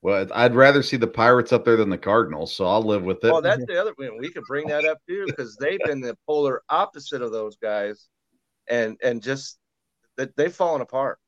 Well, 0.00 0.26
I'd 0.32 0.54
rather 0.54 0.82
see 0.82 0.96
the 0.96 1.08
Pirates 1.08 1.52
up 1.52 1.64
there 1.64 1.76
than 1.76 1.90
the 1.90 1.98
Cardinals, 1.98 2.54
so 2.54 2.66
I'll 2.66 2.82
live 2.82 3.02
with 3.02 3.24
it. 3.24 3.32
Well, 3.32 3.42
that's 3.42 3.64
the 3.66 3.80
other 3.80 3.94
thing. 3.94 4.16
We 4.18 4.30
could 4.30 4.44
bring 4.44 4.68
that 4.68 4.84
up 4.84 4.98
too 5.08 5.24
because 5.26 5.56
they've 5.56 5.80
been 5.84 6.00
the 6.00 6.16
polar 6.26 6.62
opposite 6.68 7.20
of 7.20 7.32
those 7.32 7.56
guys, 7.56 8.08
and 8.68 8.96
and 9.02 9.20
just 9.22 9.58
that 10.16 10.36
they've 10.36 10.54
fallen 10.54 10.82
apart. 10.82 11.18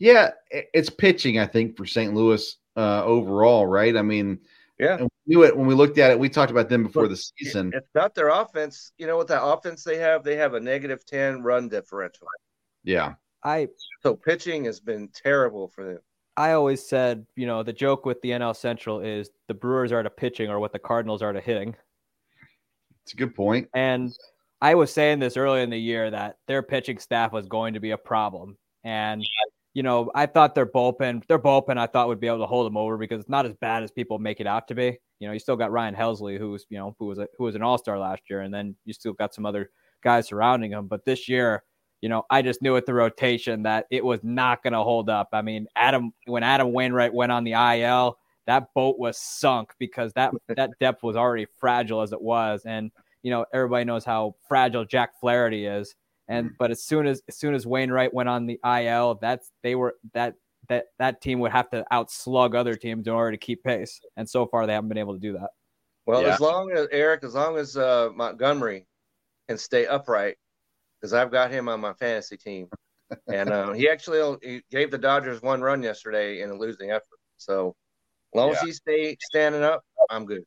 Yeah, 0.00 0.30
it's 0.50 0.90
pitching, 0.90 1.38
I 1.38 1.46
think, 1.46 1.76
for 1.76 1.84
St. 1.84 2.14
Louis 2.14 2.56
uh, 2.76 3.04
overall, 3.04 3.66
right? 3.66 3.96
I 3.96 4.02
mean, 4.02 4.38
yeah, 4.78 5.06
knew 5.26 5.44
it 5.44 5.56
when 5.56 5.66
we 5.66 5.74
looked 5.74 5.98
at 5.98 6.10
it. 6.10 6.18
We 6.18 6.28
talked 6.28 6.50
about 6.50 6.68
them 6.68 6.82
before 6.84 7.06
the 7.06 7.16
season. 7.16 7.72
It's 7.74 7.94
not 7.94 8.14
their 8.14 8.28
offense. 8.28 8.92
You 8.98 9.06
know 9.06 9.16
what 9.16 9.28
that 9.28 9.44
offense 9.44 9.84
they 9.84 9.98
have? 9.98 10.24
They 10.24 10.36
have 10.36 10.54
a 10.54 10.60
negative 10.60 11.06
ten 11.06 11.42
run 11.42 11.68
differential. 11.68 12.26
Yeah. 12.82 13.14
I 13.44 13.68
So 14.02 14.16
pitching 14.16 14.64
has 14.64 14.80
been 14.80 15.08
terrible 15.14 15.68
for 15.68 15.84
them. 15.84 16.00
I 16.38 16.52
always 16.52 16.86
said, 16.86 17.26
you 17.34 17.48
know, 17.48 17.64
the 17.64 17.72
joke 17.72 18.06
with 18.06 18.22
the 18.22 18.30
NL 18.30 18.54
Central 18.54 19.00
is 19.00 19.28
the 19.48 19.54
Brewers 19.54 19.90
are 19.90 20.04
to 20.04 20.08
pitching 20.08 20.48
or 20.48 20.60
what 20.60 20.72
the 20.72 20.78
Cardinals 20.78 21.20
are 21.20 21.32
to 21.32 21.40
hitting. 21.40 21.74
It's 23.02 23.12
a 23.12 23.16
good 23.16 23.34
point. 23.34 23.68
And 23.74 24.16
I 24.60 24.76
was 24.76 24.92
saying 24.92 25.18
this 25.18 25.36
early 25.36 25.62
in 25.62 25.70
the 25.70 25.78
year 25.78 26.12
that 26.12 26.36
their 26.46 26.62
pitching 26.62 26.98
staff 26.98 27.32
was 27.32 27.48
going 27.48 27.74
to 27.74 27.80
be 27.80 27.90
a 27.90 27.98
problem. 27.98 28.56
And 28.84 29.26
you 29.74 29.82
know, 29.82 30.12
I 30.14 30.26
thought 30.26 30.54
their 30.54 30.66
bullpen, 30.66 31.26
their 31.26 31.40
bullpen, 31.40 31.76
I 31.76 31.86
thought 31.86 32.06
would 32.06 32.20
be 32.20 32.28
able 32.28 32.38
to 32.38 32.46
hold 32.46 32.66
them 32.66 32.76
over 32.76 32.96
because 32.96 33.20
it's 33.20 33.28
not 33.28 33.44
as 33.44 33.54
bad 33.54 33.82
as 33.82 33.90
people 33.90 34.20
make 34.20 34.38
it 34.38 34.46
out 34.46 34.68
to 34.68 34.76
be. 34.76 34.96
You 35.18 35.26
know, 35.26 35.32
you 35.32 35.40
still 35.40 35.56
got 35.56 35.72
Ryan 35.72 35.94
Helsley, 35.96 36.38
who's 36.38 36.66
you 36.70 36.78
know 36.78 36.94
who 37.00 37.06
was 37.06 37.18
a, 37.18 37.26
who 37.36 37.44
was 37.44 37.56
an 37.56 37.62
All 37.62 37.78
Star 37.78 37.98
last 37.98 38.22
year, 38.30 38.42
and 38.42 38.54
then 38.54 38.76
you 38.84 38.92
still 38.92 39.12
got 39.12 39.34
some 39.34 39.44
other 39.44 39.70
guys 40.04 40.28
surrounding 40.28 40.70
him. 40.70 40.86
But 40.86 41.04
this 41.04 41.28
year, 41.28 41.64
you 42.00 42.08
know, 42.08 42.24
I 42.30 42.42
just 42.42 42.62
knew 42.62 42.74
with 42.74 42.86
the 42.86 42.94
rotation 42.94 43.62
that 43.64 43.86
it 43.90 44.04
was 44.04 44.20
not 44.22 44.62
going 44.62 44.72
to 44.72 44.82
hold 44.82 45.10
up. 45.10 45.28
I 45.32 45.42
mean, 45.42 45.66
Adam 45.76 46.12
when 46.26 46.42
Adam 46.42 46.72
Wainwright 46.72 47.12
went 47.12 47.32
on 47.32 47.44
the 47.44 47.52
IL, 47.52 48.18
that 48.46 48.68
boat 48.74 48.98
was 48.98 49.18
sunk 49.18 49.72
because 49.78 50.12
that 50.14 50.32
that 50.48 50.70
depth 50.80 51.02
was 51.02 51.16
already 51.16 51.46
fragile 51.58 52.02
as 52.02 52.12
it 52.12 52.20
was, 52.20 52.62
and 52.64 52.90
you 53.22 53.30
know 53.30 53.44
everybody 53.52 53.84
knows 53.84 54.04
how 54.04 54.34
fragile 54.48 54.84
Jack 54.84 55.18
Flaherty 55.20 55.66
is. 55.66 55.94
And 56.28 56.50
but 56.58 56.70
as 56.70 56.82
soon 56.84 57.06
as 57.06 57.22
as 57.28 57.36
soon 57.36 57.54
as 57.54 57.66
Wainwright 57.66 58.12
went 58.12 58.28
on 58.28 58.46
the 58.46 58.60
IL, 58.64 59.18
that's 59.20 59.50
they 59.62 59.74
were 59.74 59.96
that 60.12 60.34
that 60.68 60.86
that 60.98 61.20
team 61.20 61.40
would 61.40 61.52
have 61.52 61.70
to 61.70 61.84
outslug 61.90 62.54
other 62.54 62.74
teams 62.74 63.06
in 63.06 63.12
order 63.12 63.32
to 63.32 63.38
keep 63.38 63.64
pace. 63.64 64.00
And 64.16 64.28
so 64.28 64.46
far, 64.46 64.66
they 64.66 64.74
haven't 64.74 64.88
been 64.88 64.98
able 64.98 65.14
to 65.14 65.20
do 65.20 65.32
that. 65.32 65.50
Well, 66.06 66.22
Yeah. 66.22 66.34
as 66.34 66.40
long 66.40 66.70
as 66.70 66.86
Eric, 66.92 67.24
as 67.24 67.34
long 67.34 67.56
as 67.56 67.76
uh, 67.76 68.10
Montgomery 68.14 68.86
can 69.48 69.58
stay 69.58 69.86
upright, 69.86 70.36
because 71.00 71.12
I've 71.12 71.30
got 71.30 71.50
him 71.50 71.68
on 71.68 71.80
my 71.80 71.92
fantasy 71.94 72.36
team, 72.36 72.68
and 73.28 73.50
uh, 73.50 73.72
he 73.72 73.88
actually 73.88 74.36
he 74.42 74.62
gave 74.70 74.90
the 74.90 74.98
Dodgers 74.98 75.42
one 75.42 75.60
run 75.60 75.82
yesterday 75.82 76.42
in 76.42 76.50
a 76.50 76.54
losing 76.54 76.90
effort. 76.90 77.18
So, 77.36 77.74
as 78.34 78.38
long 78.38 78.50
as 78.50 78.56
Yeah. 78.60 78.66
he 78.66 78.72
stay 78.72 79.16
standing 79.20 79.62
up, 79.62 79.84
I'm 80.10 80.24
good. 80.26 80.44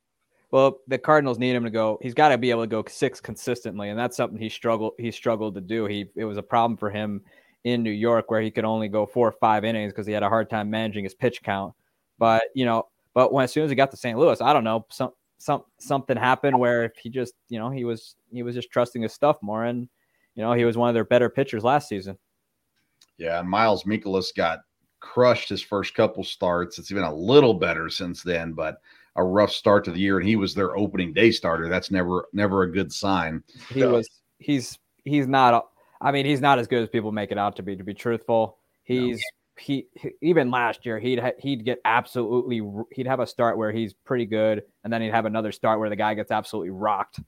Well, 0.52 0.80
the 0.88 0.98
Cardinals 0.98 1.40
need 1.40 1.56
him 1.56 1.64
to 1.64 1.70
go. 1.70 1.98
He's 2.02 2.14
got 2.14 2.30
to 2.30 2.38
be 2.38 2.52
able 2.52 2.64
to 2.64 2.68
go 2.68 2.84
six 2.88 3.22
consistently, 3.22 3.90
and 3.90 3.98
that's 3.98 4.18
something 4.18 4.38
he 4.38 4.50
struggled. 4.50 4.94
He 4.98 5.10
struggled 5.12 5.56
to 5.56 5.62
do. 5.62 5.86
He 5.86 6.08
it 6.16 6.26
was 6.26 6.38
a 6.38 6.44
problem 6.44 6.78
for 6.78 6.90
him 6.90 7.22
in 7.64 7.84
New 7.84 7.92
York 7.92 8.30
where 8.30 8.42
he 8.42 8.52
could 8.52 8.66
only 8.66 8.90
go 8.90 9.06
four 9.06 9.28
or 9.28 9.34
five 9.34 9.64
innings 9.64 9.94
because 9.94 10.08
he 10.08 10.14
had 10.14 10.24
a 10.24 10.30
hard 10.30 10.50
time 10.50 10.70
managing 10.70 11.04
his 11.04 11.14
pitch 11.14 11.42
count. 11.42 11.74
But 12.18 12.44
you 12.54 12.66
know, 12.66 12.90
but 13.14 13.32
when 13.32 13.46
as 13.46 13.52
soon 13.52 13.64
as 13.64 13.70
he 13.70 13.76
got 13.76 13.92
to 13.92 13.98
St. 13.98 14.18
Louis, 14.18 14.42
I 14.42 14.52
don't 14.52 14.66
know, 14.66 14.86
some 14.90 15.12
some 15.38 15.64
something 15.80 16.18
happened 16.18 16.60
where 16.60 16.92
he 17.02 17.10
just 17.10 17.34
you 17.48 17.58
know 17.58 17.70
he 17.70 17.86
was 17.86 18.16
he 18.34 18.44
was 18.44 18.54
just 18.54 18.72
trusting 18.72 19.02
his 19.02 19.14
stuff 19.14 19.38
more, 19.42 19.64
and 19.64 19.88
you 20.36 20.44
know 20.44 20.54
he 20.54 20.66
was 20.66 20.78
one 20.78 20.90
of 20.90 20.94
their 20.96 21.06
better 21.06 21.30
pitchers 21.30 21.64
last 21.64 21.88
season. 21.90 22.18
Yeah, 23.18 23.42
Miles 23.42 23.84
Mikolas 23.84 24.36
got 24.36 24.60
crushed 25.00 25.50
his 25.50 25.62
first 25.62 25.94
couple 25.96 26.24
starts. 26.24 26.80
It's 26.80 26.92
even 26.92 27.04
a 27.04 27.14
little 27.14 27.54
better 27.54 27.90
since 27.90 28.24
then, 28.24 28.54
but 28.54 28.82
a 29.16 29.24
rough 29.24 29.52
start 29.52 29.84
to 29.86 29.92
the 29.92 30.00
year, 30.00 30.20
and 30.20 30.28
he 30.28 30.36
was 30.38 30.54
their 30.54 30.78
opening 30.78 31.12
day 31.14 31.32
starter. 31.32 31.68
That's 31.70 31.92
never 31.92 32.28
never 32.34 32.64
a 32.64 32.72
good 32.72 32.92
sign. 32.92 33.44
He 33.70 33.82
Yeah. 33.82 33.88
was 33.88 34.10
he's 34.40 34.78
he's 35.04 35.28
not 35.28 35.70
I 36.00 36.12
mean 36.12 36.26
he's 36.26 36.42
not 36.42 36.60
as 36.60 36.68
good 36.68 36.82
as 36.82 36.90
people 36.90 37.12
make 37.12 37.32
it 37.32 37.38
out 37.38 37.56
to 37.58 37.64
be 37.64 37.76
to 37.76 37.84
be 37.84 37.94
truthful. 37.94 38.58
He's 38.84 39.22
he, 39.60 39.86
he- 39.94 40.14
even 40.22 40.50
last 40.50 40.86
year 40.86 40.98
he'd 40.98 41.20
ha- 41.20 41.34
he'd 41.38 41.64
get 41.66 41.80
absolutely 41.86 42.62
he'd 42.94 43.06
have 43.06 43.20
a 43.20 43.28
start 43.28 43.58
where 43.58 43.72
he's 43.72 43.94
pretty 43.94 44.26
good 44.26 44.64
and 44.84 44.92
then 44.92 45.02
he'd 45.02 45.12
have 45.12 45.26
another 45.26 45.52
start 45.52 45.80
where 45.80 45.90
the 45.90 45.96
guy 45.96 46.14
gets 46.16 46.32
absolutely 46.32 46.72
rocked. 46.72 47.20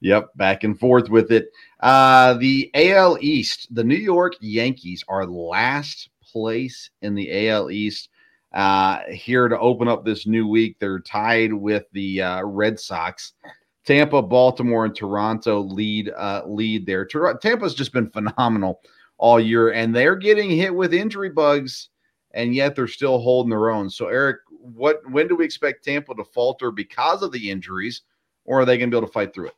Yep, 0.00 0.36
back 0.36 0.64
and 0.64 0.78
forth 0.78 1.08
with 1.08 1.32
it. 1.32 1.50
Uh, 1.80 2.34
the 2.34 2.70
AL 2.74 3.18
East, 3.20 3.74
the 3.74 3.82
New 3.82 3.96
York 3.96 4.34
Yankees 4.40 5.04
are 5.08 5.26
last 5.26 6.10
place 6.22 6.90
in 7.02 7.14
the 7.14 7.48
AL 7.48 7.70
East. 7.70 8.10
Uh, 8.52 9.00
here 9.10 9.48
to 9.48 9.58
open 9.58 9.88
up 9.88 10.04
this 10.04 10.26
new 10.26 10.46
week, 10.46 10.76
they're 10.78 11.00
tied 11.00 11.52
with 11.52 11.84
the 11.92 12.22
uh, 12.22 12.42
Red 12.44 12.78
Sox. 12.78 13.32
Tampa, 13.84 14.20
Baltimore, 14.20 14.84
and 14.84 14.94
Toronto 14.94 15.60
lead 15.60 16.10
uh, 16.10 16.42
lead 16.46 16.84
there. 16.84 17.06
Tor- 17.06 17.38
Tampa's 17.38 17.74
just 17.74 17.92
been 17.92 18.10
phenomenal 18.10 18.80
all 19.16 19.40
year, 19.40 19.72
and 19.72 19.96
they're 19.96 20.14
getting 20.14 20.50
hit 20.50 20.74
with 20.74 20.92
injury 20.92 21.30
bugs, 21.30 21.88
and 22.32 22.54
yet 22.54 22.76
they're 22.76 22.86
still 22.86 23.18
holding 23.18 23.48
their 23.48 23.70
own. 23.70 23.88
So, 23.88 24.08
Eric, 24.08 24.40
what 24.50 25.00
when 25.10 25.26
do 25.26 25.36
we 25.36 25.44
expect 25.46 25.84
Tampa 25.84 26.14
to 26.14 26.24
falter 26.24 26.70
because 26.70 27.22
of 27.22 27.32
the 27.32 27.50
injuries, 27.50 28.02
or 28.44 28.60
are 28.60 28.64
they 28.66 28.76
going 28.76 28.90
to 28.90 28.94
be 28.94 28.98
able 28.98 29.08
to 29.08 29.12
fight 29.12 29.32
through 29.32 29.46
it? 29.46 29.57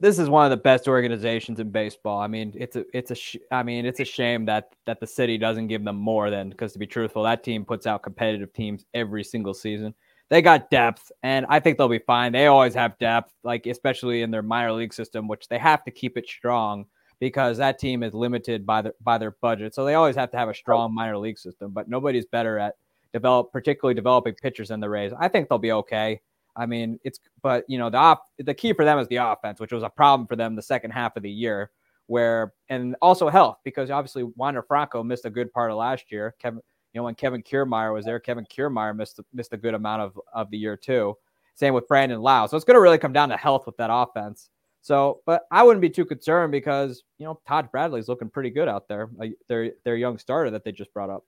This 0.00 0.18
is 0.18 0.28
one 0.28 0.44
of 0.44 0.50
the 0.50 0.62
best 0.62 0.88
organizations 0.88 1.60
in 1.60 1.70
baseball. 1.70 2.20
I 2.20 2.26
mean, 2.26 2.52
it's 2.56 2.76
a 2.76 2.84
it's 2.92 3.10
a 3.10 3.14
sh- 3.14 3.36
I 3.50 3.62
mean, 3.62 3.86
it's 3.86 4.00
a 4.00 4.04
shame 4.04 4.44
that 4.46 4.74
that 4.86 5.00
the 5.00 5.06
city 5.06 5.38
doesn't 5.38 5.68
give 5.68 5.84
them 5.84 5.96
more 5.96 6.30
than 6.30 6.50
because 6.50 6.72
to 6.72 6.78
be 6.78 6.86
truthful, 6.86 7.22
that 7.24 7.44
team 7.44 7.64
puts 7.64 7.86
out 7.86 8.02
competitive 8.02 8.52
teams 8.52 8.84
every 8.94 9.24
single 9.24 9.54
season. 9.54 9.94
They 10.30 10.42
got 10.42 10.70
depth, 10.70 11.12
and 11.22 11.46
I 11.48 11.60
think 11.60 11.78
they'll 11.78 11.88
be 11.88 11.98
fine. 11.98 12.32
They 12.32 12.46
always 12.46 12.74
have 12.74 12.98
depth, 12.98 13.32
like 13.42 13.66
especially 13.66 14.22
in 14.22 14.30
their 14.30 14.42
minor 14.42 14.72
league 14.72 14.94
system, 14.94 15.28
which 15.28 15.48
they 15.48 15.58
have 15.58 15.84
to 15.84 15.90
keep 15.90 16.16
it 16.16 16.26
strong 16.26 16.86
because 17.20 17.58
that 17.58 17.78
team 17.78 18.02
is 18.02 18.14
limited 18.14 18.66
by 18.66 18.82
their 18.82 18.94
by 19.02 19.18
their 19.18 19.32
budget. 19.40 19.74
So 19.74 19.84
they 19.84 19.94
always 19.94 20.16
have 20.16 20.30
to 20.32 20.36
have 20.36 20.48
a 20.48 20.54
strong 20.54 20.94
minor 20.94 21.18
league 21.18 21.38
system. 21.38 21.72
But 21.72 21.88
nobody's 21.88 22.26
better 22.26 22.58
at 22.58 22.74
develop, 23.12 23.52
particularly 23.52 23.94
developing 23.94 24.34
pitchers 24.34 24.70
in 24.70 24.80
the 24.80 24.88
Rays. 24.88 25.12
I 25.18 25.28
think 25.28 25.48
they'll 25.48 25.58
be 25.58 25.72
okay. 25.72 26.20
I 26.56 26.66
mean, 26.66 26.98
it's 27.04 27.18
but 27.42 27.64
you 27.68 27.78
know 27.78 27.90
the 27.90 27.98
op, 27.98 28.26
the 28.38 28.54
key 28.54 28.72
for 28.72 28.84
them 28.84 28.98
is 28.98 29.08
the 29.08 29.16
offense, 29.16 29.60
which 29.60 29.72
was 29.72 29.82
a 29.82 29.90
problem 29.90 30.26
for 30.26 30.36
them 30.36 30.54
the 30.54 30.62
second 30.62 30.90
half 30.90 31.16
of 31.16 31.22
the 31.22 31.30
year. 31.30 31.70
Where 32.06 32.52
and 32.68 32.94
also 33.00 33.30
health 33.30 33.58
because 33.64 33.90
obviously 33.90 34.24
Wander 34.36 34.62
Franco 34.62 35.02
missed 35.02 35.24
a 35.24 35.30
good 35.30 35.52
part 35.52 35.70
of 35.70 35.78
last 35.78 36.12
year. 36.12 36.34
Kevin, 36.38 36.60
you 36.92 37.00
know, 37.00 37.04
when 37.04 37.14
Kevin 37.14 37.42
Kiermaier 37.42 37.94
was 37.94 38.04
there, 38.04 38.20
Kevin 38.20 38.44
Kiermaier 38.44 38.94
missed 38.94 39.20
missed 39.32 39.54
a 39.54 39.56
good 39.56 39.74
amount 39.74 40.02
of 40.02 40.20
of 40.34 40.50
the 40.50 40.58
year 40.58 40.76
too. 40.76 41.16
Same 41.54 41.72
with 41.72 41.88
Brandon 41.88 42.20
Lowe. 42.20 42.46
So 42.46 42.56
it's 42.56 42.64
going 42.64 42.74
to 42.74 42.80
really 42.80 42.98
come 42.98 43.12
down 43.12 43.28
to 43.30 43.36
health 43.36 43.64
with 43.64 43.76
that 43.78 43.90
offense. 43.92 44.50
So, 44.84 45.22
but 45.24 45.46
I 45.50 45.62
wouldn't 45.62 45.80
be 45.80 45.88
too 45.88 46.04
concerned 46.04 46.52
because 46.52 47.04
you 47.16 47.24
know 47.24 47.40
Taj 47.48 47.66
Bradley's 47.72 48.06
looking 48.06 48.28
pretty 48.28 48.50
good 48.50 48.68
out 48.68 48.86
there. 48.86 49.08
Their 49.48 49.70
their 49.82 49.96
young 49.96 50.18
starter 50.18 50.50
that 50.50 50.62
they 50.62 50.72
just 50.72 50.92
brought 50.92 51.08
up. 51.08 51.24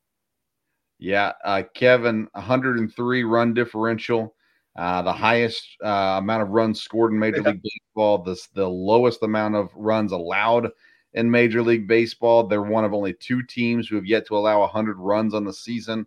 Yeah, 0.99 1.33
uh, 1.43 1.63
Kevin, 1.75 2.29
103 2.33 3.25
run 3.25 3.55
differential, 3.55 4.35
uh, 4.77 5.03
the 5.03 5.13
highest 5.13 5.77
uh, 5.83 6.19
amount 6.19 6.43
of 6.43 6.51
runs 6.51 6.83
scored 6.83 7.13
in 7.13 7.19
Major 7.19 7.43
League 7.43 7.63
Baseball, 7.63 8.19
the, 8.19 8.37
the 8.55 8.69
lowest 8.69 9.23
amount 9.23 9.55
of 9.55 9.71
runs 9.75 10.13
allowed 10.13 10.69
in 11.15 11.31
Major 11.31 11.63
League 11.63 11.89
Baseball. 11.89 12.47
They're 12.47 12.63
one 12.63 12.85
of 12.85 12.93
only 12.93 13.15
two 13.15 13.43
teams 13.43 13.89
who 13.89 13.97
have 13.97 14.05
yet 14.05 14.27
to 14.27 14.37
allow 14.37 14.61
100 14.61 14.99
runs 14.99 15.33
on 15.33 15.45
the 15.45 15.53
season, 15.53 16.07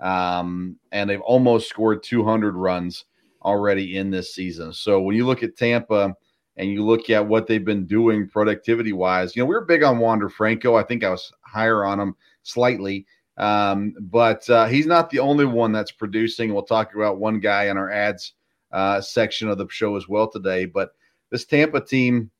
um, 0.00 0.76
and 0.90 1.08
they've 1.08 1.20
almost 1.20 1.68
scored 1.68 2.02
200 2.02 2.56
runs 2.56 3.04
already 3.42 3.96
in 3.96 4.10
this 4.10 4.34
season. 4.34 4.72
So 4.72 5.00
when 5.00 5.14
you 5.14 5.24
look 5.24 5.44
at 5.44 5.56
Tampa 5.56 6.12
and 6.56 6.68
you 6.68 6.84
look 6.84 7.10
at 7.10 7.24
what 7.24 7.46
they've 7.46 7.64
been 7.64 7.86
doing 7.86 8.28
productivity 8.28 8.92
wise, 8.92 9.36
you 9.36 9.42
know, 9.42 9.46
we 9.46 9.54
were 9.54 9.64
big 9.64 9.84
on 9.84 9.98
Wander 10.00 10.28
Franco. 10.28 10.74
I 10.74 10.82
think 10.82 11.04
I 11.04 11.10
was 11.10 11.32
higher 11.42 11.84
on 11.84 12.00
him 12.00 12.16
slightly. 12.42 13.06
Um, 13.38 13.94
but 14.00 14.48
uh, 14.50 14.66
he's 14.66 14.86
not 14.86 15.10
the 15.10 15.20
only 15.20 15.44
one 15.44 15.72
that's 15.72 15.92
producing. 15.92 16.52
We'll 16.52 16.64
talk 16.64 16.94
about 16.94 17.18
one 17.18 17.38
guy 17.40 17.64
in 17.66 17.78
our 17.78 17.90
ads 17.90 18.34
uh, 18.72 19.00
section 19.00 19.48
of 19.48 19.58
the 19.58 19.66
show 19.70 19.96
as 19.96 20.08
well 20.08 20.28
today. 20.28 20.66
But 20.66 20.90
this 21.30 21.44
Tampa 21.44 21.80
team, 21.80 22.30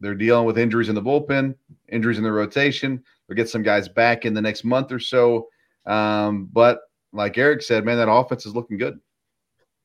they're 0.00 0.14
dealing 0.14 0.44
with 0.44 0.58
injuries 0.58 0.90
in 0.90 0.94
the 0.94 1.02
bullpen, 1.02 1.54
injuries 1.90 2.18
in 2.18 2.24
the 2.24 2.32
rotation. 2.32 3.02
They'll 3.26 3.36
get 3.36 3.48
some 3.48 3.62
guys 3.62 3.88
back 3.88 4.26
in 4.26 4.34
the 4.34 4.42
next 4.42 4.64
month 4.64 4.92
or 4.92 5.00
so. 5.00 5.48
Um, 5.86 6.48
but 6.52 6.80
like 7.12 7.38
Eric 7.38 7.62
said, 7.62 7.84
man, 7.84 7.96
that 7.96 8.10
offense 8.10 8.44
is 8.44 8.54
looking 8.54 8.76
good. 8.76 8.98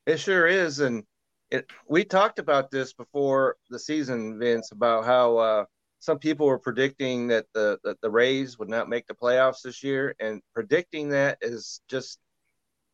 It 0.06 0.20
sure 0.20 0.48
is, 0.48 0.80
and 0.80 1.04
it, 1.52 1.70
we 1.88 2.04
talked 2.04 2.40
about 2.40 2.72
this 2.72 2.92
before 2.94 3.58
the 3.70 3.80
season, 3.80 4.40
Vince, 4.40 4.72
about 4.72 5.06
how 5.06 5.38
uh, 5.38 5.66
some 6.00 6.20
people 6.20 6.48
were 6.48 6.60
predicting 6.60 7.28
that 7.28 7.46
the 7.54 7.80
that 7.84 8.00
the 8.02 8.10
Rays 8.10 8.58
would 8.58 8.70
not 8.70 8.90
make 8.90 9.08
the 9.08 9.14
playoffs 9.14 9.62
this 9.64 9.84
year, 9.84 10.16
and 10.20 10.42
predicting 10.54 11.10
that 11.10 11.38
is 11.42 11.82
just 11.90 12.20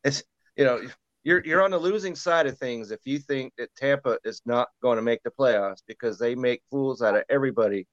it's 0.04 0.24
you 0.56 0.66
know 0.66 0.82
you're 1.24 1.44
you're 1.46 1.64
on 1.64 1.72
the 1.72 1.78
losing 1.78 2.16
side 2.16 2.48
of 2.48 2.58
things 2.58 2.92
if 2.92 3.02
you 3.06 3.20
think 3.20 3.54
that 3.58 3.76
Tampa 3.76 4.20
is 4.24 4.42
not 4.46 4.70
going 4.82 4.98
to 4.98 5.02
make 5.02 5.22
the 5.24 5.32
playoffs 5.32 5.82
because 5.88 6.18
they 6.18 6.36
make 6.36 6.62
fools 6.70 7.02
out 7.02 7.16
of 7.16 7.24
everybody 7.30 7.88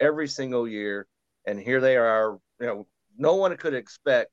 every 0.00 0.28
single 0.28 0.68
year, 0.68 1.06
and 1.46 1.58
here 1.58 1.80
they 1.80 1.96
are. 1.96 2.38
You 2.60 2.66
know, 2.66 2.86
no 3.16 3.34
one 3.34 3.56
could 3.56 3.74
expect 3.74 4.30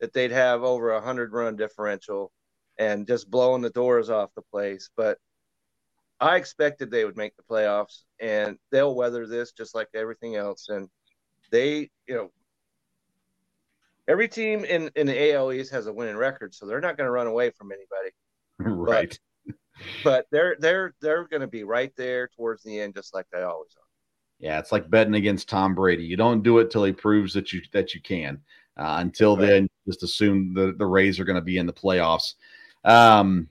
that 0.00 0.12
they'd 0.12 0.32
have 0.32 0.62
over 0.62 0.90
a 0.92 1.00
hundred 1.00 1.32
run 1.32 1.56
differential 1.56 2.32
and 2.78 3.06
just 3.06 3.30
blowing 3.30 3.62
the 3.62 3.70
doors 3.70 4.10
off 4.10 4.30
the 4.34 4.42
place. 4.52 4.90
But 4.96 5.18
I 6.20 6.36
expected 6.36 6.90
they 6.90 7.04
would 7.04 7.16
make 7.16 7.36
the 7.36 7.42
playoffs 7.42 8.02
and 8.20 8.58
they'll 8.70 8.94
weather 8.94 9.26
this 9.26 9.52
just 9.52 9.74
like 9.74 9.88
everything 9.94 10.36
else. 10.36 10.68
And 10.68 10.88
they, 11.50 11.90
you 12.06 12.14
know, 12.14 12.30
every 14.08 14.28
team 14.28 14.64
in, 14.64 14.90
in 14.96 15.06
the 15.06 15.34
AL 15.34 15.52
East 15.52 15.72
has 15.72 15.86
a 15.86 15.92
winning 15.92 16.16
record, 16.16 16.54
so 16.54 16.66
they're 16.66 16.80
not 16.80 16.96
going 16.96 17.06
to 17.06 17.12
run 17.12 17.26
away 17.26 17.50
from 17.50 17.70
anybody. 17.72 18.10
right. 18.58 19.18
But, 19.44 19.54
but 20.04 20.26
they're 20.30 20.56
they're 20.58 20.94
they're 21.00 21.26
going 21.26 21.40
to 21.40 21.46
be 21.46 21.64
right 21.64 21.92
there 21.96 22.28
towards 22.36 22.62
the 22.62 22.80
end, 22.80 22.94
just 22.94 23.14
like 23.14 23.26
they 23.32 23.42
always 23.42 23.70
are. 23.76 23.88
Yeah, 24.38 24.58
it's 24.58 24.72
like 24.72 24.88
betting 24.90 25.14
against 25.14 25.48
Tom 25.48 25.74
Brady. 25.74 26.04
You 26.04 26.16
don't 26.16 26.42
do 26.42 26.58
it 26.58 26.70
till 26.70 26.84
he 26.84 26.92
proves 26.92 27.32
that 27.34 27.52
you 27.52 27.60
that 27.72 27.94
you 27.94 28.00
can. 28.00 28.40
Uh, 28.76 28.98
until 29.00 29.36
Right. 29.36 29.46
then, 29.46 29.68
just 29.86 30.02
assume 30.02 30.54
the 30.54 30.74
the 30.78 30.86
Rays 30.86 31.18
are 31.18 31.24
going 31.24 31.36
to 31.36 31.42
be 31.42 31.58
in 31.58 31.66
the 31.66 31.72
playoffs. 31.72 32.34
Um, 32.84 33.48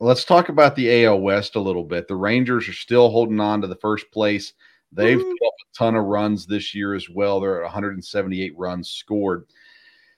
let's 0.00 0.24
talk 0.24 0.48
about 0.48 0.76
the 0.76 1.04
AL 1.04 1.20
West 1.20 1.56
a 1.56 1.60
little 1.60 1.84
bit. 1.84 2.08
The 2.08 2.16
Rangers 2.16 2.68
are 2.68 2.74
still 2.74 3.10
holding 3.10 3.40
on 3.40 3.60
to 3.60 3.66
the 3.66 3.76
first 3.76 4.10
place. 4.12 4.52
They've 4.92 5.18
Woo. 5.18 5.24
put 5.24 5.46
up 5.46 5.52
a 5.60 5.78
ton 5.78 5.96
of 5.96 6.04
runs 6.04 6.46
this 6.46 6.74
year 6.74 6.94
as 6.94 7.08
well. 7.10 7.40
They're 7.40 7.60
at 7.60 7.64
178 7.64 8.56
runs 8.56 8.90
scored. 8.90 9.46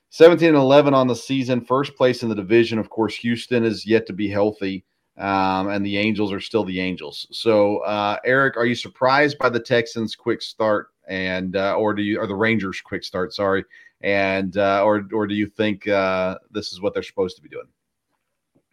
17 0.09 0.49
and 0.49 0.57
11 0.57 0.93
on 0.93 1.07
the 1.07 1.15
season. 1.15 1.61
First 1.61 1.95
place 1.95 2.23
in 2.23 2.29
the 2.29 2.35
division. 2.35 2.79
Of 2.79 2.89
course, 2.89 3.15
Houston 3.15 3.63
is 3.63 3.85
yet 3.85 4.05
to 4.07 4.13
be 4.13 4.29
healthy. 4.29 4.85
Um, 5.17 5.69
and 5.69 5.83
the 5.83 5.97
Angels 5.97 6.31
are 6.31 6.39
still 6.39 6.63
the 6.63 6.79
Angels. 6.79 7.27
So, 7.31 7.79
uh, 7.79 8.17
Eric, 8.23 8.55
are 8.55 8.67
you 8.67 8.75
surprised 8.75 9.39
by 9.39 9.49
the 9.49 9.59
Texans' 9.59 10.15
quick 10.15 10.43
start, 10.43 10.89
and 11.07 11.55
uh, 11.55 11.75
or 11.75 11.95
do 11.95 12.03
you, 12.03 12.19
or 12.19 12.27
the 12.27 12.35
Rangers' 12.35 12.81
quick 12.81 13.03
start? 13.03 13.33
Sorry, 13.33 13.65
and 14.01 14.55
uh, 14.57 14.83
or 14.85 15.07
or 15.11 15.25
do 15.25 15.33
you 15.33 15.47
think 15.47 15.87
uh, 15.87 16.37
this 16.51 16.71
is 16.71 16.81
what 16.81 16.93
they're 16.93 17.01
supposed 17.01 17.35
to 17.35 17.41
be 17.41 17.49
doing? 17.49 17.65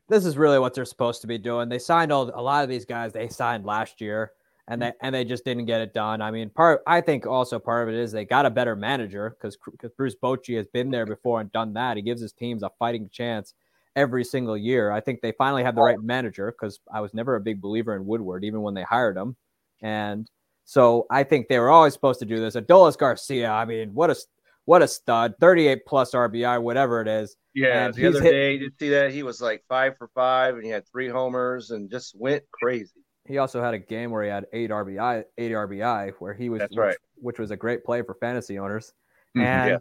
This 0.08 0.24
is 0.24 0.36
really 0.36 0.58
what 0.58 0.74
they're 0.74 0.84
supposed 0.84 1.20
to 1.22 1.26
be 1.26 1.38
doing. 1.38 1.68
They 1.68 1.78
signed 1.78 2.12
all 2.12 2.30
a 2.34 2.42
lot 2.42 2.62
of 2.62 2.68
these 2.68 2.84
guys 2.84 3.12
they 3.12 3.28
signed 3.28 3.64
last 3.64 4.00
year 4.00 4.32
and 4.68 4.80
mm-hmm. 4.80 4.90
they 4.90 5.06
and 5.06 5.14
they 5.14 5.24
just 5.24 5.44
didn't 5.44 5.66
get 5.66 5.80
it 5.80 5.94
done. 5.94 6.20
I 6.20 6.30
mean, 6.30 6.50
part 6.50 6.82
I 6.86 7.00
think 7.00 7.26
also 7.26 7.58
part 7.58 7.88
of 7.88 7.94
it 7.94 8.00
is 8.00 8.12
they 8.12 8.24
got 8.24 8.46
a 8.46 8.50
better 8.50 8.76
manager 8.76 9.30
because 9.30 9.56
because 9.70 9.92
Bruce 9.92 10.16
Bochy 10.20 10.56
has 10.56 10.66
been 10.66 10.90
there 10.90 11.06
before 11.06 11.40
and 11.40 11.52
done 11.52 11.74
that. 11.74 11.96
He 11.96 12.02
gives 12.02 12.20
his 12.20 12.32
teams 12.32 12.62
a 12.62 12.70
fighting 12.78 13.08
chance 13.10 13.54
every 13.96 14.24
single 14.24 14.56
year. 14.56 14.90
I 14.90 15.00
think 15.00 15.20
they 15.20 15.32
finally 15.32 15.62
have 15.62 15.74
the 15.74 15.82
right 15.82 16.00
manager 16.00 16.52
because 16.52 16.80
I 16.92 17.00
was 17.00 17.14
never 17.14 17.36
a 17.36 17.40
big 17.40 17.60
believer 17.60 17.94
in 17.94 18.06
Woodward 18.06 18.44
even 18.44 18.62
when 18.62 18.74
they 18.74 18.82
hired 18.82 19.16
him, 19.16 19.36
and 19.82 20.30
so 20.64 21.06
I 21.10 21.24
think 21.24 21.48
they 21.48 21.58
were 21.58 21.70
always 21.70 21.92
supposed 21.92 22.20
to 22.20 22.26
do 22.26 22.40
this. 22.40 22.56
Adolis 22.56 22.96
Garcia, 22.96 23.50
I 23.50 23.64
mean, 23.64 23.92
what 23.94 24.10
a 24.10 24.16
what 24.66 24.82
a 24.82 24.88
stud, 24.88 25.34
38 25.40 25.84
plus 25.86 26.12
RBI, 26.12 26.60
whatever 26.62 27.00
it 27.00 27.08
is. 27.08 27.36
Yeah, 27.54 27.86
And 27.86 27.94
the 27.94 28.06
other 28.06 28.20
hit- 28.22 28.30
day, 28.32 28.52
did 28.58 28.62
you 28.64 28.70
see 28.80 28.88
that? 28.90 29.12
He 29.12 29.22
was 29.22 29.40
like 29.40 29.62
five 29.68 29.96
for 29.98 30.08
five, 30.14 30.54
and 30.54 30.64
he 30.64 30.70
had 30.70 30.88
three 30.88 31.08
homers, 31.08 31.70
and 31.70 31.90
just 31.90 32.14
went 32.18 32.42
crazy. 32.50 33.00
He 33.26 33.38
also 33.38 33.62
had 33.62 33.74
a 33.74 33.78
game 33.78 34.10
where 34.10 34.22
he 34.22 34.28
had 34.28 34.46
eight 34.52 34.70
RBI, 34.70 35.24
eight 35.38 35.52
RBI, 35.52 36.12
where 36.18 36.34
he 36.34 36.48
was, 36.50 36.58
That's 36.60 36.70
which, 36.72 36.78
right. 36.78 36.96
which 37.16 37.38
was 37.38 37.50
a 37.50 37.56
great 37.56 37.84
play 37.84 38.02
for 38.02 38.14
fantasy 38.14 38.58
owners. 38.58 38.92
Mhm. 39.36 39.42
And 39.44 39.70
Yeah. 39.70 39.78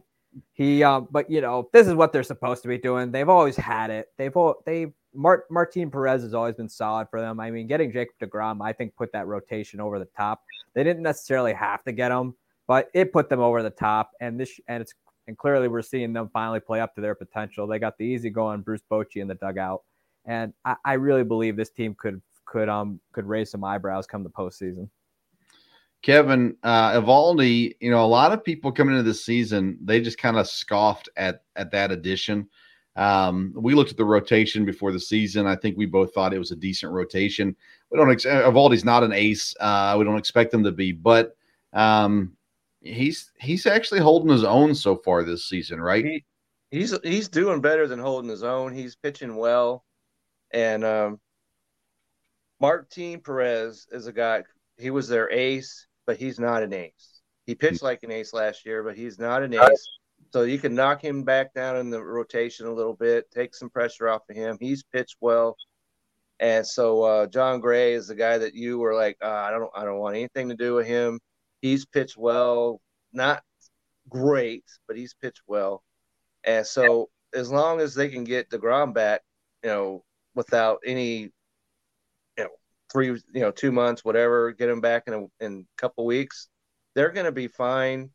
he, 0.54 0.84
um, 0.84 1.08
but 1.12 1.30
you 1.30 1.42
know, 1.42 1.70
this 1.74 1.88
is 1.88 1.94
what 1.94 2.14
they're 2.14 2.24
supposed 2.24 2.62
to 2.64 2.68
be 2.70 2.78
doing. 2.78 3.12
They've 3.12 3.28
always 3.30 3.56
had 3.58 3.90
it. 3.90 4.08
They've 4.18 4.36
all 4.36 4.62
they 4.66 4.94
Mart, 5.16 5.46
Martin 5.52 5.92
Perez 5.92 6.24
has 6.24 6.34
always 6.34 6.56
been 6.56 6.68
solid 6.70 7.08
for 7.10 7.22
them. 7.22 7.40
I 7.40 7.52
mean, 7.52 7.68
getting 7.68 7.92
Jacob 7.92 8.16
Degrom, 8.20 8.64
I 8.64 8.74
think, 8.74 8.96
put 8.96 9.12
that 9.12 9.28
rotation 9.28 9.80
over 9.80 10.00
the 10.00 10.08
top. 10.18 10.42
They 10.74 10.84
didn't 10.84 11.04
necessarily 11.04 11.54
have 11.54 11.84
to 11.84 11.92
get 11.92 12.12
him, 12.12 12.34
but 12.68 12.90
it 12.94 13.12
put 13.12 13.30
them 13.30 13.40
over 13.40 13.62
the 13.64 13.70
top. 13.70 14.12
And 14.22 14.40
this, 14.40 14.60
and 14.68 14.82
it's, 14.82 14.94
and 15.28 15.38
clearly 15.38 15.68
we're 15.68 15.82
seeing 15.82 16.14
them 16.14 16.30
finally 16.34 16.60
play 16.60 16.82
up 16.82 16.96
to 16.96 17.02
their 17.02 17.16
potential. 17.16 17.68
They 17.68 17.80
got 17.80 17.98
the 17.98 18.06
easy 18.06 18.30
going 18.30 18.62
Bruce 18.62 18.82
Bochy 18.92 19.18
in 19.18 19.28
the 19.28 19.36
dugout, 19.36 19.84
and 20.26 20.54
I, 20.66 20.76
I 20.86 20.94
really 20.94 21.24
believe 21.24 21.56
this 21.56 21.70
team 21.70 21.96
could 21.98 22.22
could 22.46 22.68
um 22.70 23.00
could 23.14 23.26
raise 23.26 23.50
some 23.50 23.64
eyebrows 23.64 24.06
come 24.06 24.24
the 24.24 24.30
postseason. 24.30 24.90
Kevin 26.02 26.58
uh, 26.64 27.00
Eovaldi, 27.00 27.76
you 27.80 27.90
know, 27.90 28.04
a 28.04 28.06
lot 28.06 28.34
of 28.34 28.44
people 28.44 28.74
coming 28.74 28.94
into 28.94 29.04
this 29.10 29.26
season, 29.26 29.78
they 29.82 30.02
just 30.02 30.18
kind 30.18 30.38
of 30.38 30.48
scoffed 30.48 31.10
at 31.16 31.44
at 31.56 31.72
that 31.72 31.92
addition. 31.92 32.50
Um, 32.96 33.54
we 33.56 33.74
looked 33.74 33.92
at 33.92 33.98
the 33.98 34.06
rotation 34.06 34.66
before 34.66 34.92
the 34.92 35.00
season. 35.00 35.48
I 35.48 35.56
think 35.56 35.78
we 35.78 35.86
both 35.86 36.14
thought 36.14 36.34
it 36.34 36.40
was 36.40 36.52
a 36.52 36.58
decent 36.58 36.92
rotation. 36.92 37.56
We 37.90 37.98
don't. 37.98 38.12
Ex- 38.12 38.26
Eovaldi's 38.26 38.86
not 38.86 39.04
an 39.04 39.14
ace. 39.14 39.56
Uh, 39.60 39.96
we 39.98 40.04
don't 40.04 40.18
expect 40.18 40.54
him 40.54 40.64
to 40.66 40.72
be, 40.72 40.92
but 40.92 41.36
um, 41.72 42.34
he's 42.84 43.32
he's 43.40 43.66
actually 43.66 44.02
holding 44.02 44.30
his 44.30 44.44
own 44.44 44.76
so 44.76 44.98
far 44.98 45.24
this 45.24 45.48
season, 45.48 45.82
right? 45.82 46.06
He, 46.06 46.26
he's 46.72 46.98
he's 47.04 47.30
doing 47.30 47.62
better 47.62 47.88
than 47.88 48.00
holding 48.00 48.30
his 48.30 48.44
own. 48.44 48.74
He's 48.74 48.96
pitching 48.96 49.36
well, 49.36 49.84
and 50.52 50.84
um, 50.84 51.20
Martin 52.60 53.22
Perez 53.22 53.88
is 53.92 54.08
a 54.08 54.14
guy. 54.14 54.44
He 54.78 54.90
was 54.90 55.08
their 55.08 55.32
ace, 55.32 55.88
but 56.06 56.18
he's 56.18 56.40
not 56.40 56.64
an 56.64 56.74
ace. 56.74 57.22
He 57.46 57.56
pitched 57.56 57.84
like 57.84 58.04
an 58.04 58.12
ace 58.12 58.34
last 58.34 58.66
year, 58.66 58.84
but 58.84 58.98
he's 58.98 59.20
not 59.20 59.44
an 59.44 59.54
ace. 59.54 59.90
So 60.32 60.44
you 60.44 60.58
can 60.58 60.74
knock 60.74 61.04
him 61.04 61.24
back 61.24 61.54
down 61.54 61.78
in 61.78 61.90
the 61.90 62.04
rotation 62.04 62.66
a 62.66 62.74
little 62.74 62.96
bit, 62.96 63.30
take 63.32 63.54
some 63.54 63.70
pressure 63.70 64.10
off 64.10 64.24
of 64.30 64.36
him. 64.36 64.58
He's 64.60 64.84
pitched 64.84 65.18
well, 65.22 65.56
and 66.40 66.66
so 66.66 67.04
uh, 67.04 67.28
Jon 67.28 67.60
Gray 67.60 67.94
is 67.94 68.08
the 68.08 68.16
guy 68.16 68.38
that 68.40 68.56
you 68.56 68.80
were 68.80 68.96
like, 68.96 69.18
uh, 69.24 69.28
I 69.28 69.52
don't, 69.52 69.70
I 69.76 69.86
don't 69.86 70.00
want 70.00 70.16
anything 70.16 70.50
to 70.50 70.56
do 70.56 70.74
with 70.74 70.88
him. 70.88 71.20
He's 71.64 71.86
pitched 71.86 72.18
well, 72.18 72.82
not 73.14 73.42
great, 74.10 74.66
but 74.86 74.98
he's 74.98 75.14
pitched 75.14 75.44
well. 75.48 75.82
And 76.44 76.68
so 76.68 77.10
as 77.34 77.50
long 77.50 77.80
as 77.80 77.96
they 77.96 78.10
can 78.10 78.26
get 78.26 78.50
DeGrom 78.50 78.94
back, 78.94 79.22
you 79.64 79.70
know, 79.70 80.04
without 80.36 80.80
any, 80.86 81.32
you 82.38 82.44
know, 82.44 82.50
three, 82.92 83.08
you 83.08 83.24
know, 83.42 83.52
two 83.52 83.72
months, 83.72 84.04
whatever, 84.04 84.52
get 84.52 84.68
him 84.68 84.82
back 84.82 85.04
in 85.08 85.14
a, 85.14 85.46
in 85.46 85.60
a 85.62 85.82
couple 85.82 86.06
weeks, 86.06 86.50
they're 86.96 87.12
going 87.12 87.28
to 87.28 87.32
be 87.32 87.48
fine. 87.48 88.10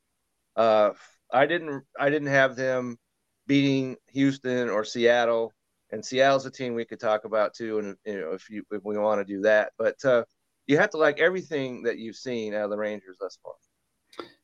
Uh, 0.54 0.90
I 1.32 1.46
didn't, 1.46 1.84
I 1.98 2.10
didn't 2.10 2.28
have 2.28 2.54
them 2.54 2.98
beating 3.46 3.96
Houston 4.08 4.68
or 4.68 4.84
Seattle, 4.84 5.54
and 5.90 6.04
Seattle's 6.04 6.44
a 6.44 6.50
team 6.50 6.74
we 6.74 6.84
could 6.84 7.00
talk 7.00 7.24
about 7.24 7.54
too, 7.54 7.78
and 7.78 7.96
you 8.04 8.20
know, 8.20 8.32
if 8.32 8.50
you 8.50 8.62
if 8.72 8.84
we 8.84 8.98
want 8.98 9.26
to 9.26 9.34
do 9.34 9.40
that, 9.40 9.72
but 9.78 10.04
uh, 10.04 10.24
you 10.68 10.76
have 10.76 10.90
to 10.90 10.98
like 10.98 11.18
everything 11.18 11.82
that 11.82 11.98
you've 11.98 12.16
seen 12.16 12.54
out 12.54 12.64
of 12.64 12.70
the 12.70 12.76
Rangers 12.76 13.16
thus 13.18 13.38
far. 13.42 13.54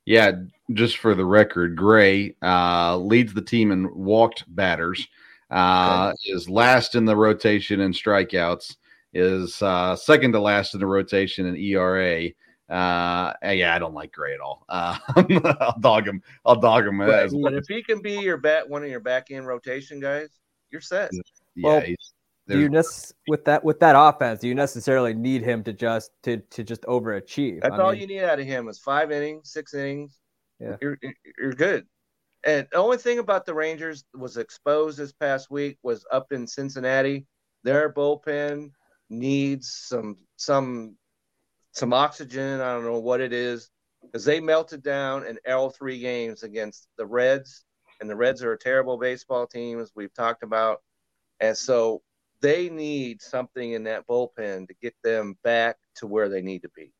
Yeah, 0.05 0.31
just 0.73 0.97
for 0.97 1.15
the 1.15 1.25
record, 1.25 1.75
Gray 1.75 2.35
uh, 2.41 2.97
leads 2.97 3.33
the 3.33 3.41
team 3.41 3.71
in 3.71 3.93
walked 3.95 4.43
batters, 4.53 5.07
uh, 5.49 6.13
is 6.25 6.49
last 6.49 6.95
in 6.95 7.05
the 7.05 7.15
rotation 7.15 7.79
in 7.79 7.91
strikeouts, 7.91 8.75
is 9.13 9.61
uh, 9.61 9.95
second 9.95 10.33
to 10.33 10.39
last 10.39 10.73
in 10.73 10.79
the 10.79 10.85
rotation 10.85 11.45
in 11.45 11.55
ERA. 11.55 12.29
Uh, 12.69 13.33
yeah, 13.43 13.75
I 13.75 13.79
don't 13.79 13.93
like 13.93 14.11
Gray 14.11 14.33
at 14.33 14.39
all. 14.39 14.65
Uh, 14.69 14.97
I'll 15.59 15.79
dog 15.79 16.07
him. 16.07 16.21
I'll 16.45 16.59
dog 16.59 16.85
him. 16.85 16.99
But, 16.99 17.09
as 17.09 17.33
but 17.33 17.53
if 17.53 17.65
he 17.67 17.83
can 17.83 18.01
be 18.01 18.13
your 18.13 18.37
bat, 18.37 18.67
one 18.67 18.83
of 18.83 18.89
your 18.89 18.99
back 18.99 19.31
end 19.31 19.47
rotation 19.47 19.99
guys, 19.99 20.29
you're 20.71 20.81
set. 20.81 21.11
yeah, 21.13 21.21
Well, 21.63 21.81
he's, 21.81 22.14
Do 22.47 22.59
you 22.59 22.69
nec- 22.69 22.85
with 23.27 23.45
that 23.45 23.63
with 23.63 23.79
that 23.79 23.95
offense? 23.97 24.39
Do 24.41 24.47
you 24.47 24.55
necessarily 24.55 25.13
need 25.13 25.41
him 25.41 25.63
to 25.63 25.73
just 25.73 26.11
to 26.23 26.37
to 26.37 26.63
just 26.63 26.83
overachieve? 26.83 27.61
That's 27.61 27.73
I 27.73 27.77
all 27.81 27.91
mean, 27.91 28.01
you 28.01 28.07
need 28.07 28.23
out 28.23 28.39
of 28.39 28.45
him 28.45 28.67
is 28.67 28.79
five 28.79 29.11
innings, 29.11 29.51
six 29.51 29.73
innings. 29.73 30.19
Yeah. 30.59 30.77
You're 30.81 30.97
you're- 31.01 31.15
you're 31.39 31.53
good. 31.53 31.85
And 32.45 32.67
the 32.71 32.77
only 32.77 32.97
thing 32.97 33.17
about 33.17 33.47
the 33.47 33.55
Rangers 33.55 34.05
was 34.13 34.37
exposed 34.37 34.99
this 34.99 35.11
past 35.11 35.49
week 35.49 35.79
was 35.81 36.05
up 36.11 36.31
in 36.31 36.45
Cincinnati. 36.45 37.25
Their 37.63 37.91
bullpen 37.91 38.69
needs 39.09 39.71
some 39.71 40.17
some 40.35 40.97
some 41.71 41.93
oxygen. 41.93 42.61
I 42.61 42.73
don't 42.73 42.83
know 42.85 42.99
what 42.99 43.21
it 43.21 43.33
is 43.33 43.71
because 44.03 44.23
they 44.23 44.39
melted 44.39 44.83
down 44.83 45.25
in 45.25 45.39
all 45.51 45.71
three 45.71 45.97
games 45.97 46.43
against 46.43 46.87
the 46.97 47.07
Reds, 47.07 47.65
and 47.99 48.07
the 48.07 48.15
Reds 48.15 48.43
are 48.43 48.53
a 48.53 48.57
terrible 48.59 48.99
baseball 48.99 49.47
team 49.47 49.79
as 49.79 49.91
we've 49.95 50.13
talked 50.13 50.43
about, 50.43 50.83
and 51.39 51.57
so 51.57 52.03
they 52.45 52.69
need 52.69 53.21
something 53.21 53.71
in 53.71 53.83
that 53.85 54.07
bullpen 54.07 54.67
to 54.67 54.73
get 54.81 54.93
them 55.03 55.35
back 55.43 55.77
to 55.95 56.05
where 56.07 56.29
they 56.29 56.41
need 56.41 56.61
to 56.61 56.69
be. 56.75 56.91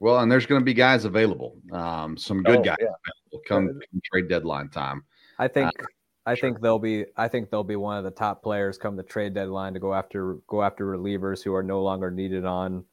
well, 0.00 0.18
and 0.18 0.30
there's 0.32 0.46
going 0.46 0.60
to 0.60 0.64
be 0.64 0.74
guys 0.74 1.04
available. 1.04 1.56
Um, 1.72 2.16
some 2.16 2.42
good 2.42 2.58
Oh, 2.58 2.62
guys 2.62 2.76
yeah. 2.80 2.88
available 2.88 3.44
come, 3.46 3.66
come 3.68 4.00
trade 4.12 4.28
deadline 4.28 4.68
time. 4.70 5.04
I 5.38 5.46
think 5.48 5.68
Uh, 5.80 5.84
I 6.26 6.34
sure. 6.34 6.50
think 6.50 6.60
they'll 6.60 6.78
be 6.78 7.04
I 7.16 7.28
think 7.28 7.50
they'll 7.50 7.64
be 7.64 7.76
one 7.76 7.96
of 7.98 8.04
the 8.04 8.10
top 8.10 8.42
players 8.42 8.78
come 8.78 8.96
the 8.96 9.02
trade 9.02 9.34
deadline 9.34 9.74
to 9.74 9.80
go 9.80 9.92
after 9.94 10.34
go 10.46 10.62
after 10.62 10.86
relievers 10.86 11.42
who 11.42 11.54
are 11.54 11.62
no 11.64 11.82
longer 11.82 12.10
needed 12.10 12.44
on 12.44 12.84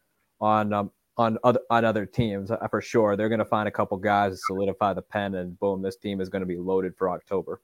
on 0.41 0.73
um, 0.73 0.91
on 1.17 1.37
other 1.43 1.59
on 1.69 1.83
other 1.85 2.05
teams 2.05 2.49
uh, 2.51 2.67
for 2.69 2.81
sure. 2.81 3.15
They're 3.15 3.29
going 3.29 3.39
to 3.39 3.45
find 3.45 3.67
a 3.67 3.71
couple 3.71 3.97
guys 3.97 4.31
to 4.33 4.37
solidify 4.47 4.93
the 4.93 5.01
pen, 5.01 5.35
and 5.35 5.59
boom, 5.59 5.81
this 5.81 5.97
team 5.97 6.21
is 6.21 6.29
going 6.29 6.41
to 6.41 6.45
be 6.47 6.57
loaded 6.57 6.93
for 6.97 7.09
October. 7.09 7.61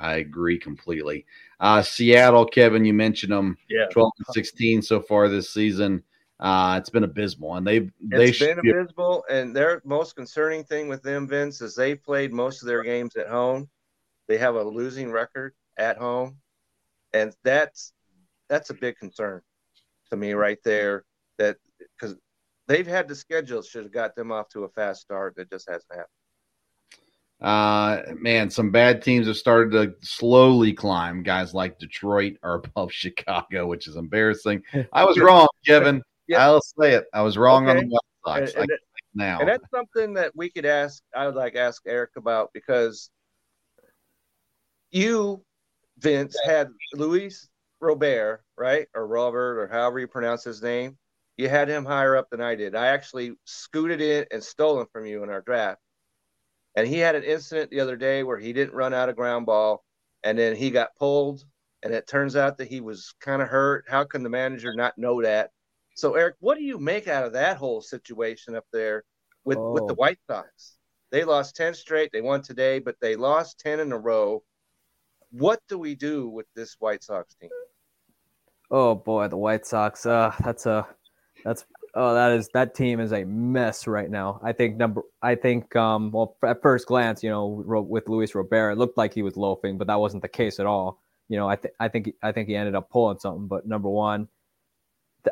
I 0.00 0.16
agree 0.16 0.58
completely. 0.58 1.26
Uh, 1.60 1.82
Seattle, 1.82 2.46
Kevin, 2.46 2.84
you 2.84 2.94
mentioned 2.94 3.32
them. 3.32 3.56
Yeah. 3.68 3.86
12 3.92 4.10
and 4.18 4.26
16 4.32 4.82
so 4.82 5.00
far 5.00 5.28
this 5.28 5.52
season. 5.52 6.02
Uh, 6.40 6.76
it's 6.80 6.88
been 6.88 7.04
abysmal, 7.04 7.56
and 7.56 7.66
they've 7.66 7.92
they 8.00 8.30
It's 8.30 8.38
been 8.38 8.56
should 8.56 8.62
be- 8.62 8.70
abysmal, 8.70 9.24
and 9.28 9.54
their 9.54 9.82
most 9.84 10.16
concerning 10.16 10.64
thing 10.64 10.88
with 10.88 11.02
them, 11.02 11.28
Vince, 11.28 11.60
is 11.60 11.74
they 11.74 11.94
played 11.94 12.32
most 12.32 12.62
of 12.62 12.66
their 12.66 12.82
games 12.82 13.14
at 13.16 13.28
home. 13.28 13.68
They 14.26 14.38
have 14.38 14.54
a 14.54 14.62
losing 14.64 15.10
record 15.12 15.52
at 15.76 15.98
home, 15.98 16.38
and 17.12 17.34
that's 17.44 17.92
that's 18.48 18.70
a 18.70 18.74
big 18.74 18.96
concern 18.96 19.42
to 20.08 20.16
me 20.16 20.32
right 20.32 20.58
there. 20.64 21.04
That 21.36 21.58
because 21.98 22.16
they've 22.68 22.86
had 22.86 23.06
the 23.06 23.14
schedule 23.14 23.60
should 23.60 23.82
have 23.82 23.92
got 23.92 24.16
them 24.16 24.32
off 24.32 24.48
to 24.50 24.64
a 24.64 24.68
fast 24.70 25.02
start 25.02 25.36
that 25.36 25.50
just 25.50 25.68
hasn't 25.68 25.90
happened. 25.90 26.06
Uh, 27.40 28.02
man, 28.16 28.50
some 28.50 28.70
bad 28.70 29.02
teams 29.02 29.26
have 29.26 29.36
started 29.36 29.72
to 29.72 29.94
slowly 30.06 30.72
climb. 30.72 31.22
Guys 31.22 31.54
like 31.54 31.78
Detroit 31.78 32.36
are 32.42 32.54
above 32.64 32.92
Chicago, 32.92 33.66
which 33.66 33.86
is 33.88 33.96
embarrassing. 33.96 34.62
I 34.92 35.04
was 35.04 35.18
wrong, 35.18 35.48
Kevin. 35.64 36.02
Yeah. 36.26 36.44
I'll 36.44 36.60
say 36.60 36.92
it. 36.92 37.06
I 37.12 37.22
was 37.22 37.36
wrong 37.38 37.68
on 37.68 37.76
the 37.78 37.86
White 37.86 38.00
Sox. 38.48 38.52
And- 38.54 38.70
and 38.70 38.78
now. 39.14 39.40
And 39.40 39.48
that's 39.48 39.64
something 39.74 40.14
that 40.14 40.32
we 40.36 40.50
could 40.50 40.66
ask. 40.66 41.02
I 41.14 41.26
would 41.26 41.34
like 41.34 41.56
ask 41.56 41.82
Eric 41.86 42.10
about 42.16 42.50
because 42.52 43.10
you, 44.90 45.42
Vince, 45.98 46.36
had 46.44 46.68
Luis 46.94 47.48
Robert, 47.80 48.42
right, 48.56 48.86
or 48.94 49.06
Robert, 49.06 49.58
or 49.60 49.68
however 49.68 49.98
you 49.98 50.06
pronounce 50.06 50.44
his 50.44 50.62
name. 50.62 50.96
You 51.36 51.48
had 51.48 51.68
him 51.68 51.84
higher 51.86 52.16
up 52.16 52.28
than 52.30 52.40
I 52.42 52.54
did. 52.54 52.74
I 52.74 52.88
actually 52.88 53.32
scooted 53.44 54.00
in 54.02 54.26
and 54.30 54.44
stole 54.44 54.80
him 54.80 54.86
from 54.92 55.06
you 55.06 55.22
in 55.22 55.30
our 55.30 55.40
draft. 55.40 55.80
And 56.76 56.86
he 56.86 56.98
had 56.98 57.14
an 57.16 57.24
incident 57.24 57.70
the 57.70 57.80
other 57.80 57.96
day 57.96 58.22
where 58.22 58.38
he 58.38 58.52
didn't 58.52 58.74
run 58.74 58.94
out 58.94 59.08
of 59.08 59.16
ground 59.16 59.46
ball, 59.46 59.84
and 60.22 60.38
then 60.38 60.54
he 60.54 60.70
got 60.70 60.94
pulled. 60.96 61.44
And 61.82 61.94
it 61.94 62.06
turns 62.06 62.36
out 62.36 62.58
that 62.58 62.68
he 62.68 62.80
was 62.80 63.14
kind 63.20 63.40
of 63.40 63.48
hurt. 63.48 63.86
How 63.88 64.04
can 64.04 64.22
the 64.22 64.28
manager 64.28 64.74
not 64.74 64.98
know 64.98 65.22
that? 65.22 65.50
So, 65.96 66.14
Eric, 66.14 66.36
what 66.40 66.58
do 66.58 66.62
you 66.62 66.78
make 66.78 67.08
out 67.08 67.24
of 67.24 67.32
that 67.32 67.56
whole 67.56 67.80
situation 67.80 68.54
up 68.54 68.66
there 68.72 69.04
with 69.44 69.58
with 69.58 69.86
the 69.86 69.94
Oh. 69.94 69.96
White 69.96 70.18
Sox? 70.26 70.76
They 71.10 71.24
lost 71.24 71.56
ten 71.56 71.74
straight. 71.74 72.10
They 72.12 72.20
won 72.20 72.42
today, 72.42 72.78
but 72.78 72.96
they 73.00 73.16
lost 73.16 73.58
ten 73.58 73.80
in 73.80 73.92
a 73.92 73.98
row. 73.98 74.42
What 75.32 75.60
do 75.68 75.78
we 75.78 75.94
do 75.94 76.28
with 76.28 76.46
this 76.54 76.76
White 76.78 77.02
Sox 77.02 77.34
team? 77.34 77.50
Oh 78.70 78.94
boy, 78.94 79.28
the 79.28 79.36
White 79.36 79.66
Sox. 79.66 80.06
Uh, 80.06 80.34
that's 80.44 80.66
a 80.66 80.86
that's 81.44 81.64
oh 81.94 82.14
that 82.14 82.32
is 82.32 82.48
that 82.54 82.74
team 82.74 83.00
is 83.00 83.12
a 83.12 83.24
mess 83.24 83.86
right 83.86 84.10
now. 84.10 84.40
I 84.42 84.52
think 84.52 84.76
number 84.76 85.02
I 85.22 85.34
think 85.34 85.74
um 85.76 86.10
well 86.10 86.36
at 86.44 86.62
first 86.62 86.86
glance 86.86 87.22
you 87.22 87.30
know 87.30 87.46
with 87.46 88.08
Luis 88.08 88.34
Robert 88.34 88.72
it 88.72 88.78
looked 88.78 88.96
like 88.98 89.12
he 89.14 89.22
was 89.22 89.36
loafing, 89.36 89.78
but 89.78 89.86
that 89.88 89.98
wasn't 90.00 90.22
the 90.22 90.28
case 90.28 90.60
at 90.60 90.66
all. 90.66 91.00
You 91.28 91.36
know 91.38 91.48
I 91.48 91.56
think 91.56 91.74
I 91.80 91.88
think 91.88 92.12
I 92.22 92.32
think 92.32 92.48
he 92.48 92.56
ended 92.56 92.74
up 92.74 92.90
pulling 92.90 93.18
something. 93.18 93.46
But 93.46 93.66
number 93.66 93.88
one, 93.88 94.28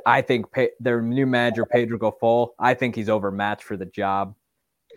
I 0.06 0.20
think 0.22 0.50
Pe- 0.52 0.70
their 0.80 1.00
new 1.02 1.26
manager 1.26 1.64
Pedro 1.64 1.98
Grifol. 1.98 2.50
I 2.58 2.74
think 2.74 2.94
he's 2.94 3.08
overmatched 3.08 3.64
for 3.64 3.76
the 3.76 3.86
job. 3.86 4.34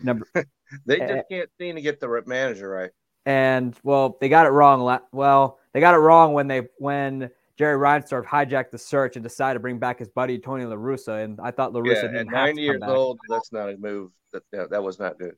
Number 0.02 0.26
They 0.86 1.00
Eh. 1.00 1.16
just 1.16 1.28
can't 1.28 1.50
seem 1.58 1.74
to 1.76 1.82
get 1.82 2.00
the 2.00 2.22
manager 2.26 2.68
right. 2.68 2.90
and 3.26 3.76
well, 3.82 4.16
they 4.20 4.28
got 4.28 4.46
it 4.46 4.50
wrong. 4.50 4.80
la- 4.80 5.00
Well, 5.12 5.58
they 5.74 5.80
got 5.80 5.94
it 5.94 5.98
wrong 5.98 6.32
when 6.32 6.48
they 6.48 6.68
when 6.78 7.30
Jerry 7.58 7.78
Reinsdorf 7.78 8.24
hijacked 8.24 8.70
the 8.70 8.78
search 8.78 9.16
and 9.16 9.22
decided 9.22 9.54
to 9.54 9.60
bring 9.60 9.78
back 9.78 9.98
his 9.98 10.08
buddy 10.08 10.38
Tony 10.38 10.64
La 10.64 10.76
Russa. 10.76 11.22
And 11.24 11.38
I 11.42 11.50
thought 11.50 11.72
La 11.72 11.80
Russa 11.80 12.04
Yeah, 12.04 12.08
didn't 12.12 12.16
at 12.16 12.34
have 12.34 12.48
to 12.48 12.54
90 12.54 12.54
come 12.54 12.64
years 12.64 12.80
back. 12.80 12.88
old, 12.88 13.18
that's 13.28 13.52
not 13.52 13.68
a 13.68 13.76
move. 13.76 14.10
That 14.32 14.42
yeah, 14.52 14.64
that 14.70 14.82
was 14.82 14.98
not 14.98 15.18
good. 15.18 15.36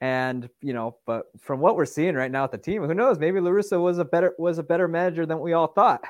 And 0.00 0.48
you 0.62 0.72
know, 0.72 0.96
but 1.06 1.26
from 1.38 1.60
what 1.60 1.76
we're 1.76 1.84
seeing 1.84 2.14
right 2.14 2.30
now 2.30 2.44
at 2.44 2.52
the 2.52 2.58
team, 2.58 2.82
who 2.84 2.94
knows? 2.94 3.18
Maybe 3.18 3.38
La 3.40 3.50
Russa 3.50 3.80
was 3.80 3.98
a 3.98 4.04
better 4.04 4.34
was 4.38 4.58
a 4.58 4.62
better 4.62 4.88
manager 4.88 5.26
than 5.26 5.40
we 5.40 5.52
all 5.52 5.66
thought. 5.66 6.02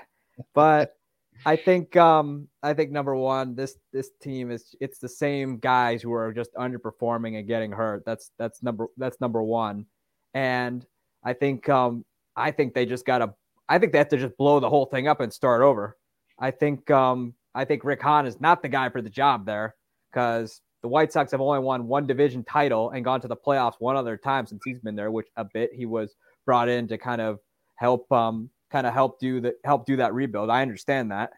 But 0.54 0.94
I 1.46 1.56
think 1.56 1.96
um 1.96 2.48
I 2.62 2.72
think 2.74 2.92
number 2.92 3.16
one, 3.16 3.56
this 3.56 3.76
this 3.92 4.10
team 4.20 4.52
is 4.52 4.76
it's 4.80 4.98
the 4.98 5.08
same 5.08 5.58
guys 5.58 6.02
who 6.02 6.12
are 6.12 6.32
just 6.32 6.54
underperforming 6.54 7.38
and 7.38 7.48
getting 7.48 7.72
hurt. 7.72 8.04
That's 8.06 8.30
that's 8.38 8.62
number 8.62 8.86
that's 8.96 9.20
number 9.20 9.42
one. 9.42 9.86
And 10.34 10.86
I 11.24 11.32
think 11.32 11.68
um 11.68 12.04
I 12.36 12.52
think 12.52 12.74
they 12.74 12.86
just 12.86 13.04
gotta 13.04 13.34
I 13.70 13.78
think 13.78 13.92
they 13.92 13.98
have 13.98 14.08
to 14.08 14.18
just 14.18 14.36
blow 14.36 14.58
the 14.58 14.68
whole 14.68 14.84
thing 14.86 15.06
up 15.06 15.20
and 15.20 15.32
start 15.32 15.62
over. 15.62 15.96
I 16.38 16.50
think 16.50 16.90
um 16.90 17.34
I 17.54 17.64
think 17.64 17.84
Rick 17.84 18.02
Hahn 18.02 18.26
is 18.26 18.40
not 18.40 18.62
the 18.62 18.68
guy 18.68 18.90
for 18.90 19.00
the 19.00 19.08
job 19.08 19.46
there 19.46 19.76
because 20.12 20.60
the 20.82 20.88
White 20.88 21.12
Sox 21.12 21.30
have 21.30 21.40
only 21.40 21.60
won 21.60 21.86
one 21.86 22.06
division 22.06 22.42
title 22.42 22.90
and 22.90 23.04
gone 23.04 23.20
to 23.20 23.28
the 23.28 23.36
playoffs 23.36 23.74
one 23.78 23.96
other 23.96 24.16
time 24.16 24.46
since 24.46 24.62
he's 24.64 24.80
been 24.80 24.96
there, 24.96 25.10
which 25.10 25.28
a 25.36 25.44
bit 25.44 25.70
he 25.72 25.86
was 25.86 26.16
brought 26.46 26.68
in 26.68 26.88
to 26.88 26.98
kind 26.98 27.20
of 27.20 27.38
help 27.76 28.10
um 28.10 28.50
kind 28.70 28.86
of 28.86 28.92
help 28.92 29.20
do 29.20 29.40
the 29.40 29.54
help 29.64 29.86
do 29.86 29.96
that 29.96 30.14
rebuild. 30.14 30.50
I 30.50 30.62
understand 30.62 31.12
that. 31.12 31.30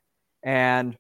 And 0.43 0.97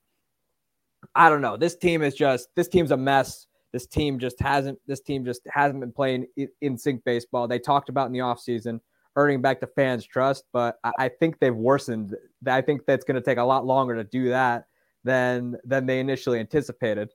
I 1.14 1.30
don't 1.30 1.40
know. 1.40 1.56
This 1.56 1.76
team 1.76 2.02
is 2.02 2.14
just 2.14 2.48
this 2.54 2.68
team's 2.68 2.90
a 2.90 2.96
mess. 2.96 3.46
This 3.72 3.86
team 3.86 4.18
just 4.18 4.38
hasn't 4.38 4.78
this 4.86 5.00
team 5.00 5.24
just 5.24 5.40
hasn't 5.50 5.80
been 5.80 5.92
playing 5.92 6.26
in 6.60 6.76
sync 6.76 7.04
baseball. 7.04 7.48
They 7.48 7.58
talked 7.58 7.88
about 7.88 8.06
in 8.06 8.12
the 8.12 8.18
offseason 8.18 8.80
earning 9.16 9.42
back 9.42 9.60
the 9.60 9.66
fans' 9.66 10.04
trust, 10.06 10.44
but 10.52 10.78
I, 10.84 10.92
I 10.98 11.08
think 11.08 11.38
they've 11.38 11.54
worsened. 11.54 12.16
I 12.46 12.60
think 12.60 12.86
that's 12.86 13.04
going 13.04 13.16
to 13.16 13.20
take 13.20 13.38
a 13.38 13.44
lot 13.44 13.66
longer 13.66 13.94
to 13.96 14.04
do 14.04 14.30
that 14.30 14.66
than 15.04 15.56
than 15.64 15.86
they 15.86 16.00
initially 16.00 16.38
anticipated. 16.38 17.10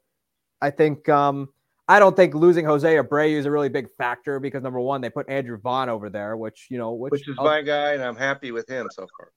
I 0.62 0.69
think 0.71 1.07
um, 1.10 1.49
I 1.88 1.99
don't 1.99 2.15
think 2.15 2.33
losing 2.33 2.65
Jose 2.65 2.88
Abreu 2.88 3.31
is 3.31 3.45
a 3.45 3.51
really 3.51 3.69
big 3.69 3.88
factor 3.97 4.39
because 4.39 4.62
number 4.62 4.79
one, 4.79 5.01
they 5.01 5.10
put 5.10 5.29
Andrew 5.29 5.57
Vaughn 5.57 5.89
over 5.89 6.10
there, 6.10 6.36
which 6.36 6.67
you 6.69 6.77
know, 6.77 6.93
which, 6.93 7.12
Which 7.12 7.27
is 7.27 7.36
oh, 7.39 7.45
my 7.45 7.62
guy, 7.62 7.93
and 7.93 8.03
I'm 8.03 8.15
happy 8.15 8.51
with 8.51 8.69
him 8.69 8.88
so 8.91 9.07
far. 9.17 9.31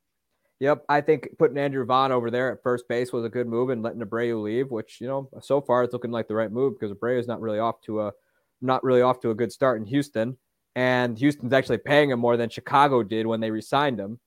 Yep, 0.58 0.84
I 0.90 1.00
think 1.00 1.28
putting 1.38 1.56
Andrew 1.56 1.86
Vaughn 1.86 2.12
over 2.12 2.30
there 2.30 2.52
at 2.52 2.62
first 2.62 2.86
base 2.86 3.12
was 3.12 3.24
a 3.24 3.30
good 3.30 3.46
move, 3.46 3.70
and 3.70 3.82
letting 3.82 4.00
Abreu 4.00 4.42
leave, 4.42 4.70
which 4.70 5.00
you 5.00 5.06
know, 5.06 5.28
so 5.40 5.60
far 5.60 5.84
it's 5.84 5.92
looking 5.92 6.10
like 6.10 6.28
the 6.28 6.34
right 6.34 6.50
move 6.50 6.78
because 6.78 6.94
Abreu 6.94 7.18
is 7.18 7.28
not 7.28 7.40
really 7.40 7.58
off 7.58 7.80
to 7.82 8.02
a 8.02 8.12
not 8.60 8.82
really 8.84 9.00
off 9.00 9.20
to 9.20 9.30
a 9.30 9.34
good 9.34 9.52
start 9.52 9.80
in 9.80 9.86
Houston, 9.86 10.36
and 10.76 11.18
Houston's 11.18 11.52
actually 11.52 11.78
paying 11.78 12.10
him 12.10 12.18
more 12.18 12.36
than 12.36 12.48
Chicago 12.48 13.02
did 13.02 13.26
when 13.26 13.40
they 13.40 13.50
re-signed 13.50 13.98
him. 13.98 14.18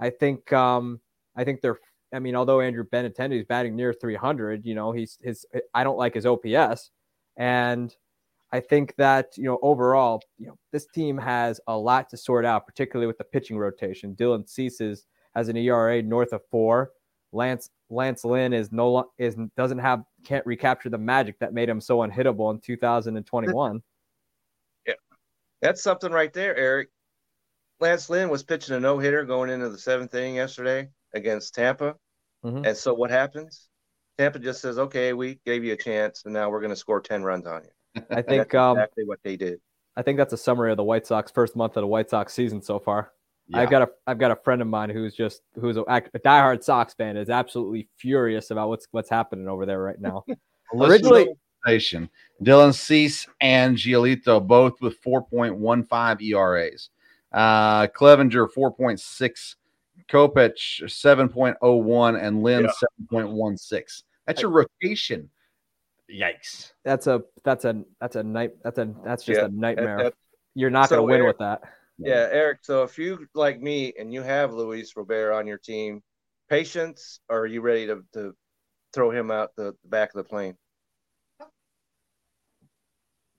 I 0.00 0.10
think 0.10 0.52
um, 0.52 1.00
I 1.36 1.44
think 1.44 1.60
they're. 1.60 1.78
I 2.12 2.20
mean, 2.20 2.36
although 2.36 2.60
Andrew 2.60 2.84
Benintendi 2.84 3.40
is 3.40 3.44
batting 3.44 3.74
near 3.74 3.92
300, 3.92 4.64
you 4.64 4.74
know, 4.74 4.92
he's 4.92 5.18
his. 5.22 5.44
I 5.74 5.84
don't 5.84 5.98
like 5.98 6.14
his 6.14 6.26
OPS, 6.26 6.90
and 7.36 7.94
I 8.52 8.60
think 8.60 8.94
that 8.96 9.36
you 9.36 9.44
know 9.44 9.58
overall, 9.62 10.22
you 10.38 10.46
know, 10.46 10.56
this 10.72 10.86
team 10.94 11.18
has 11.18 11.60
a 11.66 11.76
lot 11.76 12.08
to 12.10 12.16
sort 12.16 12.44
out, 12.44 12.66
particularly 12.66 13.06
with 13.06 13.18
the 13.18 13.24
pitching 13.24 13.58
rotation. 13.58 14.14
Dylan 14.14 14.48
Ceases 14.48 15.06
has 15.34 15.48
an 15.48 15.56
ERA 15.56 16.02
north 16.02 16.32
of 16.32 16.42
four. 16.50 16.92
Lance 17.32 17.70
Lance 17.90 18.24
Lynn 18.24 18.52
is 18.52 18.70
no 18.72 19.10
is 19.18 19.36
doesn't 19.56 19.78
have 19.78 20.04
can't 20.24 20.46
recapture 20.46 20.88
the 20.88 20.98
magic 20.98 21.38
that 21.40 21.52
made 21.52 21.68
him 21.68 21.80
so 21.80 21.98
unhittable 21.98 22.52
in 22.52 22.60
2021. 22.60 23.82
That's 25.64 25.82
something 25.82 26.12
right 26.12 26.30
there, 26.32 26.54
Eric. 26.54 26.90
Lance 27.80 28.10
Lynn 28.10 28.28
was 28.28 28.42
pitching 28.42 28.76
a 28.76 28.80
no 28.80 28.98
hitter 28.98 29.24
going 29.24 29.48
into 29.48 29.70
the 29.70 29.78
seventh 29.78 30.14
inning 30.14 30.34
yesterday 30.36 30.90
against 31.14 31.54
Tampa. 31.54 31.94
Mhm. 32.44 32.66
And 32.66 32.76
so 32.76 32.92
what 32.92 33.10
happens? 33.10 33.68
Tampa 34.18 34.38
just 34.38 34.60
says, 34.60 34.78
okay, 34.78 35.14
we 35.14 35.40
gave 35.46 35.64
you 35.64 35.72
a 35.72 35.76
chance, 35.76 36.22
and 36.26 36.34
now 36.34 36.50
we're 36.50 36.60
going 36.60 36.68
to 36.70 36.76
score 36.76 37.00
10 37.00 37.22
runs 37.24 37.46
on 37.46 37.62
you. 37.64 38.02
I 38.10 38.20
think 38.20 38.50
that's 38.50 38.54
um 38.54 38.76
exactly 38.76 39.04
what 39.04 39.20
they 39.24 39.36
did. 39.38 39.58
I 39.96 40.02
think 40.02 40.18
that's 40.18 40.34
a 40.34 40.36
summary 40.36 40.70
of 40.70 40.76
the 40.76 40.84
White 40.84 41.06
Sox 41.06 41.30
first 41.32 41.56
month 41.56 41.76
of 41.78 41.80
the 41.80 41.86
White 41.86 42.10
Sox 42.10 42.34
season 42.34 42.60
so 42.60 42.78
far. 42.78 43.12
Yeah. 43.48 43.60
I've 43.60 43.70
got 43.70 43.82
a 43.82 43.88
I've 44.06 44.18
got 44.18 44.32
a 44.32 44.36
friend 44.36 44.60
of 44.60 44.68
mine 44.68 44.90
who's 44.90 45.14
just 45.14 45.40
who's 45.58 45.78
a, 45.78 45.82
a 45.82 46.18
diehard 46.18 46.62
Sox 46.62 46.92
fan 46.92 47.16
is 47.16 47.30
absolutely 47.30 47.88
furious 47.96 48.50
about 48.50 48.68
what's 48.68 48.86
what's 48.90 49.08
happening 49.08 49.48
over 49.48 49.64
there 49.64 49.80
right 49.80 50.00
now. 50.00 50.24
Originally- 50.74 51.28
to. 51.66 52.08
Dylan 52.42 52.74
Cease 52.74 53.26
and 53.40 53.76
Giolito 53.76 54.44
both 54.44 54.80
with 54.80 55.00
4.15 55.02 56.22
ERAs. 56.22 56.90
Uh, 57.32 57.86
Clevinger 57.88 58.48
4.6, 58.56 59.54
Kopech 60.08 60.82
7.01, 60.84 62.22
and 62.22 62.42
Lynn 62.42 62.68
7.16. 63.12 64.02
That's 64.26 64.42
your 64.42 64.50
rotation. 64.50 65.30
Yikes. 66.12 66.72
That's 66.84 67.06
a 67.06 67.22
that's 67.44 67.64
a 67.64 67.82
that's 67.98 68.14
a 68.16 68.22
night 68.22 68.52
that's 68.62 68.78
a 68.78 68.94
that's 69.04 69.24
just 69.24 69.40
Yeah, 69.40 69.46
a 69.46 69.48
nightmare. 69.48 70.04
that- 70.04 70.14
You're 70.54 70.68
not 70.70 70.90
So 70.90 70.96
going 70.96 71.08
to 71.08 71.12
win 71.12 71.20
Eric- 71.22 71.28
with 71.28 71.38
that. 71.38 71.62
Yeah, 71.98 72.28
Eric. 72.30 72.58
So 72.62 72.82
if 72.82 72.98
you 72.98 73.26
like 73.34 73.60
me 73.60 73.94
and 73.98 74.12
you 74.12 74.20
have 74.20 74.52
Luis 74.52 74.94
Robert 74.96 75.32
on 75.32 75.46
your 75.46 75.56
team, 75.58 76.02
patience, 76.50 77.20
or 77.30 77.40
are 77.40 77.46
you 77.46 77.62
ready 77.62 77.86
to, 77.86 78.04
to 78.12 78.36
throw 78.92 79.10
him 79.10 79.30
out 79.30 79.56
the, 79.56 79.74
the 79.82 79.88
back 79.88 80.10
of 80.10 80.16
the 80.16 80.24
plane? 80.28 80.56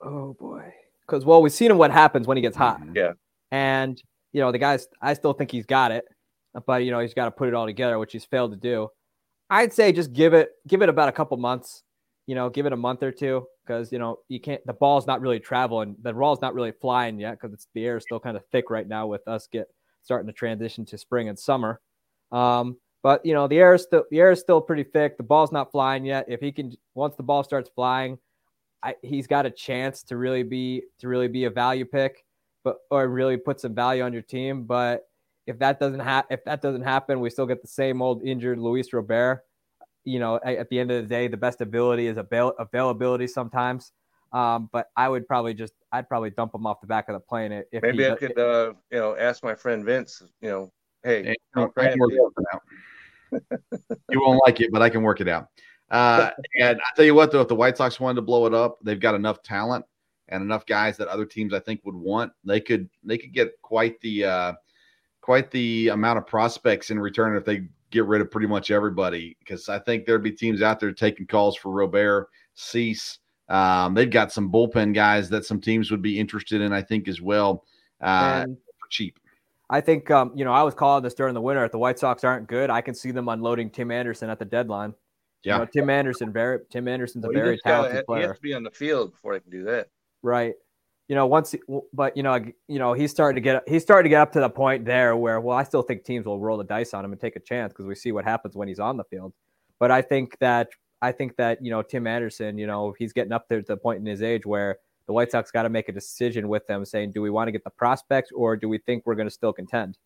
Oh 0.05 0.35
boy. 0.39 0.71
Because 1.05 1.25
well, 1.25 1.41
we've 1.41 1.51
seen 1.51 1.71
him 1.71 1.77
what 1.77 1.91
happens 1.91 2.27
when 2.27 2.37
he 2.37 2.41
gets 2.41 2.55
hot. 2.55 2.79
Yeah. 2.93 3.13
And 3.51 4.01
you 4.31 4.41
know, 4.41 4.51
the 4.51 4.59
guys 4.59 4.87
I 5.01 5.13
still 5.13 5.33
think 5.33 5.51
he's 5.51 5.65
got 5.65 5.91
it, 5.91 6.05
but 6.65 6.83
you 6.83 6.91
know, 6.91 6.99
he's 6.99 7.13
got 7.13 7.25
to 7.25 7.31
put 7.31 7.47
it 7.47 7.53
all 7.53 7.65
together, 7.65 7.97
which 7.97 8.13
he's 8.13 8.25
failed 8.25 8.51
to 8.51 8.57
do. 8.57 8.89
I'd 9.49 9.73
say 9.73 9.91
just 9.91 10.13
give 10.13 10.33
it 10.33 10.51
give 10.67 10.81
it 10.81 10.89
about 10.89 11.09
a 11.09 11.11
couple 11.11 11.37
months, 11.37 11.83
you 12.27 12.35
know, 12.35 12.49
give 12.49 12.65
it 12.65 12.73
a 12.73 12.77
month 12.77 13.03
or 13.03 13.11
two 13.11 13.45
because 13.65 13.91
you 13.91 13.99
know, 13.99 14.19
you 14.29 14.39
can't 14.39 14.65
the 14.65 14.73
ball's 14.73 15.07
not 15.07 15.21
really 15.21 15.39
traveling, 15.39 15.95
the 16.01 16.13
ball's 16.13 16.41
not 16.41 16.53
really 16.53 16.71
flying 16.71 17.19
yet 17.19 17.39
because 17.39 17.53
it's 17.53 17.67
the 17.73 17.85
air 17.85 17.97
is 17.97 18.03
still 18.03 18.19
kind 18.19 18.37
of 18.37 18.43
thick 18.51 18.69
right 18.69 18.87
now 18.87 19.07
with 19.07 19.27
us 19.27 19.47
get 19.51 19.67
starting 20.03 20.27
to 20.27 20.33
transition 20.33 20.85
to 20.85 20.97
spring 20.97 21.29
and 21.29 21.37
summer. 21.37 21.81
Um, 22.31 22.77
but 23.03 23.25
you 23.25 23.33
know, 23.33 23.47
the 23.47 23.57
air 23.57 23.73
is 23.75 23.83
still 23.83 24.03
the 24.11 24.19
air 24.19 24.31
is 24.31 24.39
still 24.39 24.61
pretty 24.61 24.83
thick. 24.83 25.17
The 25.17 25.23
ball's 25.23 25.51
not 25.51 25.71
flying 25.71 26.05
yet. 26.05 26.25
If 26.27 26.41
he 26.41 26.51
can 26.51 26.73
once 26.93 27.15
the 27.15 27.23
ball 27.23 27.43
starts 27.43 27.69
flying, 27.75 28.17
I, 28.83 28.95
he's 29.01 29.27
got 29.27 29.45
a 29.45 29.51
chance 29.51 30.03
to 30.03 30.17
really 30.17 30.43
be 30.43 30.83
to 30.99 31.07
really 31.07 31.27
be 31.27 31.45
a 31.45 31.49
value 31.49 31.85
pick, 31.85 32.25
but 32.63 32.77
or 32.91 33.07
really 33.07 33.37
put 33.37 33.59
some 33.59 33.73
value 33.73 34.03
on 34.03 34.13
your 34.13 34.21
team. 34.21 34.63
But 34.63 35.07
if 35.47 35.59
that 35.59 35.79
doesn't 35.79 35.99
happen, 35.99 36.33
if 36.33 36.43
that 36.45 36.61
doesn't 36.61 36.83
happen, 36.83 37.19
we 37.19 37.29
still 37.29 37.45
get 37.45 37.61
the 37.61 37.67
same 37.67 38.01
old 38.01 38.23
injured 38.23 38.59
Luis 38.59 38.93
Robert. 38.93 39.43
You 40.03 40.19
know, 40.19 40.39
at, 40.43 40.57
at 40.57 40.69
the 40.69 40.79
end 40.79 40.91
of 40.91 41.01
the 41.01 41.07
day, 41.07 41.27
the 41.27 41.37
best 41.37 41.61
ability 41.61 42.07
is 42.07 42.17
avail- 42.17 42.53
availability 42.59 43.27
sometimes. 43.27 43.91
Um, 44.33 44.69
but 44.71 44.87
I 44.97 45.07
would 45.07 45.27
probably 45.27 45.53
just 45.53 45.73
I'd 45.91 46.09
probably 46.09 46.29
dump 46.29 46.53
him 46.53 46.67
off 46.67 46.81
the 46.81 46.87
back 46.87 47.09
of 47.09 47.13
the 47.13 47.19
plane 47.19 47.51
if 47.71 47.81
maybe 47.81 48.03
he, 48.03 48.09
I 48.09 48.15
could, 48.15 48.37
uh, 48.37 48.73
you 48.91 48.99
know, 48.99 49.15
ask 49.15 49.43
my 49.43 49.55
friend 49.55 49.85
Vince. 49.85 50.21
You 50.41 50.49
know, 50.49 50.73
hey, 51.03 51.23
Hey, 51.23 51.35
how 51.53 51.71
I 51.77 51.87
can 51.87 51.99
work 51.99 52.11
it? 52.11 52.45
out. 52.53 52.61
you 54.09 54.21
won't 54.25 54.41
like 54.45 54.59
it, 54.61 54.71
but 54.71 54.81
I 54.81 54.89
can 54.89 55.03
work 55.03 55.21
it 55.21 55.27
out. 55.27 55.47
Uh, 55.95 56.29
and 56.59 56.77
I 56.77 56.95
tell 56.95 57.05
you 57.05 57.15
what, 57.15 57.31
though, 57.31 57.39
if 57.39 57.47
the 57.47 57.55
White 57.55 57.77
Sox 57.77 58.01
wanted 58.01 58.15
to 58.15 58.21
blow 58.21 58.45
it 58.45 58.53
up, 58.53 58.79
they've 58.81 58.99
got 58.99 59.15
enough 59.15 59.41
talent 59.43 59.85
and 60.27 60.43
enough 60.43 60.65
guys 60.65 60.97
that 60.97 61.07
other 61.07 61.25
teams 61.25 61.53
I 61.53 61.59
think 61.59 61.79
would 61.85 61.95
want. 61.95 62.33
They 62.43 62.59
could 62.59 62.89
they 63.05 63.17
could 63.17 63.31
get 63.31 63.53
quite 63.61 64.01
the 64.01 64.25
uh, 64.25 64.53
quite 65.21 65.51
the 65.51 65.87
amount 65.89 66.17
of 66.17 66.27
prospects 66.27 66.91
in 66.91 66.99
return 66.99 67.37
if 67.37 67.45
they 67.45 67.67
get 67.91 68.03
rid 68.07 68.19
of 68.19 68.29
pretty 68.29 68.47
much 68.47 68.71
everybody. 68.71 69.37
Because 69.39 69.69
I 69.69 69.79
think 69.79 70.05
there'd 70.05 70.21
be 70.21 70.33
teams 70.33 70.61
out 70.61 70.81
there 70.81 70.91
taking 70.91 71.27
calls 71.27 71.55
for 71.55 71.71
Robert, 71.71 72.27
Cease. 72.55 73.19
Um, 73.47 73.93
they've 73.93 74.09
got 74.09 74.33
some 74.33 74.51
bullpen 74.51 74.93
guys 74.93 75.29
that 75.29 75.45
some 75.45 75.61
teams 75.61 75.91
would 75.91 76.01
be 76.01 76.19
interested 76.19 76.59
in, 76.59 76.73
I 76.73 76.81
think, 76.81 77.07
as 77.07 77.21
well. 77.21 77.63
Uh, 78.01 78.43
for 78.43 78.87
cheap. 78.89 79.17
I 79.69 79.79
think 79.79 80.11
um, 80.11 80.33
you 80.35 80.43
know 80.43 80.51
I 80.51 80.63
was 80.63 80.73
calling 80.73 81.03
this 81.03 81.13
during 81.13 81.35
the 81.35 81.41
winter. 81.41 81.63
If 81.63 81.71
the 81.71 81.79
White 81.79 81.99
Sox 81.99 82.25
aren't 82.25 82.47
good, 82.47 82.69
I 82.69 82.81
can 82.81 82.93
see 82.93 83.11
them 83.11 83.29
unloading 83.29 83.69
Tim 83.69 83.91
Anderson 83.91 84.29
at 84.29 84.39
the 84.39 84.45
deadline. 84.45 84.93
Yeah. 85.45 85.55
You 85.55 85.59
know, 85.59 85.65
Tim 85.71 85.89
Anderson, 85.89 86.31
very 86.33 86.59
Tim 86.69 86.87
Anderson's 86.87 87.23
a 87.23 87.27
Well, 87.27 87.33
very 87.35 87.55
just 87.55 87.63
gotta- 87.65 87.75
talented 87.89 87.97
he 87.99 88.03
player. 88.05 88.27
has 88.27 88.35
to 88.37 88.41
be 88.41 88.53
on 88.53 88.63
the 88.63 88.71
field 88.71 89.11
before 89.11 89.33
they 89.33 89.39
can 89.39 89.51
do 89.51 89.63
that. 89.65 89.87
Right. 90.23 90.55
You 91.07 91.13
know, 91.15 91.27
once, 91.27 91.51
he- 91.51 91.61
but 91.93 92.17
you 92.17 92.23
know, 92.23 92.43
you 92.67 92.79
know, 92.79 92.93
he's 92.93 93.11
starting 93.11 93.35
to 93.35 93.41
get 93.41 93.67
he's 93.69 93.83
starting 93.83 94.05
to 94.05 94.09
get 94.09 94.21
up 94.21 94.31
to 94.33 94.39
the 94.39 94.49
point 94.49 94.85
there 94.85 95.15
where, 95.15 95.39
well, 95.39 95.55
I 95.55 95.63
still 95.63 95.83
think 95.83 96.03
teams 96.03 96.25
will 96.25 96.39
roll 96.39 96.57
the 96.57 96.63
dice 96.63 96.93
on 96.95 97.05
him 97.05 97.11
and 97.11 97.21
take 97.21 97.35
a 97.35 97.39
chance 97.39 97.71
because 97.73 97.85
we 97.85 97.93
see 97.95 98.11
what 98.11 98.25
happens 98.25 98.55
when 98.55 98.67
he's 98.67 98.79
on 98.79 98.97
the 98.97 99.03
field. 99.03 99.33
But 99.79 99.91
I 99.91 100.01
think 100.01 100.37
that 100.39 100.69
I 101.01 101.11
think 101.11 101.35
that 101.35 101.63
you 101.63 101.69
know 101.69 101.83
Tim 101.83 102.07
Anderson, 102.07 102.57
you 102.57 102.65
know, 102.65 102.95
he's 102.97 103.13
getting 103.13 103.33
up 103.33 103.47
there 103.49 103.61
to 103.61 103.67
the 103.67 103.77
point 103.77 103.99
in 103.99 104.05
his 104.07 104.23
age 104.23 104.45
where 104.47 104.77
the 105.05 105.13
White 105.13 105.29
Sox 105.29 105.51
got 105.51 105.63
to 105.63 105.69
make 105.69 105.87
a 105.89 105.91
decision 105.91 106.47
with 106.47 106.65
them, 106.65 106.83
saying, 106.83 107.11
do 107.11 107.21
we 107.21 107.29
want 107.29 107.47
to 107.47 107.51
get 107.51 107.63
the 107.63 107.69
prospects 107.69 108.31
or 108.31 108.57
do 108.57 108.67
we 108.67 108.79
think 108.79 109.03
we're 109.05 109.13
going 109.13 109.27
to 109.27 109.33
still 109.33 109.53
contend? 109.53 109.99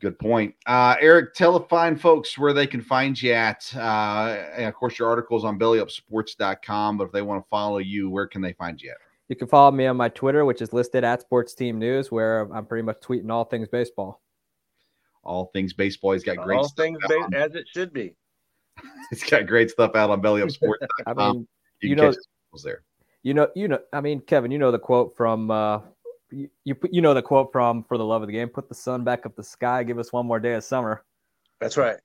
Good 0.00 0.18
point. 0.18 0.54
Uh, 0.66 0.94
Eric, 1.00 1.34
tell 1.34 1.58
the 1.58 1.66
fine 1.66 1.96
folks 1.96 2.38
where 2.38 2.52
they 2.52 2.66
can 2.68 2.80
find 2.80 3.20
you 3.20 3.32
at. 3.32 3.68
Uh, 3.74 4.44
and 4.56 4.66
of 4.66 4.74
course, 4.74 4.98
your 4.98 5.08
articles 5.08 5.44
on 5.44 5.58
bellyupsports.com. 5.58 6.98
But 6.98 7.04
if 7.04 7.12
they 7.12 7.22
want 7.22 7.42
to 7.44 7.48
follow 7.48 7.78
you, 7.78 8.08
where 8.08 8.26
can 8.26 8.40
they 8.40 8.52
find 8.52 8.80
you 8.80 8.90
at? 8.90 8.96
You 9.28 9.36
can 9.36 9.48
follow 9.48 9.70
me 9.72 9.86
on 9.86 9.96
my 9.96 10.08
Twitter, 10.08 10.44
which 10.44 10.62
is 10.62 10.72
listed 10.72 11.04
at 11.04 11.20
Sports 11.20 11.54
Team 11.54 11.78
News, 11.78 12.10
where 12.12 12.42
I'm 12.52 12.64
pretty 12.64 12.82
much 12.84 13.00
tweeting 13.00 13.30
all 13.30 13.44
things 13.44 13.68
baseball. 13.68 14.22
All 15.24 15.50
things 15.52 15.72
baseball. 15.72 16.12
He's 16.12 16.22
got 16.24 16.38
great 16.38 16.58
All 16.58 16.64
stuff. 16.64 16.76
things 16.76 16.98
out 17.04 17.30
ba- 17.30 17.36
as 17.38 17.54
it 17.54 17.66
should 17.68 17.92
be. 17.92 18.14
He's 19.10 19.24
got 19.24 19.46
great 19.46 19.70
stuff 19.70 19.94
out 19.96 20.10
on 20.10 20.22
bellyupsports.com. 20.22 20.88
I 21.18 21.32
mean, 21.32 21.48
you 21.82 21.90
you 21.90 21.96
can 21.96 22.04
know- 22.04 22.12
catch 22.12 22.62
there. 22.62 22.82
You 23.24 23.34
know, 23.34 23.48
you 23.56 23.66
know. 23.66 23.80
I 23.92 24.00
mean, 24.00 24.20
Kevin, 24.20 24.52
you 24.52 24.58
know 24.58 24.70
the 24.70 24.78
quote 24.78 25.16
from 25.16 25.50
uh, 25.50 25.80
you, 26.30 26.48
you 26.64 26.74
put- 26.74 26.92
you 26.92 27.00
know 27.00 27.14
the 27.14 27.22
quote 27.22 27.52
from 27.52 27.84
"For 27.84 27.98
the 27.98 28.04
Love 28.04 28.22
of 28.22 28.28
the 28.28 28.32
Game." 28.32 28.48
Put 28.48 28.68
the 28.68 28.74
sun 28.74 29.04
back 29.04 29.26
up 29.26 29.36
the 29.36 29.42
sky. 29.42 29.82
Give 29.82 29.98
us 29.98 30.12
one 30.12 30.26
more 30.26 30.40
day 30.40 30.54
of 30.54 30.64
summer. 30.64 31.04
That's 31.60 31.76
right. 31.76 31.96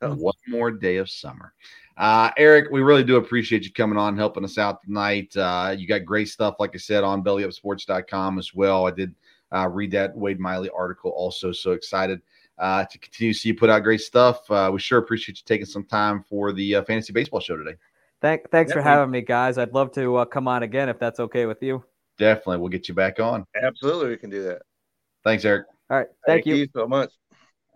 So, 0.00 0.14
One 0.14 0.34
more 0.48 0.70
day 0.70 0.96
of 0.96 1.10
summer. 1.10 1.52
Uh, 1.96 2.30
Eric, 2.38 2.70
we 2.70 2.80
really 2.80 3.04
do 3.04 3.16
appreciate 3.16 3.64
you 3.64 3.72
coming 3.72 3.98
on, 3.98 4.16
helping 4.16 4.44
us 4.44 4.56
out 4.56 4.82
tonight. 4.82 5.36
Uh, 5.36 5.74
you 5.76 5.86
got 5.86 6.04
great 6.04 6.28
stuff, 6.28 6.56
like 6.58 6.70
I 6.74 6.78
said, 6.78 7.04
on 7.04 7.22
bellyupsports.com 7.22 8.38
as 8.38 8.54
well. 8.54 8.86
I 8.86 8.92
did 8.92 9.14
uh, 9.52 9.68
read 9.68 9.90
that 9.90 10.16
Wade 10.16 10.40
Miley 10.40 10.70
article 10.74 11.10
also. 11.10 11.52
So 11.52 11.72
excited 11.72 12.22
uh, 12.58 12.84
to 12.84 12.98
continue 12.98 13.34
to 13.34 13.38
see 13.38 13.50
you 13.50 13.54
put 13.54 13.68
out 13.68 13.82
great 13.82 14.00
stuff. 14.00 14.50
Uh, 14.50 14.70
we 14.72 14.80
sure 14.80 14.98
appreciate 14.98 15.38
you 15.38 15.44
taking 15.44 15.66
some 15.66 15.84
time 15.84 16.22
for 16.22 16.52
the 16.52 16.76
uh, 16.76 16.82
fantasy 16.84 17.12
baseball 17.12 17.40
show 17.40 17.56
today. 17.56 17.76
Thank, 18.22 18.50
thanks 18.50 18.72
for 18.72 18.82
having 18.82 19.10
me, 19.10 19.22
guys. 19.22 19.58
I'd 19.58 19.72
love 19.72 19.92
to 19.92 20.16
uh, 20.16 20.24
come 20.26 20.46
on 20.46 20.62
again 20.62 20.88
if 20.88 20.98
that's 20.98 21.20
okay 21.20 21.46
with 21.46 21.62
you. 21.62 21.84
Definitely. 22.20 22.58
We'll 22.58 22.68
get 22.68 22.86
you 22.86 22.94
back 22.94 23.18
on. 23.18 23.46
absolutely, 23.60 24.10
we 24.10 24.16
can 24.18 24.28
do 24.28 24.42
that. 24.42 24.60
Thanks, 25.24 25.42
Eric. 25.46 25.66
All 25.88 25.96
right, 25.96 26.06
thank, 26.26 26.44
you. 26.44 26.68
so 26.76 26.86
much. 26.86 27.10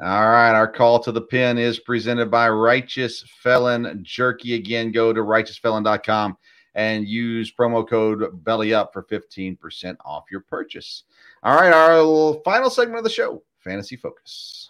All 0.03 0.29
right, 0.29 0.53
our 0.53 0.71
call 0.71 1.01
to 1.01 1.13
the 1.13 1.23
pin 1.23 1.57
is 1.57 1.81
presented 1.81 2.31
by 2.31 2.51
Righteous 2.51 3.25
Felon 3.43 4.01
Jerky. 4.03 4.55
Again, 4.55 4.93
go 4.93 5.15
to 5.15 5.23
righteousfelon.com 5.23 6.37
and 6.75 7.09
use 7.09 7.55
promo 7.59 7.89
code 7.89 8.45
belly 8.45 8.75
up 8.75 8.93
for 8.93 9.05
15% 9.05 9.97
off 10.05 10.25
your 10.31 10.41
purchase. 10.43 11.05
All 11.43 11.55
right, 11.55 11.73
our 11.73 12.39
final 12.45 12.69
segment 12.69 12.99
of 12.99 13.05
the 13.05 13.11
show, 13.11 13.43
Fantasy 13.61 13.97
Focus. 13.97 14.69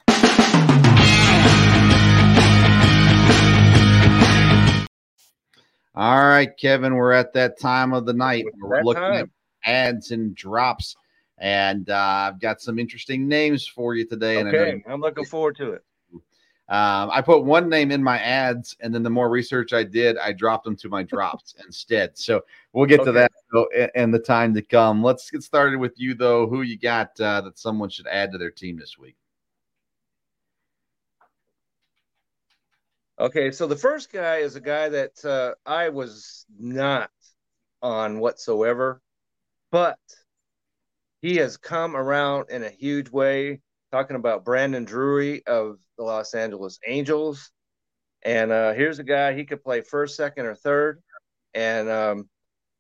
All 5.97 6.25
right, 6.25 6.57
Kevin, 6.57 6.95
we're 6.95 7.13
at 7.13 7.33
that 7.33 7.59
time 7.59 7.93
of 7.93 8.07
the 8.07 8.13
night 8.13 8.45
we're 8.61 8.83
looking 8.83 9.03
time. 9.03 9.15
at 9.15 9.29
adds 9.65 10.11
and 10.11 10.35
drops. 10.35 10.97
And 11.39 11.91
uh, 11.91 12.31
I've 12.33 12.41
got 12.41 12.61
some 12.61 12.79
interesting 12.79 13.27
names 13.29 13.67
for 13.67 13.95
you 13.95 14.07
today. 14.07 14.39
And 14.39 14.49
I 14.49 14.53
know 14.53 14.63
Okay, 14.63 14.85
I'm 14.87 15.01
looking 15.01 15.25
forward 15.25 15.57
to 15.57 15.73
it. 15.73 15.85
um, 16.69 17.11
I 17.11 17.21
put 17.21 17.45
one 17.45 17.69
name 17.69 17.91
in 17.91 18.03
my 18.03 18.19
adds, 18.19 18.77
and 18.81 18.95
then 18.95 19.03
the 19.03 19.11
more 19.11 19.29
research 19.29 19.73
I 19.73 19.85
did, 19.85 20.17
I 20.17 20.33
dropped 20.33 20.65
them 20.65 20.77
to 20.77 20.89
my 20.89 21.03
drops 21.03 21.55
instead. 21.67 22.17
So 22.17 22.43
we'll 22.73 22.87
get 22.87 23.05
to 23.05 23.13
that 23.13 23.33
though, 23.53 23.67
in, 23.75 23.91
in 23.95 24.11
the 24.11 24.19
time 24.19 24.55
to 24.55 24.63
come. 24.63 25.03
Let's 25.03 25.31
get 25.31 25.43
started 25.43 25.79
with 25.79 25.95
you, 25.97 26.15
though. 26.15 26.47
Who 26.47 26.63
you 26.63 26.79
got 26.79 27.19
uh, 27.21 27.41
that 27.43 27.59
someone 27.59 27.91
should 27.91 28.07
add 28.07 28.33
to 28.33 28.39
their 28.39 28.51
team 28.51 28.79
this 28.79 28.97
week? 28.99 29.17
Okay, 33.19 33.53
so 33.53 33.67
the 33.69 33.77
first 33.77 34.13
guy 34.13 34.39
is 34.39 34.57
a 34.57 34.61
guy 34.61 34.89
that 34.89 35.25
uh, 35.25 35.55
I 35.65 35.89
was 35.89 36.47
not 36.59 37.11
on 37.81 38.19
whatsoever, 38.19 39.01
but 39.75 39.99
he 41.21 41.39
has 41.39 41.57
come 41.57 41.97
around 41.97 42.49
in 42.49 42.63
a 42.63 42.71
huge 42.71 43.11
way. 43.11 43.61
Talking 43.91 44.15
about 44.15 44.45
Brandon 44.45 44.85
Drury 44.85 45.45
of 45.49 45.81
the 45.99 46.05
Los 46.05 46.33
Angeles 46.33 46.79
Angels, 46.87 47.51
and 48.23 48.53
uh, 48.53 48.73
here's 48.73 49.01
a 49.01 49.05
guy 49.05 49.35
he 49.35 49.45
could 49.45 49.65
play 49.65 49.81
first, 49.81 50.15
second, 50.15 50.47
or 50.47 50.55
third, 50.55 51.03
and 51.55 51.89
um, 51.89 52.29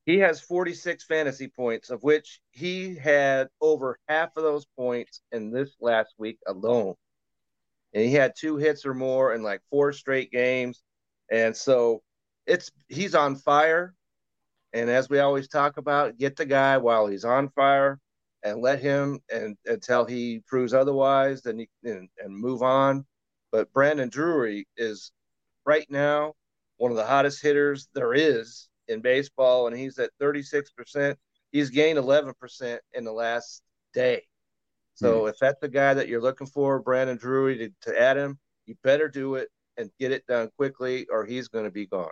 he 0.06 0.18
has 0.18 0.40
46 0.40 1.02
fantasy 1.04 1.48
points, 1.48 1.90
of 1.90 2.04
which 2.04 2.40
he 2.52 2.94
had 2.94 3.48
over 3.60 3.98
half 4.08 4.36
of 4.36 4.44
those 4.44 4.64
points 4.76 5.20
in 5.32 5.50
this 5.50 5.74
last 5.80 6.14
week 6.16 6.38
alone 6.46 6.94
and 7.92 8.04
he 8.04 8.12
had 8.12 8.34
two 8.38 8.56
hits 8.56 8.86
or 8.86 8.94
more 8.94 9.34
in 9.34 9.42
like 9.42 9.62
four 9.70 9.92
straight 9.92 10.30
games. 10.30 10.82
And 11.30 11.56
so 11.56 12.02
it's 12.46 12.70
he's 12.88 13.14
on 13.14 13.36
fire. 13.36 13.94
And 14.74 14.90
as 14.90 15.08
we 15.08 15.20
always 15.20 15.46
talk 15.48 15.78
about, 15.78 16.18
get 16.18 16.34
the 16.34 16.44
guy 16.44 16.76
while 16.78 17.06
he's 17.06 17.24
on 17.24 17.48
fire 17.50 18.00
and 18.42 18.60
let 18.60 18.80
him 18.80 19.20
and 19.32 19.56
until 19.66 20.04
he 20.04 20.42
proves 20.48 20.74
otherwise, 20.74 21.42
then 21.42 21.60
he 21.60 21.68
and, 21.84 22.08
and 22.18 22.36
move 22.36 22.60
on. 22.62 23.06
But 23.52 23.72
Brandon 23.72 24.08
Drury 24.08 24.66
is 24.76 25.12
right 25.64 25.86
now 25.88 26.34
one 26.76 26.90
of 26.90 26.96
the 26.96 27.06
hottest 27.06 27.40
hitters 27.40 27.88
there 27.94 28.14
is 28.14 28.68
in 28.88 29.00
baseball, 29.00 29.68
and 29.68 29.76
he's 29.76 29.98
at 30.00 30.10
36%. 30.20 31.14
He's 31.52 31.70
gained 31.70 31.98
11% 31.98 32.78
in 32.94 33.04
the 33.04 33.12
last 33.12 33.62
day. 33.92 34.24
So 34.94 35.22
hmm. 35.22 35.28
if 35.28 35.38
that's 35.38 35.60
the 35.60 35.68
guy 35.68 35.94
that 35.94 36.08
you're 36.08 36.20
looking 36.20 36.48
for, 36.48 36.80
Brandon 36.80 37.16
Drury, 37.16 37.58
to, 37.58 37.90
to 37.92 38.00
add 38.00 38.16
him, 38.16 38.40
you 38.66 38.74
better 38.82 39.08
do 39.08 39.36
it 39.36 39.48
and 39.76 39.88
get 40.00 40.10
it 40.10 40.26
done 40.26 40.50
quickly, 40.56 41.06
or 41.10 41.24
he's 41.24 41.46
going 41.46 41.64
to 41.64 41.70
be 41.70 41.86
gone. 41.86 42.10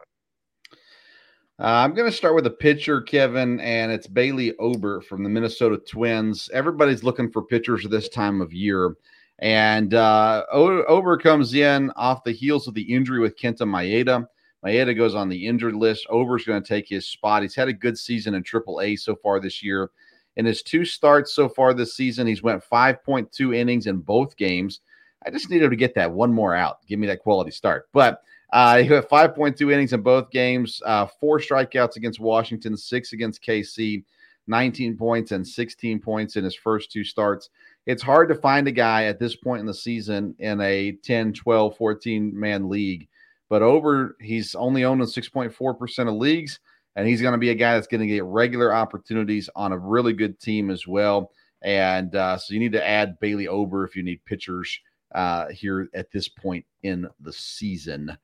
Uh, 1.63 1.85
I'm 1.85 1.95
going 1.95 2.11
to 2.11 2.17
start 2.17 2.35
with 2.35 2.47
a 2.47 2.51
pitcher, 2.51 3.01
Kevin, 3.01 3.61
and 3.61 3.93
it's 3.93 4.09
Bailey 4.09 4.53
Ober 4.57 5.01
from 5.01 5.23
the 5.23 5.29
Minnesota 5.29 5.79
Twins. 5.79 6.51
Everybody's 6.53 7.05
looking 7.05 7.31
for 7.31 7.41
pitchers 7.41 7.87
this 7.89 8.09
time 8.09 8.41
of 8.41 8.53
year. 8.53 8.97
And 9.39 9.95
uh, 9.95 10.45
Ober 10.51 11.17
comes 11.19 11.55
in 11.55 11.93
off 11.95 12.25
the 12.25 12.33
heels 12.33 12.67
of 12.67 12.75
the 12.75 12.83
injury 12.83 13.21
with 13.21 13.39
Kenta 13.39 13.61
Maeda. 13.61 14.27
Maeda 14.67 14.97
goes 14.97 15.15
on 15.15 15.29
the 15.29 15.47
injured 15.47 15.77
list. 15.77 16.05
Ober's 16.11 16.45
going 16.45 16.61
to 16.61 16.69
take 16.69 16.89
his 16.89 17.07
spot. 17.07 17.43
He's 17.43 17.55
had 17.55 17.69
a 17.69 17.73
good 17.73 17.97
season 17.97 18.35
in 18.35 18.43
AAA 18.43 18.99
so 18.99 19.15
far 19.15 19.39
this 19.39 19.63
year. 19.63 19.93
In 20.35 20.45
his 20.45 20.65
two 20.65 20.85
starts 20.85 21.33
so 21.33 21.49
far 21.49 21.75
this 21.75 21.95
season, 21.95 22.27
he's 22.27 22.43
went 22.43 22.65
5.2 22.65 23.55
innings 23.55 23.87
in 23.87 23.99
both 23.99 24.37
games. 24.37 24.81
I 25.25 25.31
just 25.31 25.49
need 25.49 25.63
him 25.63 25.71
to 25.71 25.77
get 25.77 25.95
that 25.95 26.11
one 26.11 26.33
more 26.33 26.57
out. 26.57 26.85
Give 26.89 26.99
me 26.99 27.07
that 27.07 27.21
quality 27.21 27.53
start. 27.53 27.89
But 27.93 28.21
uh, 28.53 28.79
he 28.79 28.87
had 28.87 29.09
5.2 29.09 29.73
innings 29.73 29.95
in 29.95 30.03
both 30.03 30.31
games, 30.31 30.83
uh, 30.85 31.07
four 31.21 31.39
strikeouts 31.39 31.97
against 31.97 32.21
Washington, 32.21 32.77
six 32.77 33.15
against 33.15 33.43
KC, 33.43 34.05
19 34.47 34.97
points 34.97 35.33
and 35.33 35.47
16 35.47 36.01
points 36.01 36.37
in 36.37 36.45
his 36.45 36.55
first 36.55 36.93
two 36.93 37.03
starts. 37.03 37.49
It's 37.87 38.03
hard 38.03 38.29
to 38.29 38.35
find 38.35 38.69
a 38.69 38.73
guy 38.73 39.05
at 39.05 39.19
this 39.19 39.35
point 39.35 39.61
in 39.61 39.67
the 39.67 39.75
season 39.75 40.35
in 40.39 40.61
a 40.61 40.93
10, 40.93 41.33
12, 41.33 41.77
14 41.77 42.39
man 42.39 42.69
league. 42.69 43.09
But 43.49 43.63
Ober, 43.63 44.17
he's 44.21 44.55
only 44.55 44.85
owned 44.85 45.01
in 45.01 45.07
6.4% 45.07 46.09
of 46.09 46.15
leagues, 46.15 46.61
and 46.97 47.09
he's 47.09 47.23
going 47.23 47.33
to 47.33 47.39
be 47.39 47.51
a 47.51 47.55
guy 47.55 47.75
that's 47.75 47.87
going 47.87 48.01
to 48.01 48.07
get 48.07 48.25
regular 48.25 48.75
opportunities 48.75 49.49
on 49.57 49.73
a 49.73 49.79
really 49.79 50.13
good 50.13 50.39
team 50.41 50.71
as 50.71 50.87
well. 50.87 51.31
And 51.63 52.15
uh, 52.15 52.37
so 52.37 52.53
you 52.53 52.61
need 52.61 52.73
to 52.73 52.87
add 52.87 53.19
Bailey 53.21 53.49
Ober 53.49 53.85
if 53.85 53.97
you 53.97 54.03
need 54.03 54.25
pitchers 54.25 54.79
uh, 55.15 55.49
here 55.49 55.89
at 55.95 56.11
this 56.11 56.29
point 56.29 56.65
in 56.83 57.09
the 57.21 57.33
season. 57.33 58.17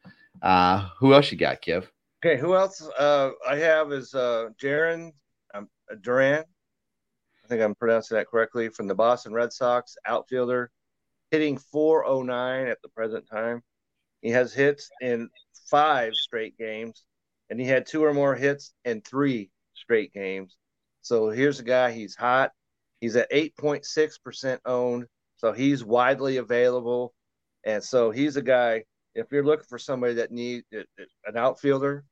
Uh, 0.43 0.89
who 0.99 1.15
else 1.15 1.31
you 1.31 1.39
got, 1.39 1.63
Kev? 1.63 1.87
Okay, 2.25 2.41
who 2.41 2.55
else 2.55 2.87
uh, 2.99 3.31
I 3.49 3.57
have 3.57 3.93
is 3.93 4.15
uh, 4.15 4.49
Jarren 4.61 5.13
um, 5.55 5.69
Duran. 6.01 6.45
I 7.45 7.49
think 7.49 7.63
I'm 7.63 7.75
pronouncing 7.75 8.17
that 8.17 8.29
correctly. 8.29 8.69
From 8.69 8.87
the 8.87 8.95
Boston 8.95 9.33
Red 9.33 9.53
Sox, 9.53 9.97
outfielder, 10.07 10.71
hitting 11.31 11.59
409 11.59 12.67
at 12.67 12.83
the 12.83 12.89
present 12.89 13.29
time. 13.29 13.63
He 14.21 14.31
has 14.31 14.53
hits 14.53 14.91
in 15.01 15.31
five 15.71 16.15
straight 16.15 16.59
games, 16.59 17.05
and 17.51 17.61
he 17.61 17.67
had 17.67 17.87
two 17.87 18.05
or 18.05 18.13
more 18.13 18.35
hits 18.35 18.73
in 18.85 19.01
three 19.03 19.51
straight 19.75 20.13
games. 20.13 20.57
So 21.03 21.31
here's 21.31 21.61
a 21.61 21.65
guy. 21.65 21.93
He's 21.93 22.17
hot. 22.17 22.51
He's 23.01 23.17
at 23.17 23.31
8.6% 23.31 24.59
owned. 24.65 25.07
So 25.39 25.53
he's 25.53 25.85
widely 25.85 26.37
available. 26.37 27.15
And 27.65 27.83
so 27.83 28.11
he's 28.11 28.37
a 28.37 28.43
guy, 28.43 28.85
if 29.15 29.27
you're 29.31 29.45
looking 29.45 29.67
for 29.69 29.79
somebody 29.79 30.15
that 30.15 30.33
needs 30.33 30.65
an 30.73 31.37
outfielder, 31.37 32.05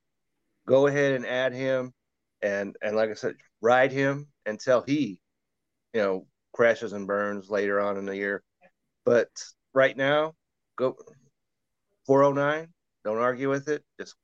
go 0.67 0.87
ahead 0.87 1.13
and 1.13 1.27
add 1.27 1.53
him. 1.53 1.93
And, 2.41 2.77
and 2.83 2.97
like 2.97 3.11
I 3.11 3.15
said, 3.15 3.35
ride 3.61 3.93
him 3.93 4.29
until 4.47 4.83
he, 4.83 5.21
you 5.93 6.01
know, 6.01 6.27
crashes 6.53 6.93
and 6.93 7.07
burns 7.07 7.51
later 7.51 7.81
on 7.81 7.97
in 7.97 8.07
the 8.07 8.17
year. 8.17 8.43
But 9.05 9.29
right 9.75 9.97
now, 9.97 10.35
go 10.77 10.97
409. 12.07 12.69
Don't 13.05 13.19
argue 13.19 13.51
with 13.51 13.69
it. 13.69 13.85
Just 13.99 14.15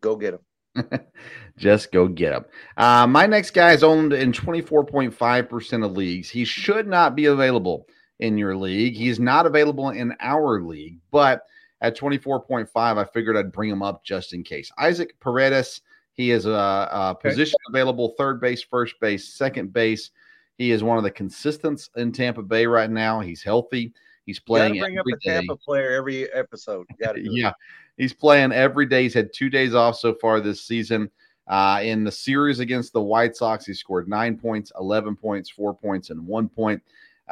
go 0.00 0.16
get 0.16 0.34
him. 0.34 1.00
Just 1.56 1.92
go 1.92 2.08
get 2.08 2.32
him. 2.32 2.44
Uh, 2.76 3.06
my 3.06 3.26
next 3.26 3.52
guy 3.52 3.72
is 3.72 3.82
owned 3.82 4.12
in 4.12 4.32
24.5% 4.32 5.84
of 5.84 5.96
leagues. 5.96 6.30
He 6.30 6.44
should 6.44 6.86
not 6.86 7.14
be 7.14 7.26
available 7.26 7.86
in 8.22 8.38
your 8.38 8.56
league. 8.56 8.94
He's 8.94 9.18
not 9.18 9.46
available 9.46 9.90
in 9.90 10.14
our 10.20 10.62
league, 10.62 10.98
but 11.10 11.42
at 11.80 11.98
24.5, 11.98 12.68
I 12.76 13.04
figured 13.04 13.36
I'd 13.36 13.50
bring 13.50 13.68
him 13.68 13.82
up 13.82 14.04
just 14.04 14.32
in 14.32 14.44
case. 14.44 14.70
Isaac 14.78 15.18
Paredes, 15.18 15.80
he 16.12 16.30
is 16.30 16.46
a, 16.46 16.50
a 16.50 17.16
position 17.20 17.56
okay. 17.68 17.72
available 17.76 18.14
third 18.16 18.40
base, 18.40 18.62
first 18.62 18.94
base, 19.00 19.28
second 19.28 19.72
base. 19.72 20.10
He 20.56 20.70
is 20.70 20.84
one 20.84 20.98
of 20.98 21.02
the 21.02 21.10
consistents 21.10 21.90
in 21.96 22.12
Tampa 22.12 22.42
Bay 22.42 22.64
right 22.64 22.90
now. 22.90 23.18
He's 23.18 23.42
healthy. 23.42 23.92
He's 24.24 24.38
playing. 24.38 24.78
bring 24.78 24.98
up 24.98 25.06
a 25.12 25.16
Tampa 25.18 25.56
player 25.56 25.90
every 25.90 26.32
episode. 26.32 26.86
yeah, 27.00 27.10
it. 27.16 27.54
he's 27.96 28.12
playing 28.12 28.52
every 28.52 28.86
day. 28.86 29.02
He's 29.02 29.14
had 29.14 29.32
two 29.32 29.50
days 29.50 29.74
off 29.74 29.96
so 29.96 30.14
far 30.14 30.40
this 30.40 30.60
season. 30.60 31.10
Uh, 31.48 31.80
in 31.82 32.04
the 32.04 32.12
series 32.12 32.60
against 32.60 32.92
the 32.92 33.02
White 33.02 33.34
Sox, 33.34 33.66
he 33.66 33.74
scored 33.74 34.08
nine 34.08 34.38
points, 34.38 34.70
11 34.78 35.16
points, 35.16 35.50
four 35.50 35.74
points, 35.74 36.10
and 36.10 36.24
one 36.24 36.48
point. 36.48 36.80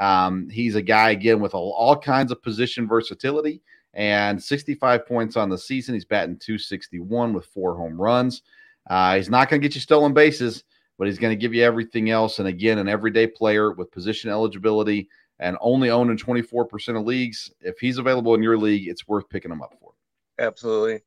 Um, 0.01 0.49
he's 0.49 0.77
a 0.77 0.83
guy, 0.83 1.11
again, 1.11 1.41
with 1.41 1.55
all, 1.55 1.73
all, 1.73 1.95
kinds 1.95 2.33
of 2.33 2.43
position 2.43 2.89
versatility 2.89 3.61
and 3.93 4.43
65 4.43 5.07
points 5.07 5.37
on 5.37 5.51
the 5.51 5.59
season. 5.59 5.93
He's 5.95 6.07
batting 6.07 6.39
261 6.39 7.35
with 7.35 7.45
four 7.45 7.77
home 7.77 8.01
runs. 8.01 8.41
Uh, 8.89 9.17
he's 9.17 9.29
not 9.29 9.51
going 9.51 9.61
to 9.61 9.69
get 9.69 9.75
you 9.75 9.81
stolen 9.83 10.15
bases, 10.15 10.65
but 10.99 11.07
he's 11.07 11.19
going 11.19 11.33
to 11.33 11.41
give 11.41 11.53
you 11.53 11.63
everything 11.63 12.09
else. 12.09 12.39
And 12.39 12.49
again, 12.49 12.79
an 12.79 12.89
everyday 12.89 13.27
player 13.27 13.73
with 13.73 13.93
position 13.93 14.31
eligibility 14.31 15.11
and 15.39 15.59
only 15.61 15.91
owned 15.91 16.11
in 16.11 16.17
24% 16.17 16.99
of 16.99 17.05
leagues. 17.05 17.53
If 17.61 17.79
he's 17.79 17.99
available 17.99 18.35
in 18.35 18.43
your 18.43 18.57
league, 18.57 18.89
it's 18.89 19.07
worth 19.07 19.29
picking 19.29 19.53
him 19.53 19.61
up 19.61 19.75
for. 19.79 19.93
Absolutely. 20.39 21.03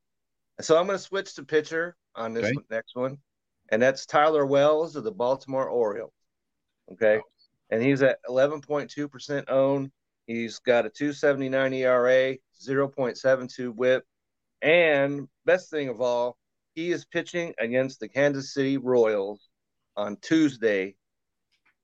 So 0.60 0.78
I'm 0.78 0.86
going 0.86 0.98
to 0.98 1.04
switch 1.04 1.34
to 1.34 1.42
pitcher 1.42 1.96
on 2.14 2.32
this 2.32 2.44
okay. 2.44 2.54
next 2.70 2.94
one, 2.94 3.18
and 3.70 3.82
that's 3.82 4.06
Tyler 4.06 4.46
Wells 4.46 4.94
of 4.94 5.02
the 5.02 5.10
Baltimore 5.10 5.68
Orioles. 5.68 6.12
Okay 6.92 7.18
and 7.70 7.82
he's 7.82 8.02
at 8.02 8.18
11.2% 8.28 9.44
owned. 9.48 9.90
He's 10.26 10.58
got 10.58 10.86
a 10.86 10.90
279 10.90 11.72
ERA, 11.74 12.36
0.72 12.62 13.74
whip. 13.74 14.04
And 14.62 15.28
best 15.44 15.70
thing 15.70 15.88
of 15.88 16.00
all, 16.00 16.38
he 16.74 16.90
is 16.90 17.04
pitching 17.04 17.54
against 17.58 18.00
the 18.00 18.08
Kansas 18.08 18.54
City 18.54 18.78
Royals 18.78 19.48
on 19.96 20.16
Tuesday. 20.22 20.96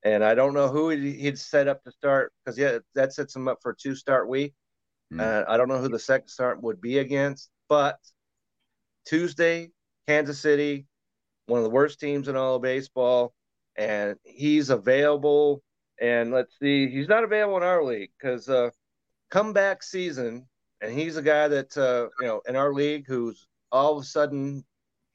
And 0.03 0.23
I 0.23 0.33
don't 0.33 0.55
know 0.55 0.67
who 0.67 0.89
he'd 0.89 1.37
set 1.37 1.67
up 1.67 1.83
to 1.83 1.91
start 1.91 2.33
because, 2.43 2.57
yeah, 2.57 2.79
that 2.95 3.13
sets 3.13 3.35
him 3.35 3.47
up 3.47 3.59
for 3.61 3.71
a 3.71 3.75
two 3.75 3.95
start 3.95 4.27
week. 4.27 4.53
Mm. 5.13 5.21
Uh, 5.21 5.45
I 5.47 5.57
don't 5.57 5.67
know 5.67 5.77
who 5.77 5.89
the 5.89 5.99
second 5.99 6.29
start 6.29 6.61
would 6.63 6.81
be 6.81 6.97
against, 6.97 7.49
but 7.69 7.99
Tuesday, 9.05 9.69
Kansas 10.07 10.39
City, 10.39 10.87
one 11.45 11.59
of 11.59 11.63
the 11.63 11.69
worst 11.69 11.99
teams 11.99 12.27
in 12.27 12.35
all 12.35 12.55
of 12.55 12.63
baseball. 12.63 13.33
And 13.77 14.15
he's 14.23 14.69
available 14.69 15.61
and 16.01 16.31
let's 16.31 16.57
see, 16.59 16.89
he's 16.89 17.07
not 17.07 17.23
available 17.23 17.57
in 17.57 17.63
our 17.63 17.83
league 17.83 18.09
because 18.19 18.49
uh, 18.49 18.71
comeback 19.29 19.83
season, 19.83 20.47
and 20.81 20.91
he's 20.91 21.15
a 21.15 21.21
guy 21.21 21.47
that 21.47 21.77
uh, 21.77 22.09
you 22.19 22.27
know 22.27 22.41
in 22.47 22.55
our 22.55 22.73
league 22.73 23.05
who's 23.07 23.47
all 23.71 23.97
of 23.97 24.03
a 24.03 24.05
sudden 24.05 24.65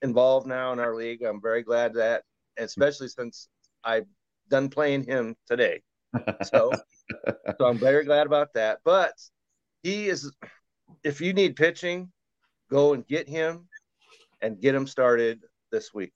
involved 0.02 0.46
now 0.46 0.72
in 0.72 0.78
our 0.78 0.94
league. 0.94 1.22
I'm 1.22 1.42
very 1.42 1.62
glad 1.62 1.94
that, 1.94 2.22
especially 2.56 3.08
since 3.08 3.48
I've 3.84 4.06
done 4.48 4.68
playing 4.68 5.04
him 5.04 5.36
today. 5.46 5.82
So, 6.44 6.72
so 7.58 7.66
I'm 7.66 7.78
very 7.78 8.04
glad 8.04 8.26
about 8.26 8.54
that. 8.54 8.78
But 8.84 9.14
he 9.82 10.08
is, 10.08 10.32
if 11.04 11.20
you 11.20 11.32
need 11.32 11.56
pitching, 11.56 12.10
go 12.70 12.94
and 12.94 13.06
get 13.06 13.28
him 13.28 13.68
and 14.40 14.60
get 14.60 14.74
him 14.74 14.86
started 14.86 15.40
this 15.72 15.92
week. 15.92 16.12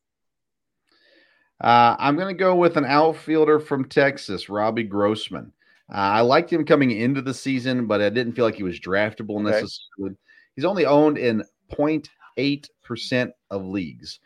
Uh, 1.61 1.95
I'm 1.99 2.17
going 2.17 2.35
to 2.35 2.39
go 2.39 2.57
with 2.57 2.77
an 2.77 2.87
outfielder 2.87 3.61
from 3.61 3.85
Texas, 3.85 4.49
Robbie 4.49 4.85
Grossman. 4.85 5.53
Uh, 5.93 5.97
I 5.97 6.21
liked 6.21 6.53
him 6.53 6.65
coming 6.65 6.91
into 6.91 7.21
the 7.21 7.35
season, 7.35 7.87
but 7.87 8.01
I 8.01 8.09
didn't 8.09 8.33
feel 8.33 8.45
like 8.45 8.55
he 8.55 8.63
was 8.63 8.81
draftable 8.81 9.41
okay. 9.41 9.61
necessarily. 9.61 10.17
He's 10.57 10.65
only 10.65 10.87
owned 10.87 11.19
in 11.19 11.43
0.8% 11.71 13.33
of 13.51 13.65
leagues. 13.65 14.21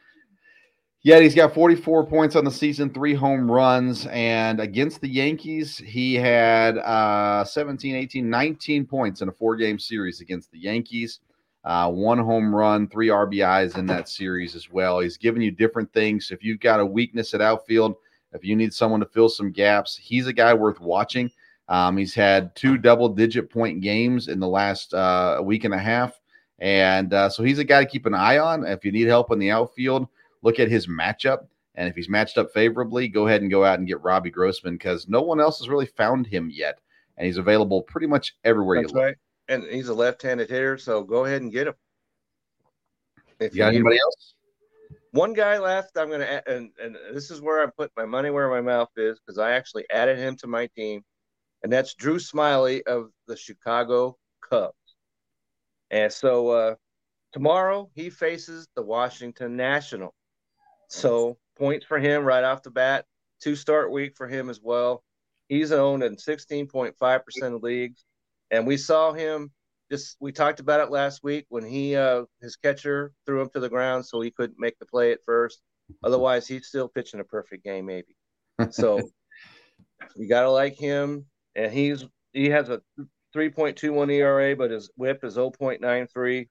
Yet 1.02 1.22
he's 1.22 1.34
got 1.34 1.52
44 1.52 2.06
points 2.06 2.34
on 2.34 2.44
the 2.44 2.50
season, 2.50 2.88
three 2.88 3.14
home 3.14 3.50
runs. 3.50 4.06
And 4.06 4.60
against 4.60 5.00
the 5.00 5.08
Yankees, 5.08 5.76
he 5.76 6.14
had 6.14 6.78
uh, 6.78 7.44
17, 7.44 7.94
18, 7.94 8.30
19 8.30 8.86
points 8.86 9.20
in 9.20 9.28
a 9.28 9.32
four 9.32 9.56
game 9.56 9.78
series 9.78 10.20
against 10.20 10.50
the 10.50 10.58
Yankees 10.58 11.20
uh, 11.64 11.90
one 11.90 12.18
home 12.18 12.54
run, 12.54 12.86
three 12.88 13.08
RBIs 13.08 13.78
in 13.78 13.86
that 13.86 14.08
series 14.08 14.54
as 14.54 14.70
well. 14.70 15.00
He's 15.00 15.16
giving 15.16 15.42
you 15.42 15.50
different 15.50 15.92
things. 15.92 16.30
If 16.30 16.44
you've 16.44 16.60
got 16.60 16.80
a 16.80 16.86
weakness 16.86 17.32
at 17.32 17.40
outfield, 17.40 17.96
if 18.32 18.44
you 18.44 18.54
need 18.54 18.74
someone 18.74 19.00
to 19.00 19.06
fill 19.06 19.28
some 19.28 19.50
gaps, 19.50 19.96
he's 19.96 20.26
a 20.26 20.32
guy 20.32 20.52
worth 20.52 20.80
watching. 20.80 21.30
Um, 21.68 21.96
he's 21.96 22.14
had 22.14 22.54
two 22.54 22.76
double 22.76 23.08
digit 23.08 23.48
point 23.48 23.80
games 23.80 24.28
in 24.28 24.40
the 24.40 24.48
last 24.48 24.92
uh, 24.92 25.40
week 25.42 25.64
and 25.64 25.72
a 25.72 25.78
half. 25.78 26.20
And 26.58 27.12
uh, 27.14 27.30
so 27.30 27.42
he's 27.42 27.58
a 27.58 27.64
guy 27.64 27.84
to 27.84 27.90
keep 27.90 28.06
an 28.06 28.14
eye 28.14 28.38
on. 28.38 28.66
If 28.66 28.84
you 28.84 28.92
need 28.92 29.06
help 29.06 29.32
in 29.32 29.38
the 29.38 29.50
outfield, 29.50 30.06
look 30.42 30.60
at 30.60 30.70
his 30.70 30.86
matchup. 30.86 31.46
And 31.76 31.88
if 31.88 31.96
he's 31.96 32.08
matched 32.08 32.38
up 32.38 32.52
favorably, 32.52 33.08
go 33.08 33.26
ahead 33.26 33.42
and 33.42 33.50
go 33.50 33.64
out 33.64 33.78
and 33.78 33.88
get 33.88 34.02
Robbie 34.02 34.30
Grossman 34.30 34.74
because 34.74 35.08
no 35.08 35.22
one 35.22 35.40
else 35.40 35.58
has 35.58 35.68
really 35.68 35.86
found 35.86 36.26
him 36.26 36.50
yet. 36.52 36.78
And 37.16 37.26
he's 37.26 37.38
available 37.38 37.82
pretty 37.82 38.06
much 38.06 38.36
everywhere 38.44 38.80
That's 38.82 38.92
you 38.92 38.98
look. 38.98 39.16
And 39.48 39.64
he's 39.64 39.88
a 39.88 39.94
left-handed 39.94 40.48
hitter, 40.48 40.78
so 40.78 41.02
go 41.02 41.24
ahead 41.24 41.42
and 41.42 41.52
get 41.52 41.66
him. 41.66 41.74
If 43.40 43.54
you 43.54 43.58
got 43.58 43.74
anybody 43.74 43.98
else? 43.98 44.34
One 45.10 45.32
guy 45.32 45.58
left. 45.58 45.96
I'm 45.96 46.10
gonna 46.10 46.42
and 46.46 46.70
and 46.82 46.96
this 47.12 47.30
is 47.30 47.40
where 47.40 47.62
I 47.62 47.70
put 47.76 47.92
my 47.96 48.04
money 48.04 48.30
where 48.30 48.48
my 48.48 48.60
mouth 48.60 48.90
is 48.96 49.20
because 49.20 49.38
I 49.38 49.52
actually 49.52 49.84
added 49.90 50.18
him 50.18 50.36
to 50.38 50.46
my 50.46 50.66
team, 50.74 51.02
and 51.62 51.72
that's 51.72 51.94
Drew 51.94 52.16
Smyly 52.16 52.82
of 52.86 53.10
the 53.26 53.36
Chicago 53.36 54.16
Cubs. 54.48 54.74
And 55.90 56.12
so 56.12 56.48
uh, 56.50 56.74
tomorrow 57.32 57.90
he 57.94 58.10
faces 58.10 58.66
the 58.74 58.82
Washington 58.82 59.56
National. 59.56 60.14
So 60.88 61.38
points 61.56 61.86
for 61.86 61.98
him 61.98 62.24
right 62.24 62.44
off 62.44 62.62
the 62.62 62.70
bat. 62.70 63.04
Two 63.40 63.56
start 63.56 63.92
week 63.92 64.16
for 64.16 64.26
him 64.26 64.50
as 64.50 64.60
well. 64.62 65.04
He's 65.48 65.72
owned 65.72 66.02
in 66.02 66.16
16.5% 66.16 67.54
of 67.54 67.62
leagues. 67.62 68.04
And 68.50 68.66
we 68.66 68.76
saw 68.76 69.12
him 69.12 69.50
just 69.90 70.16
we 70.20 70.32
talked 70.32 70.60
about 70.60 70.80
it 70.80 70.90
last 70.90 71.22
week 71.22 71.46
when 71.48 71.64
he 71.64 71.94
uh 71.96 72.24
his 72.40 72.56
catcher 72.56 73.12
threw 73.26 73.40
him 73.40 73.50
to 73.50 73.60
the 73.60 73.68
ground 73.68 74.04
so 74.04 74.20
he 74.20 74.30
couldn't 74.30 74.58
make 74.58 74.78
the 74.78 74.86
play 74.86 75.12
at 75.12 75.24
first. 75.24 75.60
Otherwise, 76.02 76.46
he's 76.46 76.66
still 76.66 76.88
pitching 76.88 77.20
a 77.20 77.24
perfect 77.24 77.64
game, 77.64 77.86
maybe. 77.86 78.16
So 78.70 79.00
you 80.16 80.28
gotta 80.28 80.50
like 80.50 80.76
him. 80.76 81.26
And 81.54 81.72
he's 81.72 82.04
he 82.32 82.50
has 82.50 82.68
a 82.68 82.80
3.21 83.34 84.12
ERA, 84.12 84.56
but 84.56 84.70
his 84.70 84.90
whip 84.96 85.22
is 85.24 85.36
0.93. 85.36 86.48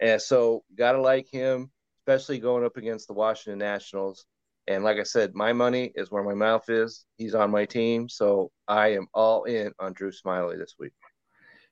And 0.00 0.20
so 0.20 0.64
gotta 0.76 1.00
like 1.00 1.28
him, 1.30 1.70
especially 2.00 2.38
going 2.38 2.64
up 2.64 2.76
against 2.76 3.06
the 3.06 3.14
Washington 3.14 3.58
Nationals. 3.58 4.24
And 4.66 4.84
like 4.84 4.98
I 4.98 5.02
said, 5.02 5.34
my 5.34 5.52
money 5.52 5.92
is 5.94 6.10
where 6.10 6.22
my 6.22 6.34
mouth 6.34 6.68
is. 6.68 7.04
He's 7.16 7.34
on 7.34 7.50
my 7.50 7.64
team, 7.64 8.08
so 8.08 8.50
I 8.68 8.88
am 8.88 9.06
all 9.12 9.44
in 9.44 9.72
on 9.78 9.92
Drew 9.92 10.12
Smyly 10.12 10.56
this 10.58 10.74
week. 10.78 10.92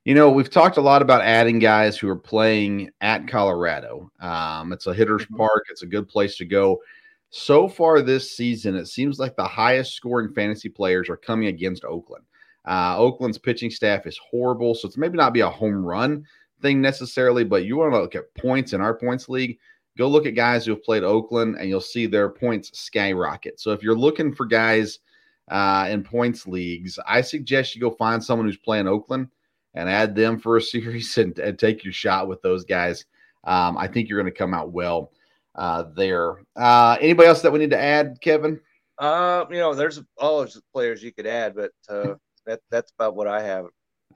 You 0.05 0.14
know, 0.14 0.30
we've 0.30 0.48
talked 0.48 0.78
a 0.78 0.82
lot 0.82 1.03
about 1.03 1.20
adding 1.20 1.59
guys 1.59 1.98
who 1.98 2.09
are 2.09 2.16
playing 2.16 2.90
at 3.03 3.28
Colorado. 3.28 4.11
Um, 4.18 4.72
it's 4.72 4.86
a 4.86 4.94
hitter's 4.94 5.24
mm-hmm. 5.24 5.36
park, 5.36 5.66
it's 5.68 5.82
a 5.82 5.86
good 5.86 6.09
place 6.09 6.36
to 6.36 6.46
go. 6.46 6.80
So 7.28 7.68
far 7.68 8.01
this 8.01 8.34
season, 8.34 8.74
it 8.76 8.86
seems 8.86 9.18
like 9.18 9.36
the 9.36 9.44
highest 9.44 9.94
scoring 9.94 10.32
fantasy 10.32 10.70
players 10.70 11.11
are 11.11 11.18
coming 11.18 11.48
against 11.48 11.84
Oakland. 11.84 12.24
Uh, 12.64 12.96
Oakland's 12.96 13.36
pitching 13.38 13.70
staff 13.70 14.07
is 14.07 14.18
horrible, 14.18 14.74
so 14.74 14.88
it's 14.88 14.96
maybe 14.96 15.18
not 15.18 15.34
be 15.34 15.40
a 15.40 15.51
home 15.51 15.84
run 15.84 16.24
thing 16.62 16.80
necessarily, 16.80 17.44
but 17.44 17.64
you 17.64 17.76
want 17.76 17.92
to 17.92 18.01
look 18.01 18.14
at 18.14 18.34
points 18.34 18.72
in 18.72 18.80
our 18.80 18.94
points 18.94 19.28
league. 19.28 19.59
go 19.98 20.09
look 20.09 20.24
at 20.24 20.34
guys 20.34 20.64
who 20.64 20.72
have 20.72 20.82
played 20.82 21.05
Oakland 21.05 21.57
and 21.57 21.68
you'll 21.68 21.80
see 21.80 22.07
their 22.07 22.30
points 22.30 22.70
skyrocket. 22.78 23.61
So 23.61 23.72
if 23.72 23.82
you're 23.82 23.96
looking 23.96 24.34
for 24.34 24.46
guys 24.46 25.01
uh, 25.48 25.88
in 25.90 26.03
points 26.03 26.46
leagues, 26.46 26.98
I 27.07 27.20
suggest 27.20 27.74
you 27.74 27.82
go 27.82 27.90
find 27.90 28.24
someone 28.24 28.46
who's 28.46 28.57
playing 28.57 28.88
Oakland 28.88 29.28
and 29.74 29.88
add 29.88 30.14
them 30.14 30.38
for 30.38 30.56
a 30.56 30.62
series 30.62 31.16
and, 31.18 31.38
and 31.38 31.58
take 31.58 31.84
your 31.84 31.92
shot 31.92 32.28
with 32.28 32.42
those 32.42 32.64
guys. 32.64 33.04
Um, 33.44 33.78
I 33.78 33.88
think 33.88 34.08
you're 34.08 34.20
going 34.20 34.32
to 34.32 34.38
come 34.38 34.54
out 34.54 34.72
well 34.72 35.12
uh, 35.54 35.84
there. 35.96 36.42
Uh, 36.56 36.96
anybody 37.00 37.28
else 37.28 37.42
that 37.42 37.52
we 37.52 37.58
need 37.58 37.70
to 37.70 37.80
add, 37.80 38.18
Kevin? 38.20 38.60
Uh, 38.98 39.46
you 39.50 39.56
know, 39.56 39.74
there's 39.74 40.00
all 40.18 40.40
those 40.40 40.60
players 40.74 41.02
you 41.02 41.12
could 41.12 41.26
add, 41.26 41.54
but 41.54 41.72
uh, 41.88 42.14
that 42.46 42.60
that's 42.70 42.92
about 42.92 43.16
what 43.16 43.26
I 43.26 43.42
have. 43.42 43.66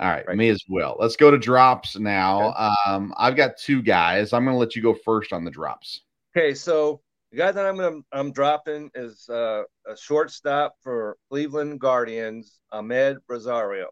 All 0.00 0.08
right, 0.08 0.26
right, 0.26 0.36
me 0.36 0.48
as 0.48 0.62
well. 0.68 0.96
Let's 0.98 1.14
go 1.14 1.30
to 1.30 1.38
drops 1.38 1.96
now. 1.96 2.50
Okay. 2.50 2.74
Um, 2.86 3.14
I've 3.16 3.36
got 3.36 3.56
two 3.56 3.80
guys. 3.80 4.32
I'm 4.32 4.44
going 4.44 4.54
to 4.54 4.58
let 4.58 4.74
you 4.74 4.82
go 4.82 4.92
first 4.92 5.32
on 5.32 5.44
the 5.44 5.52
drops. 5.52 6.02
Okay, 6.36 6.52
so 6.52 7.00
the 7.30 7.38
guy 7.38 7.52
that 7.52 7.64
I'm 7.64 7.76
gonna 7.76 8.00
I'm 8.12 8.32
dropping 8.32 8.90
is 8.94 9.28
uh, 9.28 9.62
a 9.88 9.96
shortstop 9.96 10.76
for 10.82 11.16
Cleveland 11.30 11.80
Guardians, 11.80 12.60
Amed 12.72 13.18
Rosario. 13.28 13.88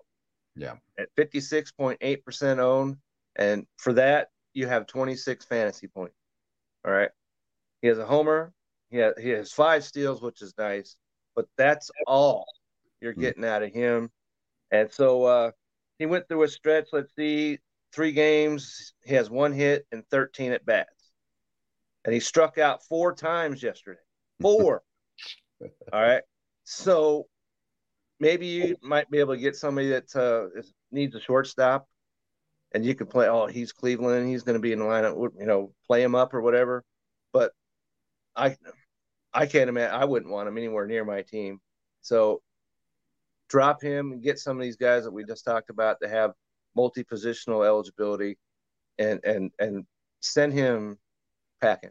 Yeah, 0.55 0.75
at 0.99 1.15
56.8 1.17 2.25
percent 2.25 2.61
owned, 2.61 2.97
and 3.37 3.67
for 3.79 3.95
that 3.95 4.29
you 4.55 4.67
have 4.67 4.87
26 4.87 5.45
fantasy 5.47 5.89
points. 5.89 6.17
All 6.85 6.93
right, 6.93 7.11
he 7.81 7.89
has 7.89 7.99
a 7.99 8.07
homer. 8.07 8.53
He 8.91 8.99
has, 8.99 9.15
he 9.21 9.31
has 9.31 9.53
five 9.53 9.85
steals, 9.85 10.21
which 10.21 10.43
is 10.43 10.53
nice, 10.59 10.97
but 11.35 11.47
that's 11.57 11.91
all 12.07 12.45
you're 13.01 13.15
hmm. 13.15 13.21
getting 13.21 13.45
out 13.45 13.63
of 13.63 13.73
him. 13.73 14.11
And 14.71 14.91
so 14.91 15.25
uh, 15.25 15.51
he 15.99 16.07
went 16.07 16.29
through 16.29 16.43
a 16.43 16.49
stretch. 16.49 16.89
Let's 16.93 17.15
see, 17.15 17.59
three 17.93 18.13
games. 18.13 18.95
He 19.05 19.15
has 19.15 19.31
one 19.31 19.53
hit 19.53 19.87
and 19.93 20.05
13 20.11 20.53
at 20.53 20.67
bats, 20.67 21.13
and 22.05 22.13
he 22.13 22.21
struck 22.21 22.59
out 22.59 22.85
four 22.85 23.15
times 23.15 23.63
yesterday. 23.63 24.01
Four. 24.41 24.83
all 25.93 26.03
right. 26.03 26.23
So 26.65 27.27
maybe 28.23 28.47
you 28.47 28.77
might 28.81 29.11
be 29.11 29.19
able 29.19 29.35
to 29.35 29.41
get 29.41 29.57
somebody 29.57 29.89
that 29.89 30.15
uh, 30.15 30.47
is, 30.57 30.73
needs 30.93 31.17
a 31.17 31.21
shortstop, 31.21 31.89
and 32.73 32.85
you 32.87 32.95
could 32.95 33.11
play. 33.11 33.29
Oh, 33.29 33.47
he's 33.47 33.73
Cleveland. 33.73 34.29
He's 34.29 34.45
going 34.45 34.55
to 34.55 34.61
be 34.61 34.73
in 34.73 34.79
the 34.79 34.85
lineup. 34.85 35.17
You 35.39 35.47
know, 35.47 35.73
play 35.89 36.03
him 36.05 36.15
up 36.15 36.33
or 36.33 36.41
whatever. 36.41 36.85
But 37.33 37.51
I, 38.37 38.57
I 39.35 39.47
can't 39.47 39.69
imagine. 39.69 39.95
I 39.95 40.05
wouldn't 40.05 40.31
want 40.31 40.49
him 40.49 40.57
anywhere 40.57 40.87
near 40.87 41.05
my 41.05 41.23
team. 41.23 41.61
So 42.01 42.43
drop 43.49 43.83
him 43.83 44.13
and 44.13 44.23
get 44.23 44.39
some 44.39 44.57
of 44.57 44.63
these 44.63 44.77
guys 44.77 45.03
that 45.03 45.13
we 45.13 45.25
just 45.25 45.45
talked 45.45 45.69
about 45.69 45.97
to 46.03 46.09
have 46.09 46.31
multi-positional 46.77 47.67
eligibility, 47.67 48.39
and 48.99 49.19
and 49.25 49.51
and 49.59 49.85
send 50.21 50.53
him 50.53 50.97
packing. 51.61 51.91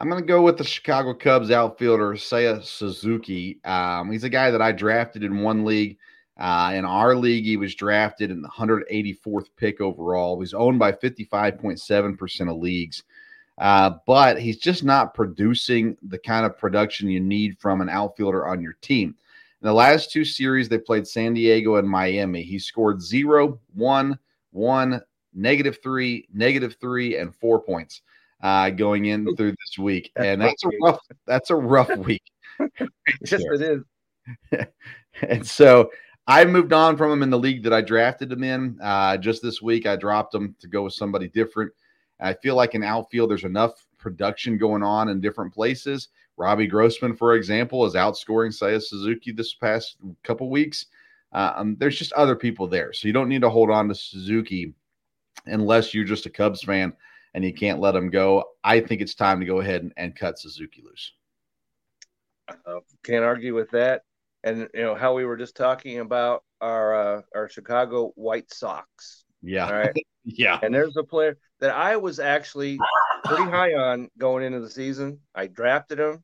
I'm 0.00 0.08
going 0.08 0.22
to 0.22 0.26
go 0.26 0.42
with 0.42 0.58
the 0.58 0.64
Chicago 0.64 1.12
Cubs 1.12 1.50
outfielder, 1.50 2.12
Seiya 2.12 2.62
Suzuki. 2.62 3.58
Um, 3.64 4.12
he's 4.12 4.22
a 4.22 4.28
guy 4.28 4.52
that 4.52 4.62
I 4.62 4.70
drafted 4.70 5.24
in 5.24 5.40
one 5.40 5.64
league. 5.64 5.98
Uh, 6.38 6.70
in 6.72 6.84
our 6.84 7.16
league, 7.16 7.44
he 7.44 7.56
was 7.56 7.74
drafted 7.74 8.30
in 8.30 8.40
the 8.40 8.48
184th 8.48 9.48
pick 9.56 9.80
overall. 9.80 10.38
He's 10.38 10.54
owned 10.54 10.78
by 10.78 10.92
55.7% 10.92 12.48
of 12.48 12.58
leagues. 12.58 13.02
Uh, 13.58 13.90
but 14.06 14.40
he's 14.40 14.58
just 14.58 14.84
not 14.84 15.14
producing 15.14 15.96
the 16.02 16.18
kind 16.18 16.46
of 16.46 16.56
production 16.56 17.10
you 17.10 17.18
need 17.18 17.58
from 17.58 17.80
an 17.80 17.88
outfielder 17.88 18.46
on 18.46 18.62
your 18.62 18.76
team. 18.80 19.16
In 19.60 19.66
the 19.66 19.74
last 19.74 20.12
two 20.12 20.24
series, 20.24 20.68
they 20.68 20.78
played 20.78 21.08
San 21.08 21.34
Diego 21.34 21.74
and 21.74 21.88
Miami. 21.88 22.44
He 22.44 22.60
scored 22.60 23.02
zero, 23.02 23.58
one, 23.74 24.16
one, 24.52 25.00
negative 25.34 25.78
three, 25.82 26.28
negative 26.32 26.76
three, 26.80 27.16
and 27.16 27.34
four 27.34 27.60
points 27.60 28.02
uh, 28.42 28.70
going 28.70 29.06
in 29.06 29.34
through 29.36 29.50
this 29.50 29.78
week, 29.78 30.12
and 30.16 30.40
that's 30.40 30.64
a 30.64 30.70
rough. 30.82 31.00
That's 31.26 31.50
a 31.50 31.56
rough 31.56 31.94
week. 31.96 32.22
yes, 32.58 33.42
it 33.42 33.62
is. 33.62 34.66
and 35.22 35.46
so 35.46 35.90
I 36.26 36.44
moved 36.44 36.72
on 36.72 36.96
from 36.96 37.10
him 37.10 37.22
in 37.22 37.30
the 37.30 37.38
league 37.38 37.62
that 37.64 37.72
I 37.72 37.80
drafted 37.80 38.30
him 38.30 38.44
in. 38.44 38.78
Uh, 38.82 39.16
just 39.16 39.42
this 39.42 39.62
week, 39.62 39.86
I 39.86 39.96
dropped 39.96 40.34
him 40.34 40.54
to 40.60 40.68
go 40.68 40.82
with 40.82 40.92
somebody 40.92 41.28
different. 41.28 41.72
I 42.20 42.34
feel 42.34 42.54
like 42.54 42.74
in 42.74 42.82
outfield, 42.82 43.30
there's 43.30 43.44
enough 43.44 43.86
production 43.98 44.58
going 44.58 44.82
on 44.82 45.08
in 45.08 45.20
different 45.20 45.52
places. 45.52 46.08
Robbie 46.36 46.66
Grossman, 46.66 47.16
for 47.16 47.34
example, 47.34 47.84
is 47.84 47.94
outscoring 47.94 48.56
Seiya 48.56 48.80
Suzuki 48.80 49.32
this 49.32 49.54
past 49.54 49.96
couple 50.22 50.50
weeks. 50.50 50.86
Uh, 51.32 51.52
um, 51.56 51.76
there's 51.78 51.98
just 51.98 52.12
other 52.12 52.36
people 52.36 52.66
there, 52.66 52.92
so 52.92 53.08
you 53.08 53.12
don't 53.12 53.28
need 53.28 53.42
to 53.42 53.50
hold 53.50 53.70
on 53.70 53.88
to 53.88 53.94
Suzuki 53.94 54.72
unless 55.46 55.92
you're 55.92 56.04
just 56.04 56.26
a 56.26 56.30
Cubs 56.30 56.62
fan 56.62 56.92
and 57.34 57.44
you 57.44 57.52
can't 57.52 57.80
let 57.80 57.94
him 57.94 58.10
go. 58.10 58.44
I 58.64 58.80
think 58.80 59.00
it's 59.00 59.14
time 59.14 59.40
to 59.40 59.46
go 59.46 59.60
ahead 59.60 59.82
and, 59.82 59.92
and 59.96 60.16
cut 60.16 60.38
Suzuki 60.38 60.82
loose. 60.84 61.12
Uh, 62.48 62.80
can't 63.04 63.24
argue 63.24 63.54
with 63.54 63.70
that. 63.70 64.02
And 64.44 64.68
you 64.72 64.82
know 64.82 64.94
how 64.94 65.14
we 65.14 65.24
were 65.24 65.36
just 65.36 65.56
talking 65.56 65.98
about 65.98 66.44
our 66.60 66.94
uh, 66.94 67.22
our 67.34 67.48
Chicago 67.48 68.12
White 68.14 68.52
Sox. 68.52 69.24
Yeah. 69.42 69.66
All 69.66 69.72
right. 69.72 69.94
yeah. 70.24 70.58
And 70.62 70.74
there's 70.74 70.96
a 70.96 71.04
player 71.04 71.36
that 71.60 71.70
I 71.70 71.96
was 71.96 72.20
actually 72.20 72.78
pretty 73.24 73.44
high 73.44 73.74
on 73.74 74.08
going 74.16 74.44
into 74.44 74.60
the 74.60 74.70
season. 74.70 75.20
I 75.34 75.48
drafted 75.48 75.98
him, 75.98 76.22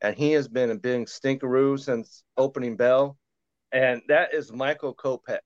and 0.00 0.16
he 0.16 0.32
has 0.32 0.48
been 0.48 0.70
a 0.70 0.74
big 0.74 1.06
stinkeroo 1.06 1.78
since 1.78 2.24
opening 2.36 2.76
bell, 2.76 3.18
and 3.72 4.02
that 4.08 4.34
is 4.34 4.52
Michael 4.52 4.94
Kopech. 4.94 5.38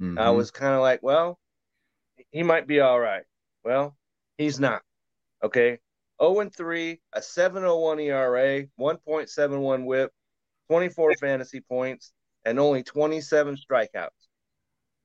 Mm-hmm. 0.00 0.18
I 0.18 0.30
was 0.30 0.50
kind 0.50 0.74
of 0.74 0.80
like, 0.80 1.02
well, 1.02 1.38
he 2.30 2.42
might 2.42 2.66
be 2.66 2.80
all 2.80 3.00
right. 3.00 3.24
Well, 3.64 3.96
he's 4.42 4.60
not. 4.60 4.82
Okay. 5.42 5.78
0 6.22 6.40
and 6.40 6.54
3, 6.54 7.00
a 7.14 7.22
701 7.22 8.00
ERA, 8.00 8.64
1.71 8.78 9.84
whip, 9.84 10.12
24 10.68 11.14
fantasy 11.20 11.60
points, 11.60 12.12
and 12.44 12.60
only 12.60 12.82
27 12.82 13.56
strikeouts. 13.56 14.08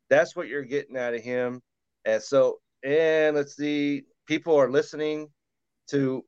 That's 0.10 0.36
what 0.36 0.48
you're 0.48 0.64
getting 0.64 0.98
out 0.98 1.14
of 1.14 1.22
him. 1.22 1.62
And 2.06 2.22
so, 2.22 2.60
and 2.84 3.36
let's 3.36 3.56
see, 3.56 4.04
people 4.28 4.56
are 4.56 4.70
listening 4.70 5.30
to 5.90 6.24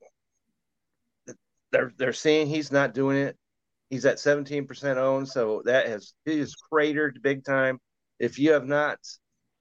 they're 1.72 1.92
they're 1.98 2.14
seeing 2.14 2.48
he's 2.48 2.72
not 2.72 2.94
doing 2.94 3.18
it. 3.18 3.38
He's 3.90 4.06
at 4.06 4.18
17% 4.18 4.98
owned, 4.98 5.28
so 5.28 5.62
that 5.66 5.88
has 5.88 6.14
he 6.26 6.40
is 6.40 6.56
cratered 6.56 7.22
big 7.22 7.44
time. 7.44 7.80
If 8.20 8.40
you 8.40 8.52
have 8.52 8.66
not 8.66 8.98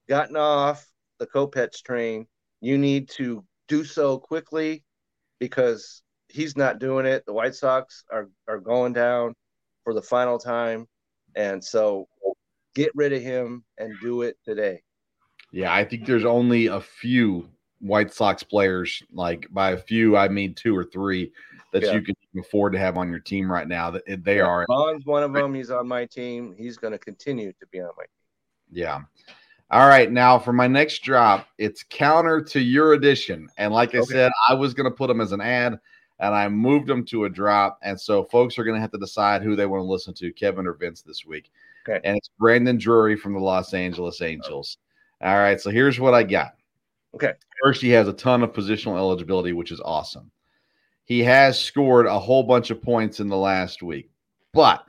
gotten 0.07 0.35
off 0.35 0.85
the 1.19 1.27
Kopech 1.27 1.83
train, 1.83 2.27
you 2.61 2.77
need 2.77 3.09
to 3.09 3.43
do 3.67 3.83
so 3.83 4.17
quickly 4.17 4.83
because 5.39 6.01
he's 6.27 6.57
not 6.57 6.79
doing 6.79 7.05
it. 7.05 7.25
The 7.25 7.33
White 7.33 7.55
Sox 7.55 8.03
are 8.11 8.29
are 8.47 8.59
going 8.59 8.93
down 8.93 9.33
for 9.83 9.93
the 9.93 10.01
final 10.01 10.37
time, 10.37 10.87
and 11.35 11.63
so 11.63 12.07
get 12.75 12.91
rid 12.95 13.13
of 13.13 13.21
him 13.21 13.63
and 13.77 13.93
do 14.01 14.21
it 14.21 14.37
today. 14.45 14.81
Yeah, 15.51 15.73
I 15.73 15.83
think 15.83 16.05
there's 16.05 16.25
only 16.25 16.67
a 16.67 16.79
few 16.79 17.49
White 17.79 18.13
Sox 18.13 18.43
players, 18.43 19.01
like 19.11 19.47
by 19.51 19.71
a 19.71 19.77
few, 19.77 20.15
I 20.15 20.27
mean 20.27 20.53
two 20.53 20.75
or 20.75 20.83
three, 20.83 21.31
that 21.73 21.83
yeah. 21.83 21.93
you 21.93 22.01
can 22.01 22.15
afford 22.37 22.73
to 22.73 22.79
have 22.79 22.97
on 22.97 23.09
your 23.09 23.19
team 23.19 23.51
right 23.51 23.67
now. 23.67 23.91
That 23.91 24.03
they 24.23 24.39
are. 24.39 24.65
Vaughn's 24.67 25.05
one 25.05 25.23
of 25.23 25.33
them. 25.33 25.53
He's 25.53 25.71
on 25.71 25.87
my 25.87 26.05
team. 26.05 26.53
He's 26.57 26.77
going 26.77 26.91
to 26.91 26.99
continue 26.99 27.51
to 27.53 27.67
be 27.71 27.79
on 27.79 27.91
my 27.97 28.03
team. 28.03 28.09
Yeah. 28.71 29.01
All 29.71 29.87
right, 29.87 30.11
now 30.11 30.39
for 30.39 30.51
my 30.51 30.65
next 30.65 31.03
drop, 31.03 31.47
it's 31.59 31.83
counter 31.83 32.41
to 32.41 32.59
your 32.59 32.93
addition, 32.93 33.47
and 33.57 33.71
like 33.71 33.93
I 33.93 33.99
okay. 33.99 34.13
said, 34.13 34.31
I 34.49 34.55
was 34.55 34.73
going 34.73 34.89
to 34.89 34.95
put 34.95 35.07
them 35.07 35.21
as 35.21 35.31
an 35.31 35.41
add, 35.41 35.79
and 36.19 36.33
I 36.33 36.47
moved 36.49 36.87
them 36.87 37.05
to 37.05 37.25
a 37.25 37.29
drop, 37.29 37.77
and 37.83 37.99
so 37.99 38.23
folks 38.23 38.57
are 38.57 38.63
going 38.63 38.75
to 38.75 38.81
have 38.81 38.91
to 38.93 38.97
decide 38.97 39.43
who 39.43 39.55
they 39.55 39.67
want 39.67 39.81
to 39.81 39.85
listen 39.85 40.15
to, 40.15 40.33
Kevin 40.33 40.65
or 40.65 40.73
Vince, 40.73 41.03
this 41.03 41.23
week. 41.23 41.51
Okay. 41.87 41.99
And 42.03 42.17
it's 42.17 42.31
Brandon 42.39 42.79
Drury 42.79 43.15
from 43.15 43.33
the 43.33 43.39
Los 43.39 43.75
Angeles 43.75 44.21
Angels. 44.21 44.79
All 45.21 45.37
right, 45.37 45.61
so 45.61 45.69
here's 45.69 45.99
what 45.99 46.15
I 46.15 46.23
got. 46.23 46.55
Okay. 47.13 47.33
First, 47.63 47.81
he 47.81 47.89
has 47.89 48.07
a 48.07 48.13
ton 48.13 48.41
of 48.41 48.53
positional 48.53 48.97
eligibility, 48.97 49.53
which 49.53 49.71
is 49.71 49.81
awesome. 49.81 50.31
He 51.05 51.19
has 51.19 51.59
scored 51.59 52.07
a 52.07 52.19
whole 52.19 52.43
bunch 52.43 52.71
of 52.71 52.81
points 52.81 53.19
in 53.19 53.29
the 53.29 53.37
last 53.37 53.83
week, 53.83 54.09
but 54.51 54.83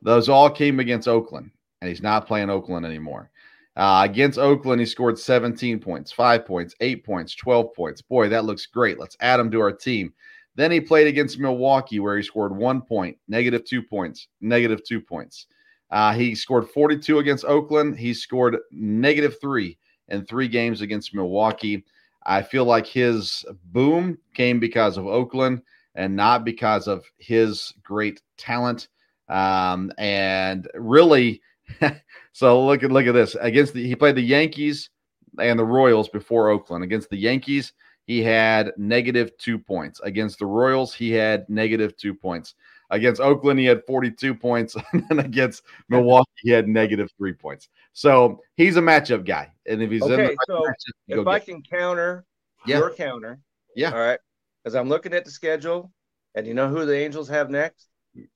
those 0.00 0.30
all 0.30 0.48
came 0.48 0.80
against 0.80 1.08
Oakland, 1.08 1.50
and 1.80 1.88
he's 1.90 2.02
not 2.02 2.26
playing 2.26 2.48
Oakland 2.48 2.86
anymore. 2.86 3.30
Uh, 3.76 4.02
against 4.04 4.38
Oakland, 4.38 4.80
he 4.80 4.86
scored 4.86 5.18
17 5.18 5.78
points, 5.78 6.12
five 6.12 6.44
points, 6.44 6.74
eight 6.80 7.04
points, 7.04 7.34
12 7.34 7.74
points. 7.74 8.02
Boy, 8.02 8.28
that 8.28 8.44
looks 8.44 8.66
great. 8.66 8.98
Let's 8.98 9.16
add 9.20 9.40
him 9.40 9.50
to 9.50 9.60
our 9.60 9.72
team. 9.72 10.12
Then 10.54 10.70
he 10.70 10.80
played 10.80 11.06
against 11.06 11.38
Milwaukee, 11.38 11.98
where 11.98 12.16
he 12.16 12.22
scored 12.22 12.54
one 12.54 12.82
point, 12.82 13.16
negative 13.28 13.64
two 13.64 13.82
points, 13.82 14.28
negative 14.40 14.84
two 14.84 15.00
points. 15.00 15.46
Uh, 15.90 16.12
he 16.12 16.34
scored 16.34 16.68
42 16.68 17.18
against 17.18 17.44
Oakland. 17.44 17.98
He 17.98 18.12
scored 18.12 18.58
negative 18.70 19.36
three 19.40 19.78
in 20.08 20.24
three 20.24 20.48
games 20.48 20.82
against 20.82 21.14
Milwaukee. 21.14 21.84
I 22.24 22.42
feel 22.42 22.64
like 22.64 22.86
his 22.86 23.44
boom 23.66 24.18
came 24.34 24.60
because 24.60 24.96
of 24.96 25.06
Oakland 25.06 25.62
and 25.94 26.14
not 26.14 26.44
because 26.44 26.88
of 26.88 27.04
his 27.18 27.72
great 27.82 28.20
talent. 28.36 28.88
Um, 29.28 29.92
and 29.98 30.68
really, 30.74 31.40
so 32.32 32.64
look 32.64 32.82
at 32.82 32.92
look 32.92 33.06
at 33.06 33.12
this 33.12 33.34
against 33.40 33.74
the 33.74 33.86
he 33.86 33.94
played 33.94 34.16
the 34.16 34.22
Yankees 34.22 34.90
and 35.38 35.58
the 35.58 35.64
Royals 35.64 36.08
before 36.08 36.50
Oakland. 36.50 36.84
Against 36.84 37.10
the 37.10 37.16
Yankees, 37.16 37.72
he 38.06 38.22
had 38.22 38.72
negative 38.76 39.36
two 39.38 39.58
points. 39.58 40.00
Against 40.00 40.38
the 40.38 40.46
Royals, 40.46 40.92
he 40.94 41.10
had 41.10 41.48
negative 41.48 41.96
two 41.96 42.14
points. 42.14 42.54
Against 42.90 43.22
Oakland, 43.22 43.58
he 43.58 43.64
had 43.64 43.82
42 43.86 44.34
points. 44.34 44.76
and 44.92 45.20
against 45.20 45.62
Milwaukee, 45.88 46.28
he 46.42 46.50
had 46.50 46.68
negative 46.68 47.08
three 47.16 47.32
points. 47.32 47.68
So 47.94 48.42
he's 48.56 48.76
a 48.76 48.82
matchup 48.82 49.24
guy. 49.24 49.50
And 49.66 49.82
if 49.82 49.90
he's 49.90 50.02
Okay, 50.02 50.14
in 50.14 50.20
the 50.20 50.26
right 50.28 50.36
so 50.46 50.60
matchup, 50.60 51.20
if 51.20 51.26
I 51.26 51.38
can 51.38 51.62
counter 51.62 52.26
Yeah. 52.66 52.78
your 52.78 52.90
counter, 52.94 53.40
Yeah. 53.74 53.92
all 53.92 53.98
right, 53.98 54.18
because 54.62 54.74
I'm 54.74 54.90
looking 54.90 55.14
at 55.14 55.24
the 55.24 55.30
schedule, 55.30 55.90
and 56.34 56.46
you 56.46 56.52
know 56.52 56.68
who 56.68 56.84
the 56.84 56.94
Angels 56.96 57.28
have 57.28 57.48
next? 57.48 57.88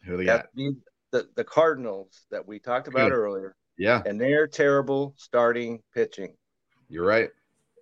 who 0.06 0.16
they 0.16 0.24
That 0.24 0.48
got? 0.56 0.64
The 1.12 1.28
the 1.36 1.44
Cardinals 1.44 2.26
that 2.30 2.46
we 2.46 2.58
talked 2.58 2.88
about 2.88 3.10
Good. 3.10 3.16
earlier, 3.16 3.56
Yeah, 3.78 4.02
and 4.06 4.20
they're 4.20 4.46
terrible 4.46 5.14
starting 5.16 5.82
pitching. 5.94 6.34
you're 6.88 7.06
right. 7.06 7.30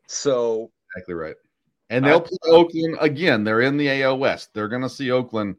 So 0.07 0.70
Exactly 0.97 1.14
right. 1.14 1.35
And 1.91 2.05
they'll 2.05 2.20
play 2.20 2.39
Oakland 2.47 2.97
again. 3.01 3.45
They're 3.45 3.61
in 3.61 3.77
the 3.77 4.03
AL 4.03 4.18
West. 4.18 4.51
They're 4.55 4.68
going 4.68 4.83
to 4.83 4.89
see 4.89 5.11
Oakland 5.11 5.57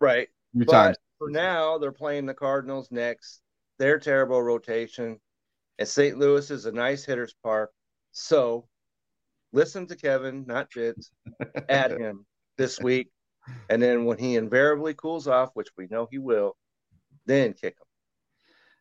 right, 0.00 0.28
few 0.52 0.64
but 0.64 0.72
times. 0.72 0.96
for 1.18 1.30
now 1.30 1.78
they're 1.78 1.92
playing 1.92 2.26
the 2.26 2.34
Cardinals 2.34 2.88
next. 2.90 3.40
They're 3.78 3.98
terrible 3.98 4.42
rotation, 4.42 5.18
and 5.78 5.88
St. 5.88 6.18
Louis 6.18 6.50
is 6.50 6.66
a 6.66 6.72
nice 6.72 7.04
hitters 7.04 7.34
park. 7.42 7.70
So 8.12 8.66
listen 9.52 9.86
to 9.88 9.96
Kevin, 9.96 10.44
not 10.46 10.72
Vince. 10.72 11.10
at 11.68 11.90
him 11.92 12.26
this 12.58 12.78
week, 12.80 13.10
and 13.70 13.82
then 13.82 14.04
when 14.04 14.18
he 14.18 14.36
invariably 14.36 14.94
cools 14.94 15.26
off, 15.26 15.50
which 15.54 15.68
we 15.76 15.86
know 15.90 16.06
he 16.10 16.18
will, 16.18 16.56
then 17.26 17.52
kick 17.52 17.78
them. 17.78 17.86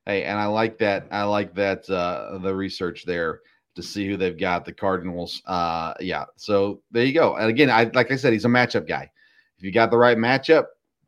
Hey, 0.05 0.23
and 0.23 0.39
I 0.39 0.45
like 0.45 0.77
that. 0.79 1.07
I 1.11 1.23
like 1.23 1.53
that 1.55 1.89
uh 1.89 2.37
the 2.39 2.53
research 2.53 3.05
there 3.05 3.41
to 3.75 3.83
see 3.83 4.07
who 4.07 4.17
they've 4.17 4.37
got. 4.37 4.65
The 4.65 4.73
Cardinals. 4.73 5.41
Uh 5.45 5.93
yeah. 5.99 6.25
So 6.35 6.81
there 6.91 7.05
you 7.05 7.13
go. 7.13 7.35
And 7.35 7.49
again, 7.49 7.69
I 7.69 7.89
like 7.93 8.11
I 8.11 8.15
said, 8.15 8.33
he's 8.33 8.45
a 8.45 8.49
matchup 8.49 8.87
guy. 8.87 9.09
If 9.57 9.63
you 9.63 9.71
got 9.71 9.91
the 9.91 9.97
right 9.97 10.17
matchup, 10.17 10.65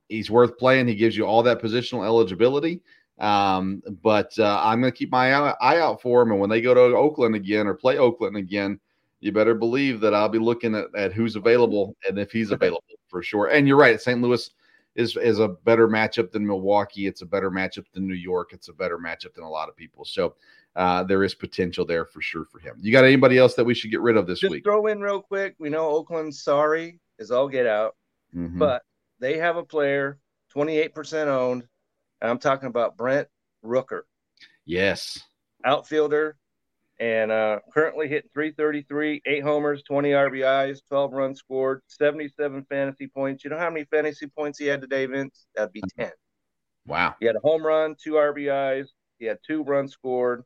he's 0.09 0.29
worth 0.29 0.57
playing. 0.57 0.87
He 0.87 0.95
gives 0.95 1.17
you 1.17 1.25
all 1.25 1.43
that 1.43 1.61
positional 1.61 2.05
eligibility. 2.05 2.81
Um, 3.19 3.81
but 4.01 4.37
uh, 4.37 4.61
I'm 4.63 4.79
gonna 4.79 4.91
keep 4.91 5.11
my 5.11 5.33
eye 5.33 5.55
eye 5.61 5.79
out 5.79 6.01
for 6.01 6.21
him. 6.21 6.31
And 6.31 6.39
when 6.39 6.49
they 6.49 6.61
go 6.61 6.73
to 6.73 6.95
Oakland 6.95 7.35
again 7.35 7.67
or 7.67 7.73
play 7.73 7.97
Oakland 7.97 8.37
again, 8.37 8.79
you 9.19 9.31
better 9.31 9.55
believe 9.55 10.01
that 10.01 10.13
I'll 10.13 10.29
be 10.29 10.39
looking 10.39 10.75
at, 10.75 10.93
at 10.95 11.13
who's 11.13 11.35
available 11.35 11.95
and 12.07 12.19
if 12.19 12.31
he's 12.31 12.51
available 12.51 12.83
for 13.07 13.23
sure. 13.23 13.47
And 13.47 13.67
you're 13.67 13.77
right, 13.77 13.99
St. 13.99 14.21
Louis 14.21 14.49
is 14.95 15.17
is 15.17 15.39
a 15.39 15.47
better 15.47 15.87
matchup 15.87 16.31
than 16.31 16.45
Milwaukee. 16.45 17.07
It's 17.07 17.21
a 17.21 17.25
better 17.25 17.49
matchup 17.49 17.85
than 17.93 18.07
New 18.07 18.13
York. 18.13 18.53
It's 18.53 18.67
a 18.69 18.73
better 18.73 18.97
matchup 18.97 19.33
than 19.33 19.43
a 19.43 19.49
lot 19.49 19.69
of 19.69 19.75
people. 19.75 20.05
So 20.05 20.35
uh, 20.75 21.03
there 21.03 21.23
is 21.23 21.33
potential 21.35 21.85
there 21.85 22.05
for 22.05 22.21
sure 22.21 22.45
for 22.45 22.59
him. 22.59 22.77
You 22.79 22.91
got 22.91 23.03
anybody 23.03 23.37
else 23.37 23.53
that 23.55 23.63
we 23.65 23.73
should 23.73 23.91
get 23.91 24.01
rid 24.01 24.17
of 24.17 24.27
this 24.27 24.39
Just 24.39 24.51
week? 24.51 24.63
throw 24.63 24.87
in 24.87 25.01
real 25.01 25.21
quick. 25.21 25.55
We 25.59 25.69
know 25.69 25.89
Oakland's 25.89 26.43
sorry 26.43 26.99
is 27.19 27.31
all 27.31 27.47
get 27.47 27.67
out, 27.67 27.95
Mhm. 28.35 28.57
but 28.59 28.83
they 29.19 29.37
have 29.37 29.57
a 29.57 29.63
player 29.63 30.19
28% 30.51 31.27
owned, 31.29 31.67
and 32.21 32.29
I'm 32.31 32.39
talking 32.39 32.67
about 32.69 32.97
Brent 32.97 33.27
Rooker, 33.63 34.01
yes, 34.65 35.19
outfielder, 35.63 36.37
and 37.03 37.33
uh, 37.33 37.59
currently 37.73 38.07
hitting 38.07 38.29
333, 38.33 39.23
eight 39.25 39.43
homers, 39.43 39.83
20 39.83 40.11
RBIs, 40.11 40.79
12 40.87 41.11
runs 41.11 41.39
scored, 41.39 41.81
77 41.87 42.65
fantasy 42.69 43.07
points. 43.07 43.43
You 43.43 43.49
know 43.49 43.57
how 43.57 43.69
many 43.69 43.83
fantasy 43.91 44.27
points 44.27 44.57
he 44.57 44.67
had 44.67 44.79
today, 44.79 45.05
Vince? 45.05 45.45
That'd 45.53 45.73
be 45.73 45.83
10. 45.99 46.11
wow, 46.87 47.13
He 47.19 47.25
had 47.25 47.35
a 47.35 47.41
home 47.41 47.61
run, 47.65 47.97
two 48.01 48.13
RBIs, 48.13 48.87
he 49.19 49.25
had 49.25 49.39
two 49.45 49.63
runs 49.63 49.91
scored, 49.91 50.43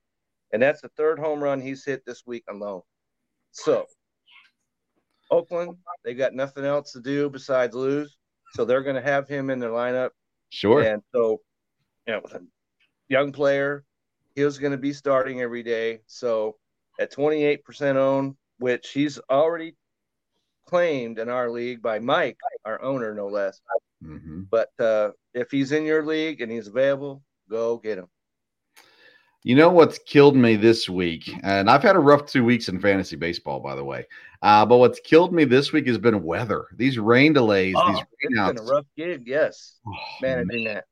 and 0.51 0.59
that's 0.59 0.81
the 0.81 0.89
third 0.97 1.19
home 1.19 1.43
run 1.43 1.61
he's 1.61 1.85
hit 1.85 2.01
this 2.07 2.23
week 2.25 2.43
alone. 2.49 2.81
So, 3.51 3.85
Oakland, 5.29 5.75
they 6.03 6.15
got 6.15 6.33
nothing 6.33 6.65
else 6.65 6.91
to 6.93 7.01
do 7.01 7.29
besides 7.29 7.75
lose, 7.75 8.17
so 8.53 8.65
they're 8.65 8.81
going 8.81 8.95
to 8.95 9.01
have 9.03 9.27
him 9.27 9.51
in 9.51 9.59
their 9.59 9.69
lineup. 9.69 10.09
sure, 10.49 10.81
And 10.81 11.03
so, 11.13 11.41
you 12.07 12.13
know, 12.13 12.21
young 13.09 13.31
player, 13.31 13.83
he 14.37 14.45
was 14.45 14.59
going 14.59 14.71
to 14.71 14.77
be 14.77 14.93
starting 14.93 15.41
every 15.41 15.63
day. 15.63 15.99
So, 16.05 16.57
at 16.99 17.11
28% 17.11 17.95
owned, 17.95 18.35
which 18.59 18.91
he's 18.91 19.19
already 19.31 19.75
claimed 20.67 21.17
in 21.17 21.27
our 21.27 21.49
league 21.49 21.81
by 21.81 21.97
Mike, 21.97 22.37
our 22.63 22.79
owner, 22.83 23.15
no 23.15 23.27
less. 23.27 23.59
hmm 23.99 24.43
But 24.51 24.69
uh, 24.79 25.11
if 25.33 25.49
he's 25.49 25.71
in 25.71 25.85
your 25.85 26.05
league 26.05 26.41
and 26.41 26.51
he's 26.51 26.67
available, 26.67 27.23
go 27.49 27.77
get 27.77 27.97
him. 27.97 28.07
You 29.43 29.55
know 29.55 29.69
what's 29.69 29.97
killed 29.99 30.35
me 30.35 30.55
this 30.55 30.87
week, 30.87 31.33
and 31.41 31.67
I've 31.67 31.81
had 31.81 31.95
a 31.95 31.99
rough 31.99 32.27
two 32.27 32.43
weeks 32.43 32.69
in 32.69 32.79
fantasy 32.79 33.15
baseball, 33.15 33.59
by 33.59 33.75
the 33.75 33.83
way. 33.83 34.05
Uh, 34.43 34.65
but 34.67 34.77
what's 34.77 34.99
killed 34.99 35.33
me 35.33 35.45
this 35.45 35.71
week 35.73 35.87
has 35.87 35.97
been 35.97 36.21
weather. 36.21 36.65
These 36.75 36.99
rain 36.99 37.33
delays, 37.33 37.73
Oh, 37.75 37.87
these 37.91 38.03
it's 38.19 38.35
rainouts. 38.35 38.53
been 38.53 38.57
a 38.59 38.63
rough 38.63 38.85
gig, 38.95 39.23
yes, 39.25 39.79
Oh, 39.87 39.93
managing 40.21 40.65
that. 40.65 40.85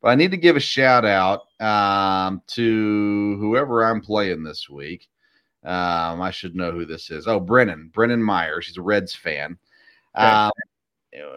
But 0.00 0.08
I 0.08 0.14
need 0.14 0.30
to 0.30 0.36
give 0.36 0.56
a 0.56 0.60
shout 0.60 1.04
out 1.04 1.42
um, 1.60 2.42
to 2.48 3.36
whoever 3.40 3.84
I'm 3.84 4.00
playing 4.00 4.44
this 4.44 4.68
week. 4.68 5.08
Um, 5.64 6.22
I 6.22 6.30
should 6.30 6.54
know 6.54 6.70
who 6.70 6.84
this 6.84 7.10
is. 7.10 7.26
Oh, 7.26 7.40
Brennan, 7.40 7.90
Brennan 7.92 8.22
Myers. 8.22 8.68
He's 8.68 8.76
a 8.76 8.82
Reds 8.82 9.14
fan. 9.14 9.58
Um, 10.14 10.52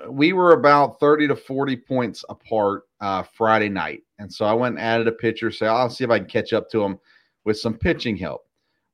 we 0.09 0.33
were 0.33 0.53
about 0.53 0.99
30 0.99 1.27
to 1.29 1.35
40 1.35 1.77
points 1.77 2.25
apart 2.29 2.83
uh, 2.99 3.23
Friday 3.23 3.69
night. 3.69 4.03
And 4.19 4.31
so 4.31 4.45
I 4.45 4.53
went 4.53 4.75
and 4.75 4.83
added 4.83 5.07
a 5.07 5.11
pitcher. 5.11 5.51
So 5.51 5.65
I'll 5.65 5.89
see 5.89 6.03
if 6.03 6.09
I 6.09 6.19
can 6.19 6.27
catch 6.27 6.53
up 6.53 6.69
to 6.69 6.83
him 6.83 6.99
with 7.45 7.57
some 7.57 7.73
pitching 7.73 8.17
help. 8.17 8.45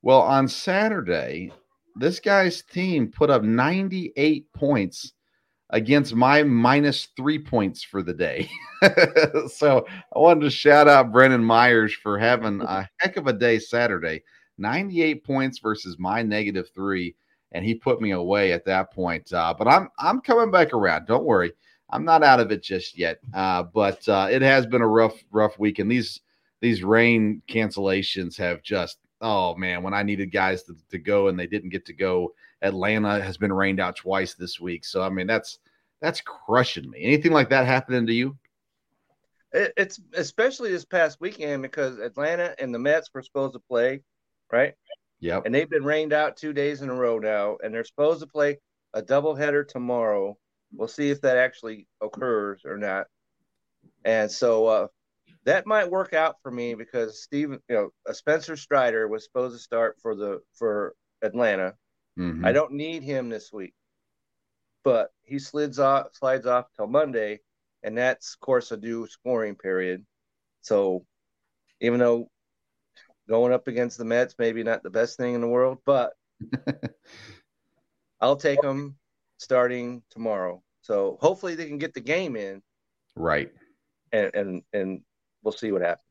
Well, 0.02 0.22
on 0.22 0.48
Saturday, 0.48 1.52
this 1.96 2.20
guy's 2.20 2.62
team 2.62 3.10
put 3.10 3.30
up 3.30 3.42
98 3.42 4.52
points 4.52 5.12
against 5.70 6.14
my 6.14 6.42
minus 6.42 7.08
three 7.16 7.38
points 7.38 7.82
for 7.82 8.02
the 8.02 8.14
day. 8.14 8.48
so 9.48 9.86
I 10.14 10.18
wanted 10.18 10.40
to 10.42 10.50
shout 10.50 10.88
out 10.88 11.12
Brennan 11.12 11.44
Myers 11.44 11.94
for 11.94 12.18
having 12.18 12.62
a 12.62 12.88
heck 12.98 13.16
of 13.16 13.26
a 13.26 13.32
day 13.32 13.58
Saturday. 13.58 14.22
98 14.58 15.24
points 15.24 15.58
versus 15.58 15.98
my 15.98 16.22
negative 16.22 16.68
three, 16.74 17.14
and 17.52 17.64
he 17.64 17.74
put 17.74 18.00
me 18.00 18.10
away 18.10 18.52
at 18.52 18.64
that 18.64 18.92
point. 18.92 19.32
Uh, 19.32 19.54
but 19.56 19.68
I'm 19.68 19.88
I'm 19.98 20.20
coming 20.20 20.50
back 20.50 20.72
around. 20.72 21.06
Don't 21.06 21.24
worry, 21.24 21.52
I'm 21.90 22.04
not 22.04 22.22
out 22.22 22.40
of 22.40 22.50
it 22.50 22.62
just 22.62 22.98
yet. 22.98 23.20
Uh, 23.34 23.62
but 23.62 24.06
uh, 24.08 24.28
it 24.30 24.42
has 24.42 24.66
been 24.66 24.82
a 24.82 24.88
rough 24.88 25.22
rough 25.30 25.58
week, 25.58 25.78
and 25.78 25.90
these 25.90 26.20
these 26.60 26.82
rain 26.82 27.40
cancellations 27.48 28.36
have 28.36 28.62
just 28.62 28.98
oh 29.20 29.54
man, 29.54 29.82
when 29.82 29.94
I 29.94 30.02
needed 30.02 30.32
guys 30.32 30.62
to, 30.64 30.76
to 30.90 30.98
go 30.98 31.28
and 31.28 31.38
they 31.38 31.46
didn't 31.46 31.70
get 31.70 31.84
to 31.86 31.92
go. 31.92 32.32
Atlanta 32.62 33.20
has 33.20 33.36
been 33.36 33.52
rained 33.52 33.80
out 33.80 33.96
twice 33.96 34.34
this 34.34 34.60
week, 34.60 34.84
so 34.84 35.02
I 35.02 35.08
mean 35.08 35.26
that's 35.26 35.58
that's 36.00 36.20
crushing 36.20 36.90
me. 36.90 37.02
Anything 37.02 37.32
like 37.32 37.50
that 37.50 37.66
happening 37.66 38.06
to 38.06 38.12
you? 38.12 38.36
It, 39.52 39.72
it's 39.76 40.00
especially 40.14 40.70
this 40.70 40.84
past 40.84 41.20
weekend 41.20 41.62
because 41.62 41.98
Atlanta 41.98 42.54
and 42.58 42.74
the 42.74 42.78
Mets 42.78 43.10
were 43.12 43.22
supposed 43.22 43.54
to 43.54 43.60
play, 43.60 44.02
right? 44.52 44.74
Yep. 45.20 45.46
And 45.46 45.54
they've 45.54 45.68
been 45.68 45.84
rained 45.84 46.12
out 46.12 46.36
two 46.36 46.52
days 46.52 46.82
in 46.82 46.90
a 46.90 46.94
row 46.94 47.18
now, 47.18 47.56
and 47.62 47.74
they're 47.74 47.84
supposed 47.84 48.20
to 48.20 48.26
play 48.26 48.58
a 48.94 49.02
doubleheader 49.02 49.66
tomorrow. 49.66 50.36
We'll 50.72 50.88
see 50.88 51.10
if 51.10 51.20
that 51.22 51.36
actually 51.36 51.86
occurs 52.00 52.62
or 52.64 52.76
not. 52.76 53.06
And 54.04 54.30
so 54.30 54.66
uh, 54.66 54.86
that 55.44 55.66
might 55.66 55.90
work 55.90 56.12
out 56.14 56.36
for 56.42 56.50
me 56.50 56.74
because 56.74 57.22
Steven, 57.22 57.58
you 57.68 57.74
know, 57.74 58.12
Spencer 58.12 58.56
Strider 58.56 59.08
was 59.08 59.24
supposed 59.24 59.56
to 59.56 59.62
start 59.62 59.96
for 60.00 60.14
the 60.14 60.40
for 60.54 60.94
Atlanta. 61.22 61.74
Mhm. 62.18 62.44
I 62.44 62.52
don't 62.52 62.72
need 62.72 63.02
him 63.02 63.28
this 63.28 63.52
week, 63.52 63.74
but 64.84 65.12
he 65.22 65.38
slides 65.38 65.78
off 65.78 66.14
slides 66.14 66.46
off 66.46 66.66
till 66.76 66.86
Monday, 66.86 67.40
and 67.82 67.96
that's 67.96 68.34
of 68.34 68.40
course 68.40 68.72
a 68.72 68.76
due 68.76 69.06
scoring 69.06 69.56
period. 69.56 70.04
So 70.62 71.06
even 71.80 72.00
though 72.00 72.30
going 73.28 73.52
up 73.52 73.68
against 73.68 73.98
the 73.98 74.04
Mets 74.04 74.34
maybe 74.38 74.62
not 74.62 74.82
the 74.82 74.90
best 74.90 75.16
thing 75.16 75.34
in 75.34 75.40
the 75.40 75.48
world, 75.48 75.78
but 75.84 76.14
I'll 78.20 78.36
take 78.36 78.60
them 78.62 78.96
starting 79.38 80.02
tomorrow. 80.10 80.62
So 80.82 81.18
hopefully 81.20 81.54
they 81.54 81.66
can 81.66 81.78
get 81.78 81.94
the 81.94 82.00
game 82.00 82.36
in, 82.36 82.62
right. 83.16 83.52
and 84.12 84.34
and 84.34 84.62
and 84.72 85.02
we'll 85.42 85.52
see 85.52 85.72
what 85.72 85.82
happens. 85.82 86.04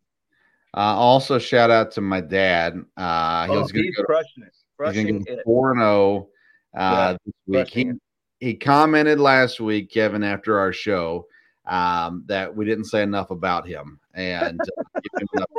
Uh, 0.76 0.96
also, 0.96 1.40
shout 1.40 1.72
out 1.72 1.92
to 1.92 2.02
my 2.02 2.22
dad. 2.22 2.76
Uh, 2.96 3.48
he 3.48 3.56
Oh, 3.56 3.60
was 3.62 3.72
going 3.72 3.86
he's 3.86 3.96
go 3.96 4.04
crushing 4.04 4.14
it, 4.14 4.14
He's 4.14 4.28
crushing 4.34 4.44
going 4.44 4.46
to 4.46 4.48
it. 4.48 4.67
Go 4.78 5.42
four 5.44 5.72
and 5.72 5.80
zero 5.80 6.30
Yeah, 6.74 6.80
uh, 7.10 7.18
this 7.26 7.34
week. 7.48 7.70
He 7.70 7.92
he 8.40 8.54
commented 8.54 9.20
last 9.20 9.60
week, 9.60 9.92
Kevin, 9.92 10.24
after 10.24 10.60
our 10.60 10.72
show, 10.72 11.26
um, 11.66 12.24
that 12.28 12.56
we 12.56 12.66
didn't 12.66 12.86
say 12.86 13.02
enough 13.02 13.32
about 13.32 13.68
him 13.68 14.00
and 14.14 14.62
uh, 14.62 15.20
him. 15.34 15.46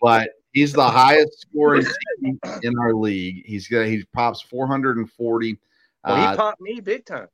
But 0.00 0.30
he's 0.52 0.72
the 0.72 0.88
highest 0.88 1.40
scoring 1.40 1.84
team 2.20 2.40
in 2.62 2.78
our 2.78 2.94
league. 2.94 3.44
He's 3.46 3.66
got 3.68 3.86
he 3.86 4.04
pops 4.14 4.40
four 4.42 4.66
hundred 4.66 4.96
and 4.96 5.10
forty. 5.10 5.58
Well, 6.06 6.16
he 6.16 6.22
Uh, 6.22 6.36
popped 6.36 6.60
me 6.60 6.80
big 6.80 7.04
time. 7.04 7.28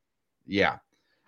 yeah, 0.46 0.78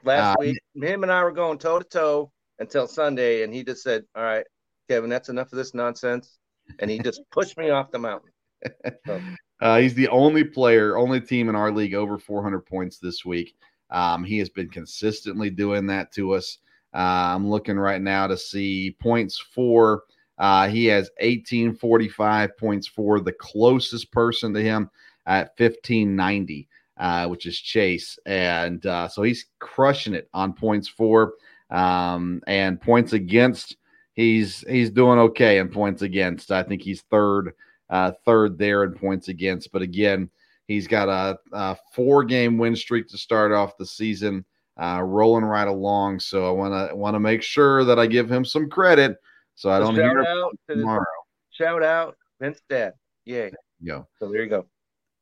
last 0.03 0.35
Uh, 0.35 0.37
week. 0.41 0.59
Him 0.75 1.03
and 1.03 1.13
I 1.13 1.23
were 1.25 1.33
going 1.33 1.59
toe 1.59 1.79
to 1.79 1.85
toe 1.85 2.33
until 2.59 2.87
Sunday, 2.87 3.43
and 3.43 3.53
he 3.53 3.65
just 3.65 3.83
said, 3.83 4.05
"All 4.15 4.23
right, 4.23 4.47
Kevin, 4.89 5.11
that's 5.11 5.29
enough 5.29 5.53
of 5.53 5.59
this 5.59 5.75
nonsense," 5.75 6.39
and 6.79 6.91
he 6.91 6.99
just 6.99 7.21
pushed 7.31 7.59
me 7.59 7.71
off 7.71 7.91
the 7.91 7.99
mountain. 7.99 8.31
So, 9.07 9.21
Uh, 9.61 9.79
he's 9.79 9.95
the 9.95 10.09
only 10.09 10.45
player, 10.45 10.97
only 10.97 11.21
team 11.21 11.49
in 11.49 11.57
our 11.57 11.71
league 11.71 11.95
over 11.95 12.19
400 12.19 12.61
points 12.61 12.99
this 12.99 13.25
week. 13.25 13.55
Um, 13.91 14.25
he 14.25 14.39
has 14.39 14.49
been 14.49 14.69
consistently 14.69 15.51
doing 15.51 15.87
that 15.87 16.13
to 16.13 16.33
us. 16.33 16.59
Uh, 16.95 17.35
I'm 17.35 17.49
looking 17.49 17.79
right 17.79 18.01
now 18.01 18.27
to 18.27 18.37
see 18.37 18.97
points 19.01 19.39
for. 19.39 20.03
Uh, 20.39 20.69
he 20.69 20.87
has 20.87 21.11
1845 21.21 22.57
points 22.59 22.87
for 22.87 23.21
the 23.21 23.33
closest 23.33 24.13
person 24.13 24.53
to 24.53 24.63
him 24.63 24.91
at 25.27 25.53
1590, 25.59 26.69
uh, 26.99 27.27
which 27.29 27.47
is 27.47 27.59
Chase. 27.59 28.19
And 28.27 28.85
uh, 28.85 29.09
so 29.09 29.23
he's 29.23 29.47
crushing 29.59 30.15
it 30.15 30.29
on 30.35 30.53
points 30.53 30.89
for 30.89 31.35
um, 31.71 32.43
and 32.47 32.81
points 32.81 33.13
against. 33.13 33.77
He's 34.13 34.61
he's 34.69 34.91
doing 34.91 35.19
okay 35.19 35.59
in 35.59 35.69
points 35.69 36.03
against. 36.03 36.51
I 36.51 36.63
think 36.63 36.83
he's 36.83 37.03
third 37.03 37.53
uh, 37.91 38.13
third 38.25 38.59
there 38.59 38.85
in 38.85 38.93
points 38.93 39.29
against. 39.29 39.73
But 39.73 39.83
again, 39.83 40.31
he's 40.67 40.87
got 40.87 41.09
a, 41.09 41.39
a 41.53 41.77
four 41.95 42.25
game 42.25 42.59
win 42.59 42.75
streak 42.77 43.09
to 43.09 43.19
start 43.19 43.53
off 43.53 43.77
the 43.79 43.87
season, 43.87 44.45
uh, 44.81 45.03
rolling 45.03 45.45
right 45.45 45.69
along. 45.69 46.21
So 46.21 46.49
I 46.49 46.51
want 46.51 46.91
to 46.91 46.95
want 46.97 47.15
to 47.15 47.21
make 47.21 47.43
sure 47.43 47.85
that 47.85 47.99
I 47.99 48.07
give 48.07 48.31
him 48.31 48.45
some 48.45 48.69
credit, 48.69 49.17
so 49.55 49.71
I 49.71 49.79
don't 49.79 49.95
shout 49.95 50.05
hear 50.05 50.21
out 50.23 50.59
to 50.69 50.75
tomorrow. 50.77 51.05
shout 51.51 51.83
out 51.83 52.17
Vince 52.41 52.61
Dad. 52.69 52.95
Yay. 53.25 53.53
Yo, 53.81 54.07
So 54.19 54.31
there 54.31 54.43
you 54.43 54.49
go. 54.49 54.67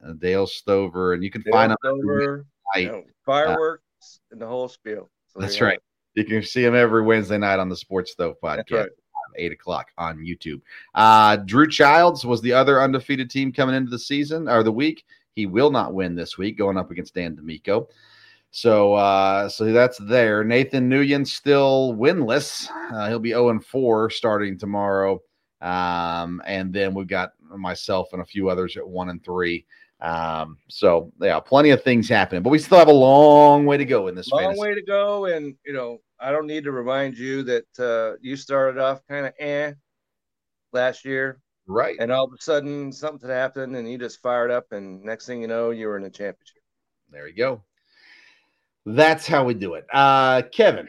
uh, 0.07 0.13
Dale 0.13 0.47
Stover, 0.47 1.15
and 1.15 1.25
you 1.25 1.31
can 1.31 1.43
Dale 1.43 1.53
find 1.53 1.73
him 1.73 1.79
Stover, 1.83 2.47
you 2.77 2.87
know, 2.87 3.03
fireworks 3.25 4.21
and 4.31 4.41
the 4.41 4.47
whole 4.47 4.69
spiel. 4.69 5.11
So 5.33 5.41
That's 5.41 5.61
right. 5.61 5.81
You 6.15 6.25
can 6.25 6.43
see 6.43 6.65
him 6.65 6.77
every 6.77 7.03
Wednesday 7.03 7.39
night 7.39 7.59
on 7.59 7.69
the 7.69 7.77
Sports 7.77 8.13
Stove 8.13 8.37
podcast. 8.43 8.71
Right. 8.71 8.89
Eight 9.37 9.53
o'clock 9.53 9.91
on 9.99 10.19
YouTube. 10.19 10.61
Uh, 10.95 11.37
Drew 11.37 11.69
Childs 11.69 12.25
was 12.25 12.41
the 12.41 12.53
other 12.53 12.83
undefeated 12.83 13.31
team 13.31 13.53
coming 13.53 13.75
into 13.75 13.91
the 13.91 13.99
season 13.99 14.49
or 14.49 14.63
the 14.63 14.73
week. 14.73 15.05
He 15.35 15.47
will 15.47 15.71
not 15.71 15.95
win 15.95 16.15
this 16.15 16.39
week, 16.39 16.57
going 16.57 16.77
up 16.77 16.91
against 16.91 17.15
Dan 17.15 17.35
D'Amico. 17.35 17.89
So, 18.51 18.95
uh, 18.95 19.49
so 19.49 19.73
that's 19.73 19.99
there. 19.99 20.45
Nathan 20.45 20.89
Nguyen 20.89 21.27
still 21.27 21.95
winless. 21.99 22.69
Uh, 22.93 23.09
he'll 23.09 23.19
be 23.19 23.31
zero 23.31 23.49
and 23.49 23.65
four 23.65 24.11
starting 24.11 24.57
tomorrow. 24.57 25.21
Um, 25.61 26.41
and 26.47 26.73
then 26.73 26.95
we've 26.95 27.09
got 27.09 27.33
myself 27.41 28.13
and 28.13 28.23
a 28.23 28.25
few 28.25 28.49
others 28.49 28.77
at 28.77 28.87
one 28.87 29.09
and 29.09 29.25
three. 29.25 29.67
Um, 30.05 30.59
so 30.69 31.11
yeah, 31.19 31.41
plenty 31.41 31.71
of 31.71 31.83
things 31.83 32.11
happening, 32.11 32.43
but 32.43 32.51
we 32.51 32.59
still 32.59 32.79
have 32.79 32.89
a 32.89 32.93
long 32.93 33.65
way 33.65 33.79
to 33.79 33.87
go 33.87 34.09
in 34.09 34.15
this. 34.15 34.31
Long 34.31 34.43
fantasy. 34.43 34.61
way 34.61 34.75
to 34.75 34.83
go. 34.83 35.25
And, 35.25 35.57
you 35.65 35.73
know, 35.73 35.97
I 36.21 36.31
don't 36.31 36.47
need 36.47 36.65
to 36.65 36.73
remind 36.73 37.17
you 37.17 37.43
that 37.45 37.65
uh, 37.79 38.19
you 38.21 38.37
started 38.37 38.79
off 38.79 39.01
kind 39.09 39.25
of 39.27 39.33
eh 39.39 39.73
last 40.75 41.07
year. 41.07 41.41
right? 41.67 41.97
And 41.99 42.13
all 42.13 42.27
of 42.27 42.33
a 42.39 42.43
sudden 42.43 42.93
something 42.93 43.31
happened 43.31 43.77
and 43.77 43.91
you 43.91 43.97
just 43.97 44.21
fired 44.21 44.51
up. 44.51 44.73
And 44.73 45.03
next 45.03 45.25
thing 45.25 45.41
you 45.41 45.49
know, 45.49 45.71
you 45.71 45.87
were 45.87 45.97
in 45.97 46.03
the 46.03 46.11
championship. 46.11 46.63
There 47.11 47.27
you 47.27 47.35
go. 47.35 47.63
That's 48.85 49.27
how 49.27 49.45
we 49.45 49.55
do 49.55 49.73
it. 49.73 49.87
Uh, 49.91 50.43
Kevin, 50.53 50.87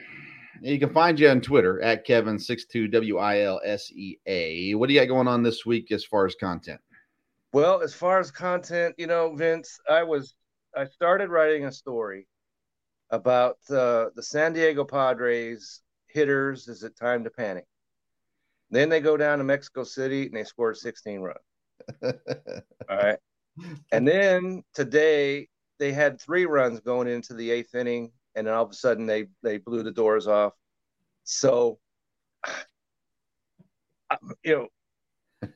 you 0.62 0.78
can 0.78 0.94
find 0.94 1.18
you 1.18 1.30
on 1.30 1.40
Twitter 1.40 1.82
at 1.82 2.06
Kevin62WILSEA. 2.06 4.76
What 4.76 4.90
do 4.90 4.94
you 4.94 5.00
got 5.00 5.08
going 5.08 5.30
on 5.30 5.42
this 5.42 5.66
week 5.66 5.94
as 5.94 6.04
far 6.04 6.26
as 6.26 6.36
content? 6.36 6.82
Well, 7.56 7.82
as 7.82 7.94
far 7.94 8.20
as 8.20 8.32
content, 8.32 8.96
you 8.98 9.08
know, 9.08 9.34
Vince, 9.34 9.80
I 9.90 10.04
was 10.04 10.36
I 10.76 10.84
started 10.84 11.30
writing 11.30 11.64
a 11.64 11.72
story 11.72 12.28
about 13.12 13.60
uh, 13.70 14.08
the 14.14 14.24
San 14.24 14.52
Diego 14.52 14.84
Padres 14.84 15.82
hitters. 16.08 16.68
Is 16.68 16.84
it 16.84 16.98
time 16.98 17.24
to 17.24 17.30
panic? 17.30 17.64
Then 18.72 18.90
they 18.90 19.00
go 19.00 19.16
down 19.16 19.38
to 19.38 19.46
Mexico 19.46 19.86
City 19.86 20.26
and 20.26 20.36
they 20.36 20.44
scored 20.44 20.76
16 20.76 21.22
runs. 21.22 22.02
All 22.90 22.98
right, 22.98 23.20
and 23.94 24.06
then 24.06 24.62
today 24.74 25.48
they 25.80 25.94
had 25.94 26.20
three 26.20 26.46
runs 26.46 26.82
going 26.82 27.08
into 27.08 27.34
the 27.34 27.52
eighth 27.52 27.74
inning, 27.74 28.12
and 28.36 28.46
then 28.46 28.54
all 28.54 28.66
of 28.66 28.72
a 28.72 28.74
sudden 28.74 29.06
they 29.06 29.28
they 29.44 29.60
blew 29.60 29.82
the 29.82 29.94
doors 29.94 30.28
off. 30.28 30.52
So, 31.24 31.80
you 34.44 34.58
know, 34.58 34.68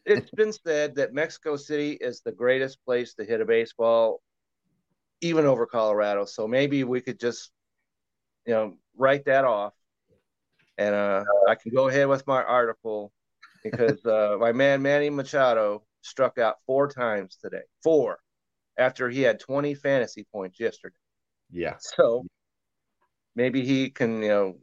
it's 0.05 0.31
been 0.31 0.53
said 0.53 0.95
that 0.95 1.13
Mexico 1.13 1.55
City 1.55 1.91
is 1.93 2.21
the 2.21 2.31
greatest 2.31 2.83
place 2.85 3.13
to 3.15 3.25
hit 3.25 3.41
a 3.41 3.45
baseball, 3.45 4.21
even 5.21 5.45
over 5.45 5.65
Colorado. 5.65 6.25
So 6.25 6.47
maybe 6.47 6.83
we 6.83 7.01
could 7.01 7.19
just, 7.19 7.51
you 8.45 8.53
know, 8.53 8.77
write 8.97 9.25
that 9.25 9.45
off, 9.45 9.73
and 10.77 10.95
uh, 10.95 11.23
I 11.47 11.55
can 11.55 11.73
go 11.73 11.87
ahead 11.87 12.07
with 12.07 12.25
my 12.27 12.43
article 12.43 13.11
because 13.63 14.05
uh, 14.05 14.37
my 14.39 14.51
man 14.51 14.81
Manny 14.81 15.09
Machado 15.09 15.83
struck 16.01 16.37
out 16.37 16.57
four 16.65 16.87
times 16.87 17.37
today, 17.41 17.63
four, 17.83 18.19
after 18.77 19.09
he 19.09 19.21
had 19.21 19.39
20 19.39 19.75
fantasy 19.75 20.25
points 20.31 20.59
yesterday. 20.59 20.95
yeah. 21.51 21.75
So 21.79 22.25
maybe 23.35 23.65
he 23.65 23.89
can, 23.89 24.21
you 24.21 24.29
know, 24.29 24.55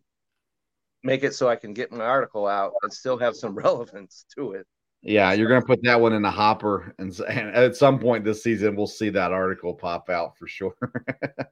make 1.03 1.23
it 1.23 1.35
so 1.35 1.49
I 1.49 1.57
can 1.57 1.73
get 1.73 1.93
my 1.93 2.05
article 2.05 2.47
out 2.47 2.73
and 2.83 2.93
still 2.93 3.19
have 3.19 3.37
some 3.37 3.55
relevance 3.65 4.25
to 4.37 4.53
it. 4.53 4.67
Yeah, 5.07 5.33
you're 5.35 5.49
going 5.49 5.61
to 5.61 5.67
put 5.67 5.85
that 5.85 6.01
one 6.01 6.15
in 6.15 6.23
the 6.23 6.31
hopper, 6.33 6.93
and, 6.99 7.17
and 7.29 7.55
at 7.55 7.77
some 7.77 8.01
point 8.01 8.25
this 8.25 8.43
season, 8.43 8.75
we'll 8.75 8.89
see 8.89 9.09
that 9.11 9.31
article 9.31 9.73
pop 9.73 10.11
out 10.11 10.37
for 10.37 10.49
sure. 10.49 10.75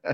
uh, 0.05 0.13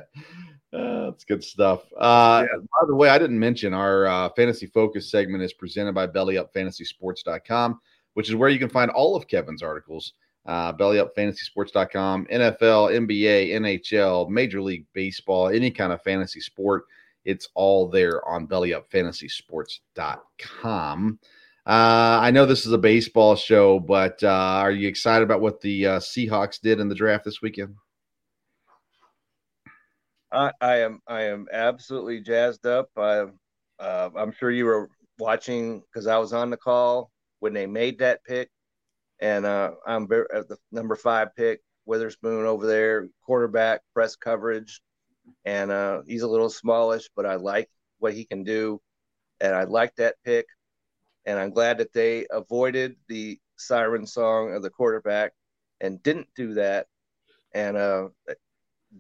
that's 0.71 1.23
good 1.23 1.43
stuff. 1.43 1.91
Uh, 1.97 2.43
By 2.43 2.85
the 2.87 2.95
way, 2.95 3.09
I 3.09 3.17
didn't 3.17 3.39
mention 3.39 3.73
our 3.73 4.05
uh, 4.05 4.29
fantasy 4.35 4.67
focus 4.67 5.09
segment 5.09 5.41
is 5.43 5.53
presented 5.53 5.95
by 5.95 6.05
BellyUpFantasySports.com, 6.05 7.81
which 8.13 8.29
is 8.29 8.35
where 8.35 8.49
you 8.49 8.59
can 8.59 8.69
find 8.69 8.91
all 8.91 9.15
of 9.15 9.27
Kevin's 9.27 9.63
articles. 9.63 10.13
Uh, 10.45 10.71
BellyUpFantasySports.com, 10.73 12.27
NFL, 12.27 13.07
NBA, 13.07 13.53
NHL, 13.53 14.29
Major 14.29 14.61
League 14.61 14.85
Baseball, 14.93 15.49
any 15.49 15.71
kind 15.71 15.91
of 15.91 16.03
fantasy 16.03 16.41
sport. 16.41 16.83
It's 17.25 17.49
all 17.55 17.89
there 17.89 18.23
on 18.27 18.47
BellyUpFantasySports.com. 18.47 21.19
Uh, 21.65 22.17
I 22.21 22.31
know 22.31 22.47
this 22.47 22.65
is 22.65 22.71
a 22.71 22.77
baseball 22.77 23.35
show, 23.35 23.79
but 23.79 24.23
uh, 24.23 24.27
are 24.27 24.71
you 24.71 24.87
excited 24.87 25.23
about 25.23 25.41
what 25.41 25.61
the 25.61 25.85
uh, 25.85 25.99
Seahawks 25.99 26.59
did 26.59 26.79
in 26.79 26.89
the 26.89 26.95
draft 26.95 27.23
this 27.23 27.41
weekend? 27.41 27.75
I, 30.31 30.51
I 30.59 30.77
am 30.77 31.01
I 31.07 31.23
am 31.23 31.47
absolutely 31.51 32.21
jazzed 32.21 32.65
up. 32.65 32.89
I, 32.97 33.25
uh, 33.79 34.09
I'm 34.15 34.31
sure 34.31 34.49
you 34.49 34.65
were 34.65 34.89
watching 35.19 35.81
because 35.81 36.07
I 36.07 36.17
was 36.17 36.33
on 36.33 36.49
the 36.49 36.57
call 36.57 37.11
when 37.41 37.53
they 37.53 37.67
made 37.67 37.99
that 37.99 38.23
pick, 38.23 38.49
and 39.19 39.45
uh, 39.45 39.71
I'm 39.85 40.07
very, 40.07 40.25
at 40.33 40.47
the 40.47 40.57
number 40.71 40.95
five 40.95 41.35
pick, 41.35 41.61
Witherspoon 41.85 42.45
over 42.45 42.65
there, 42.65 43.07
quarterback, 43.23 43.81
press 43.93 44.15
coverage, 44.15 44.81
and 45.45 45.69
uh, 45.69 46.01
he's 46.07 46.23
a 46.23 46.27
little 46.27 46.49
smallish, 46.49 47.09
but 47.15 47.25
I 47.27 47.35
like 47.35 47.69
what 47.99 48.13
he 48.13 48.25
can 48.25 48.43
do, 48.43 48.81
and 49.39 49.53
I 49.53 49.65
like 49.65 49.95
that 49.97 50.15
pick, 50.23 50.47
and 51.25 51.39
I'm 51.39 51.51
glad 51.51 51.77
that 51.79 51.93
they 51.93 52.25
avoided 52.31 52.95
the 53.07 53.39
siren 53.57 54.05
song 54.05 54.53
of 54.53 54.61
the 54.63 54.69
quarterback 54.69 55.33
and 55.79 56.01
didn't 56.03 56.27
do 56.35 56.53
that, 56.55 56.87
and 57.53 57.77
uh, 57.77 58.09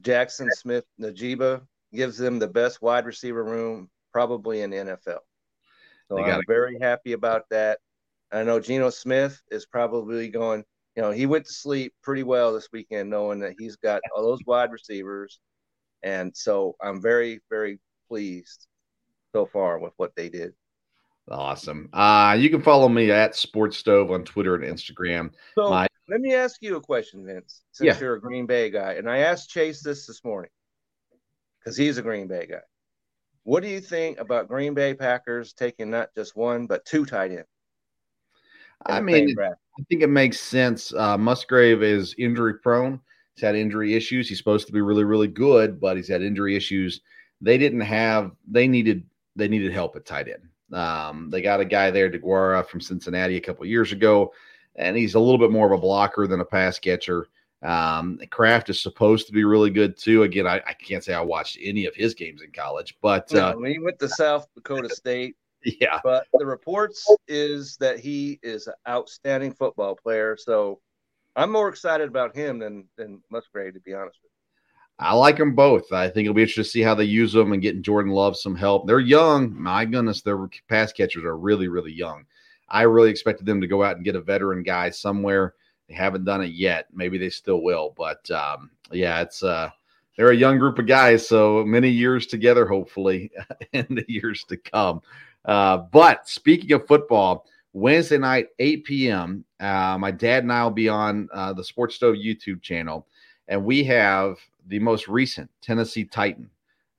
Jackson 0.01 0.49
Smith 0.51 0.85
Najiba 0.99 1.61
gives 1.93 2.17
them 2.17 2.39
the 2.39 2.47
best 2.47 2.81
wide 2.81 3.05
receiver 3.05 3.43
room 3.43 3.89
probably 4.11 4.61
in 4.61 4.69
the 4.69 4.77
NFL. 4.77 5.19
So 6.07 6.15
They 6.15 6.23
I'm 6.23 6.43
very 6.47 6.77
happy 6.79 7.13
about 7.13 7.49
that. 7.49 7.79
I 8.31 8.43
know 8.43 8.59
Geno 8.59 8.89
Smith 8.89 9.41
is 9.51 9.65
probably 9.65 10.29
going, 10.29 10.63
you 10.95 11.01
know, 11.01 11.11
he 11.11 11.25
went 11.25 11.45
to 11.45 11.53
sleep 11.53 11.93
pretty 12.01 12.23
well 12.23 12.53
this 12.53 12.69
weekend 12.71 13.09
knowing 13.09 13.39
that 13.39 13.55
he's 13.57 13.75
got 13.75 14.01
all 14.15 14.23
those 14.23 14.39
wide 14.45 14.71
receivers. 14.71 15.39
And 16.03 16.35
so 16.35 16.75
I'm 16.81 17.01
very, 17.01 17.41
very 17.49 17.79
pleased 18.07 18.67
so 19.33 19.45
far 19.45 19.79
with 19.79 19.93
what 19.97 20.15
they 20.15 20.29
did. 20.29 20.53
Awesome. 21.31 21.89
Uh, 21.93 22.35
you 22.37 22.49
can 22.49 22.61
follow 22.61 22.89
me 22.89 23.09
at 23.09 23.35
Sports 23.35 23.77
Stove 23.77 24.11
on 24.11 24.23
Twitter 24.25 24.55
and 24.55 24.63
Instagram. 24.63 25.31
So 25.55 25.69
My- 25.69 25.87
let 26.09 26.19
me 26.19 26.33
ask 26.33 26.61
you 26.61 26.75
a 26.75 26.81
question, 26.81 27.25
Vince, 27.25 27.61
since 27.71 27.85
Yeah. 27.87 27.99
you're 27.99 28.15
a 28.15 28.21
Green 28.21 28.45
Bay 28.45 28.69
guy. 28.69 28.93
And 28.93 29.09
I 29.09 29.19
asked 29.19 29.49
Chase 29.49 29.81
this 29.81 30.05
this 30.05 30.23
morning 30.25 30.51
because 31.59 31.77
he's 31.77 31.97
a 31.97 32.01
Green 32.01 32.27
Bay 32.27 32.47
guy. 32.47 32.61
What 33.43 33.63
do 33.63 33.69
you 33.69 33.79
think 33.79 34.19
about 34.19 34.47
Green 34.49 34.73
Bay 34.73 34.93
Packers 34.93 35.53
taking 35.53 35.89
not 35.89 36.13
just 36.13 36.35
one, 36.35 36.67
but 36.67 36.85
two 36.85 37.05
tight 37.05 37.31
ends? 37.31 37.47
I 38.85 38.99
mean. 38.99 39.35
I 39.39 39.83
think 39.89 40.01
it 40.01 40.07
makes 40.07 40.39
sense. 40.39 40.93
Uh, 40.93 41.17
Musgrave 41.17 41.81
is 41.81 42.13
injury 42.17 42.55
prone. 42.59 42.99
He's 43.35 43.41
had 43.41 43.55
injury 43.55 43.95
issues. 43.95 44.27
He's 44.27 44.37
supposed 44.37 44.67
to 44.67 44.73
be 44.73 44.81
really, 44.81 45.05
really 45.05 45.29
good, 45.29 45.79
but 45.79 45.95
he's 45.95 46.09
had 46.09 46.21
injury 46.21 46.55
issues. 46.57 47.01
They 47.39 47.57
didn't 47.57 47.81
have. 47.81 48.31
They 48.49 48.67
needed. 48.67 49.05
They 49.37 49.47
needed 49.47 49.71
help 49.71 49.95
at 49.95 50.05
tight 50.05 50.27
end. 50.27 50.50
Um, 50.73 51.29
they 51.29 51.41
got 51.41 51.59
a 51.59 51.65
guy 51.65 51.91
there, 51.91 52.09
DeGuara 52.09 52.65
from 52.65 52.81
Cincinnati, 52.81 53.37
a 53.37 53.41
couple 53.41 53.65
years 53.65 53.91
ago, 53.91 54.33
and 54.75 54.95
he's 54.95 55.15
a 55.15 55.19
little 55.19 55.37
bit 55.37 55.51
more 55.51 55.65
of 55.65 55.77
a 55.77 55.81
blocker 55.81 56.27
than 56.27 56.39
a 56.39 56.45
pass 56.45 56.79
catcher. 56.79 57.27
Um, 57.61 58.19
Kraft 58.31 58.69
is 58.69 58.81
supposed 58.81 59.27
to 59.27 59.33
be 59.33 59.43
really 59.43 59.69
good 59.69 59.97
too. 59.97 60.23
Again, 60.23 60.47
I, 60.47 60.61
I 60.65 60.73
can't 60.73 61.03
say 61.03 61.13
I 61.13 61.21
watched 61.21 61.57
any 61.61 61.85
of 61.85 61.95
his 61.95 62.13
games 62.15 62.41
in 62.41 62.51
college, 62.51 62.97
but 63.01 63.33
uh, 63.35 63.53
No, 63.53 63.63
he 63.63 63.77
went 63.77 63.99
to 63.99 64.09
South 64.09 64.47
Dakota 64.55 64.89
State, 64.95 65.35
yeah, 65.63 65.99
but 66.03 66.25
the 66.33 66.45
reports 66.45 67.07
is 67.27 67.77
that 67.77 67.99
he 67.99 68.39
is 68.41 68.67
an 68.67 68.73
outstanding 68.87 69.53
football 69.53 69.95
player. 69.95 70.35
So 70.37 70.79
I'm 71.35 71.51
more 71.51 71.69
excited 71.69 72.07
about 72.07 72.35
him 72.35 72.57
than 72.57 72.85
than 72.97 73.21
Musgrave, 73.29 73.75
to 73.75 73.79
be 73.79 73.93
honest 73.93 74.17
with 74.23 74.30
you. 74.30 74.30
I 74.99 75.13
like 75.13 75.37
them 75.37 75.55
both. 75.55 75.91
I 75.91 76.09
think 76.09 76.25
it'll 76.25 76.35
be 76.35 76.43
interesting 76.43 76.63
to 76.63 76.69
see 76.69 76.81
how 76.81 76.93
they 76.93 77.05
use 77.05 77.33
them 77.33 77.53
and 77.53 77.61
getting 77.61 77.81
Jordan 77.81 78.11
Love 78.11 78.37
some 78.37 78.55
help. 78.55 78.85
They're 78.85 78.99
young. 78.99 79.53
My 79.59 79.83
goodness, 79.85 80.21
their 80.21 80.47
pass 80.69 80.93
catchers 80.93 81.23
are 81.23 81.37
really, 81.37 81.67
really 81.67 81.91
young. 81.91 82.25
I 82.69 82.83
really 82.83 83.09
expected 83.09 83.45
them 83.45 83.61
to 83.61 83.67
go 83.67 83.83
out 83.83 83.95
and 83.95 84.05
get 84.05 84.15
a 84.15 84.21
veteran 84.21 84.63
guy 84.63 84.91
somewhere. 84.91 85.55
They 85.89 85.95
haven't 85.95 86.23
done 86.23 86.41
it 86.41 86.51
yet. 86.51 86.87
Maybe 86.93 87.17
they 87.17 87.29
still 87.29 87.61
will. 87.63 87.93
But 87.97 88.29
um, 88.31 88.69
yeah, 88.91 89.21
it's 89.21 89.43
uh, 89.43 89.71
they're 90.15 90.31
a 90.31 90.35
young 90.35 90.57
group 90.57 90.79
of 90.79 90.87
guys, 90.87 91.27
so 91.27 91.65
many 91.65 91.89
years 91.89 92.27
together, 92.27 92.65
hopefully, 92.65 93.31
in 93.73 93.87
the 93.89 94.05
years 94.07 94.43
to 94.49 94.57
come. 94.57 95.01
Uh, 95.45 95.77
but 95.77 96.29
speaking 96.29 96.71
of 96.73 96.87
football, 96.87 97.45
Wednesday 97.73 98.17
night, 98.17 98.47
8 98.59 98.83
p.m., 98.83 99.45
uh, 99.59 99.97
my 99.97 100.11
dad 100.11 100.43
and 100.43 100.51
I 100.51 100.63
will 100.63 100.71
be 100.71 100.89
on 100.89 101.29
uh, 101.33 101.53
the 101.53 101.63
Sports 101.63 101.95
Stove 101.95 102.15
YouTube 102.15 102.61
channel, 102.61 103.07
and 103.47 103.63
we 103.63 103.83
have 103.85 104.37
the 104.67 104.79
most 104.79 105.07
recent 105.07 105.49
Tennessee 105.61 106.05
Titan. 106.05 106.49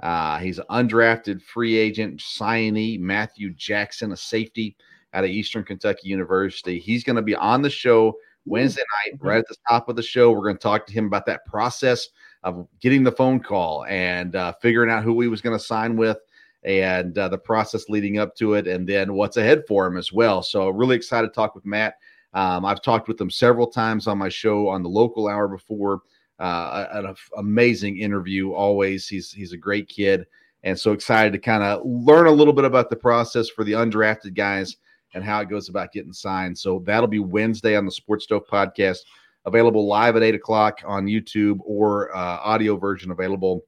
Uh, 0.01 0.39
he's 0.39 0.59
an 0.59 0.65
undrafted 0.71 1.41
free 1.43 1.77
agent 1.77 2.21
signee, 2.21 2.99
Matthew 2.99 3.51
Jackson, 3.51 4.13
a 4.13 4.17
safety 4.17 4.77
out 5.15 5.25
of 5.25 5.31
Eastern 5.31 5.65
Kentucky 5.65 6.09
University. 6.09 6.79
He's 6.79 7.05
going 7.05 7.17
to 7.17 7.23
be 7.23 7.37
on 7.37 7.63
the 7.63 7.71
show 7.71 8.17
Wednesday 8.45 8.83
night, 9.05 9.19
right 9.21 9.39
at 9.39 9.49
the 9.49 9.57
top 9.69 9.89
of 9.89 9.97
the 9.97 10.03
show. 10.03 10.33
We're 10.33 10.43
going 10.43 10.57
to 10.57 10.63
talk 10.63 10.87
to 10.87 10.93
him 10.93 11.07
about 11.07 11.27
that 11.27 11.47
process 11.47 12.09
of 12.43 12.67
getting 12.81 13.05
the 13.05 13.13
phone 13.13 13.39
call 13.41 13.85
and 13.85 14.35
uh, 14.35 14.53
figuring 14.61 14.91
out 14.91 15.05
who 15.05 15.21
he 15.21 15.29
was 15.29 15.41
going 15.41 15.57
to 15.57 15.65
sign 15.65 15.97
with 15.97 16.19
and 16.65 17.17
uh, 17.19 17.29
the 17.29 17.39
process 17.39 17.89
leading 17.89 18.19
up 18.19 18.35
to 18.37 18.55
it, 18.55 18.67
and 18.69 18.89
then 18.89 19.15
what's 19.15 19.37
ahead 19.37 19.65
for 19.67 19.87
him 19.87 19.97
as 19.97 20.13
well. 20.13 20.43
So, 20.43 20.69
really 20.69 20.97
excited 20.97 21.29
to 21.29 21.33
talk 21.33 21.55
with 21.55 21.67
Matt. 21.67 21.95
Um, 22.35 22.65
I've 22.65 22.83
talked 22.83 23.09
with 23.09 23.21
him 23.21 23.31
several 23.31 23.67
times 23.67 24.07
on 24.07 24.19
my 24.19 24.29
show 24.29 24.69
on 24.69 24.83
the 24.83 24.89
local 24.89 25.29
hour 25.29 25.49
before. 25.49 26.03
Uh, 26.39 26.87
an 26.93 27.15
amazing 27.37 27.99
interview. 27.99 28.53
Always, 28.53 29.07
he's 29.09 29.31
he's 29.33 29.53
a 29.53 29.57
great 29.57 29.89
kid, 29.89 30.27
and 30.65 30.79
so 30.79 30.93
excited 30.93 31.33
to 31.33 31.39
kind 31.39 31.63
of 31.63 31.83
learn 31.85 32.27
a 32.27 32.33
little 32.33 32.53
bit 32.53 32.65
about 32.65 32.91
the 32.91 32.97
process 32.97 33.49
for 33.49 33.65
the 33.65 33.73
undrafted 33.73 34.35
guys 34.35 34.77
and 35.15 35.23
how 35.23 35.41
it 35.41 35.49
goes 35.49 35.69
about 35.69 35.93
getting 35.93 36.13
signed. 36.13 36.59
So 36.59 36.83
that'll 36.87 37.07
be 37.07 37.19
Wednesday 37.19 37.77
on 37.77 37.85
the 37.85 37.93
Sports 37.93 38.25
Stove 38.25 38.47
podcast, 38.51 38.99
available 39.45 39.87
live 39.87 40.17
at 40.17 40.23
eight 40.23 40.35
o'clock 40.35 40.81
on 40.87 41.07
YouTube 41.07 41.59
or 41.65 42.15
uh, 42.17 42.39
audio 42.43 42.77
version 42.77 43.11
available 43.11 43.63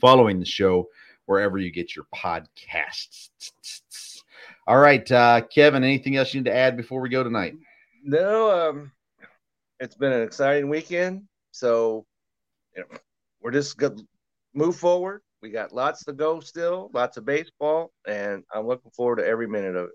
following 0.00 0.38
the 0.38 0.46
show 0.46 0.88
wherever 1.26 1.58
you 1.58 1.70
get 1.70 1.94
your 1.94 2.06
podcasts. 2.14 3.30
All 4.66 4.78
right, 4.78 5.10
uh, 5.10 5.42
Kevin, 5.52 5.82
anything 5.84 6.16
else 6.16 6.34
you 6.34 6.40
need 6.40 6.50
to 6.50 6.56
add 6.56 6.76
before 6.76 7.00
we 7.00 7.08
go 7.08 7.24
tonight? 7.24 7.54
No, 8.04 8.70
um, 8.70 8.92
it's 9.80 9.96
been 9.96 10.12
an 10.12 10.22
exciting 10.22 10.68
weekend. 10.68 11.24
So, 11.52 12.04
you 12.74 12.82
know, 12.82 12.98
we're 13.40 13.52
just 13.52 13.76
going 13.76 13.98
to 13.98 14.06
move 14.54 14.76
forward. 14.76 15.22
We 15.42 15.50
got 15.50 15.72
lots 15.72 16.04
to 16.04 16.12
go 16.12 16.40
still, 16.40 16.90
lots 16.92 17.16
of 17.16 17.24
baseball, 17.24 17.92
and 18.06 18.42
I'm 18.54 18.66
looking 18.66 18.90
forward 18.92 19.16
to 19.16 19.26
every 19.26 19.46
minute 19.46 19.76
of 19.76 19.86
it. 19.86 19.94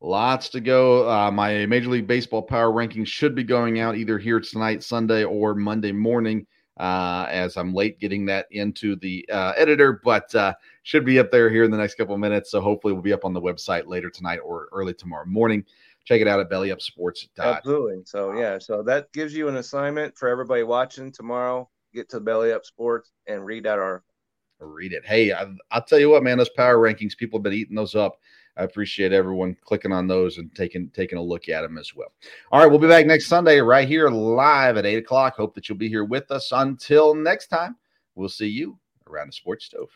Lots 0.00 0.48
to 0.50 0.60
go. 0.60 1.08
Uh, 1.08 1.30
my 1.30 1.66
Major 1.66 1.90
League 1.90 2.06
Baseball 2.06 2.42
power 2.42 2.72
rankings 2.72 3.06
should 3.06 3.34
be 3.34 3.44
going 3.44 3.80
out 3.80 3.96
either 3.96 4.18
here 4.18 4.40
tonight, 4.40 4.82
Sunday, 4.82 5.24
or 5.24 5.54
Monday 5.54 5.92
morning. 5.92 6.46
Uh, 6.78 7.26
as 7.28 7.58
I'm 7.58 7.74
late 7.74 8.00
getting 8.00 8.24
that 8.24 8.46
into 8.52 8.96
the 8.96 9.28
uh, 9.30 9.52
editor, 9.54 10.00
but 10.02 10.34
uh, 10.34 10.54
should 10.82 11.04
be 11.04 11.18
up 11.18 11.30
there 11.30 11.50
here 11.50 11.62
in 11.62 11.70
the 11.70 11.76
next 11.76 11.96
couple 11.96 12.14
of 12.14 12.20
minutes. 12.20 12.50
So 12.50 12.62
hopefully 12.62 12.94
we'll 12.94 13.02
be 13.02 13.12
up 13.12 13.26
on 13.26 13.34
the 13.34 13.40
website 13.40 13.86
later 13.86 14.08
tonight 14.08 14.38
or 14.38 14.68
early 14.72 14.94
tomorrow 14.94 15.26
morning. 15.26 15.62
Check 16.04 16.20
it 16.20 16.28
out 16.28 16.40
at 16.40 16.50
bellyupsports.com. 16.50 17.56
Absolutely. 17.56 18.02
So 18.04 18.32
yeah, 18.32 18.58
so 18.58 18.82
that 18.82 19.12
gives 19.12 19.34
you 19.34 19.48
an 19.48 19.56
assignment 19.56 20.16
for 20.16 20.28
everybody 20.28 20.62
watching 20.62 21.12
tomorrow. 21.12 21.68
Get 21.94 22.08
to 22.10 22.20
Belly 22.20 22.52
Up 22.52 22.64
Sports 22.64 23.12
and 23.26 23.44
read 23.44 23.64
that 23.64 23.78
article. 23.78 24.14
Read 24.60 24.92
it. 24.92 25.04
Hey, 25.06 25.32
I, 25.32 25.46
I'll 25.70 25.82
tell 25.82 25.98
you 25.98 26.10
what, 26.10 26.22
man. 26.22 26.38
Those 26.38 26.50
power 26.50 26.76
rankings, 26.76 27.16
people 27.16 27.38
have 27.38 27.44
been 27.44 27.52
eating 27.54 27.76
those 27.76 27.94
up. 27.94 28.18
I 28.56 28.64
appreciate 28.64 29.12
everyone 29.12 29.56
clicking 29.64 29.92
on 29.92 30.06
those 30.06 30.38
and 30.38 30.54
taking 30.54 30.90
taking 30.90 31.18
a 31.18 31.22
look 31.22 31.48
at 31.48 31.62
them 31.62 31.78
as 31.78 31.94
well. 31.94 32.12
All 32.52 32.60
right, 32.60 32.66
we'll 32.66 32.78
be 32.78 32.88
back 32.88 33.06
next 33.06 33.26
Sunday 33.26 33.60
right 33.60 33.88
here 33.88 34.08
live 34.10 34.76
at 34.76 34.84
eight 34.84 34.98
o'clock. 34.98 35.36
Hope 35.36 35.54
that 35.54 35.68
you'll 35.68 35.78
be 35.78 35.88
here 35.88 36.04
with 36.04 36.30
us. 36.30 36.50
Until 36.52 37.14
next 37.14 37.46
time, 37.46 37.76
we'll 38.14 38.28
see 38.28 38.48
you 38.48 38.78
around 39.08 39.28
the 39.28 39.32
sports 39.32 39.66
stove. 39.66 39.90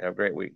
Have 0.00 0.12
a 0.12 0.16
great 0.16 0.34
week. 0.34 0.54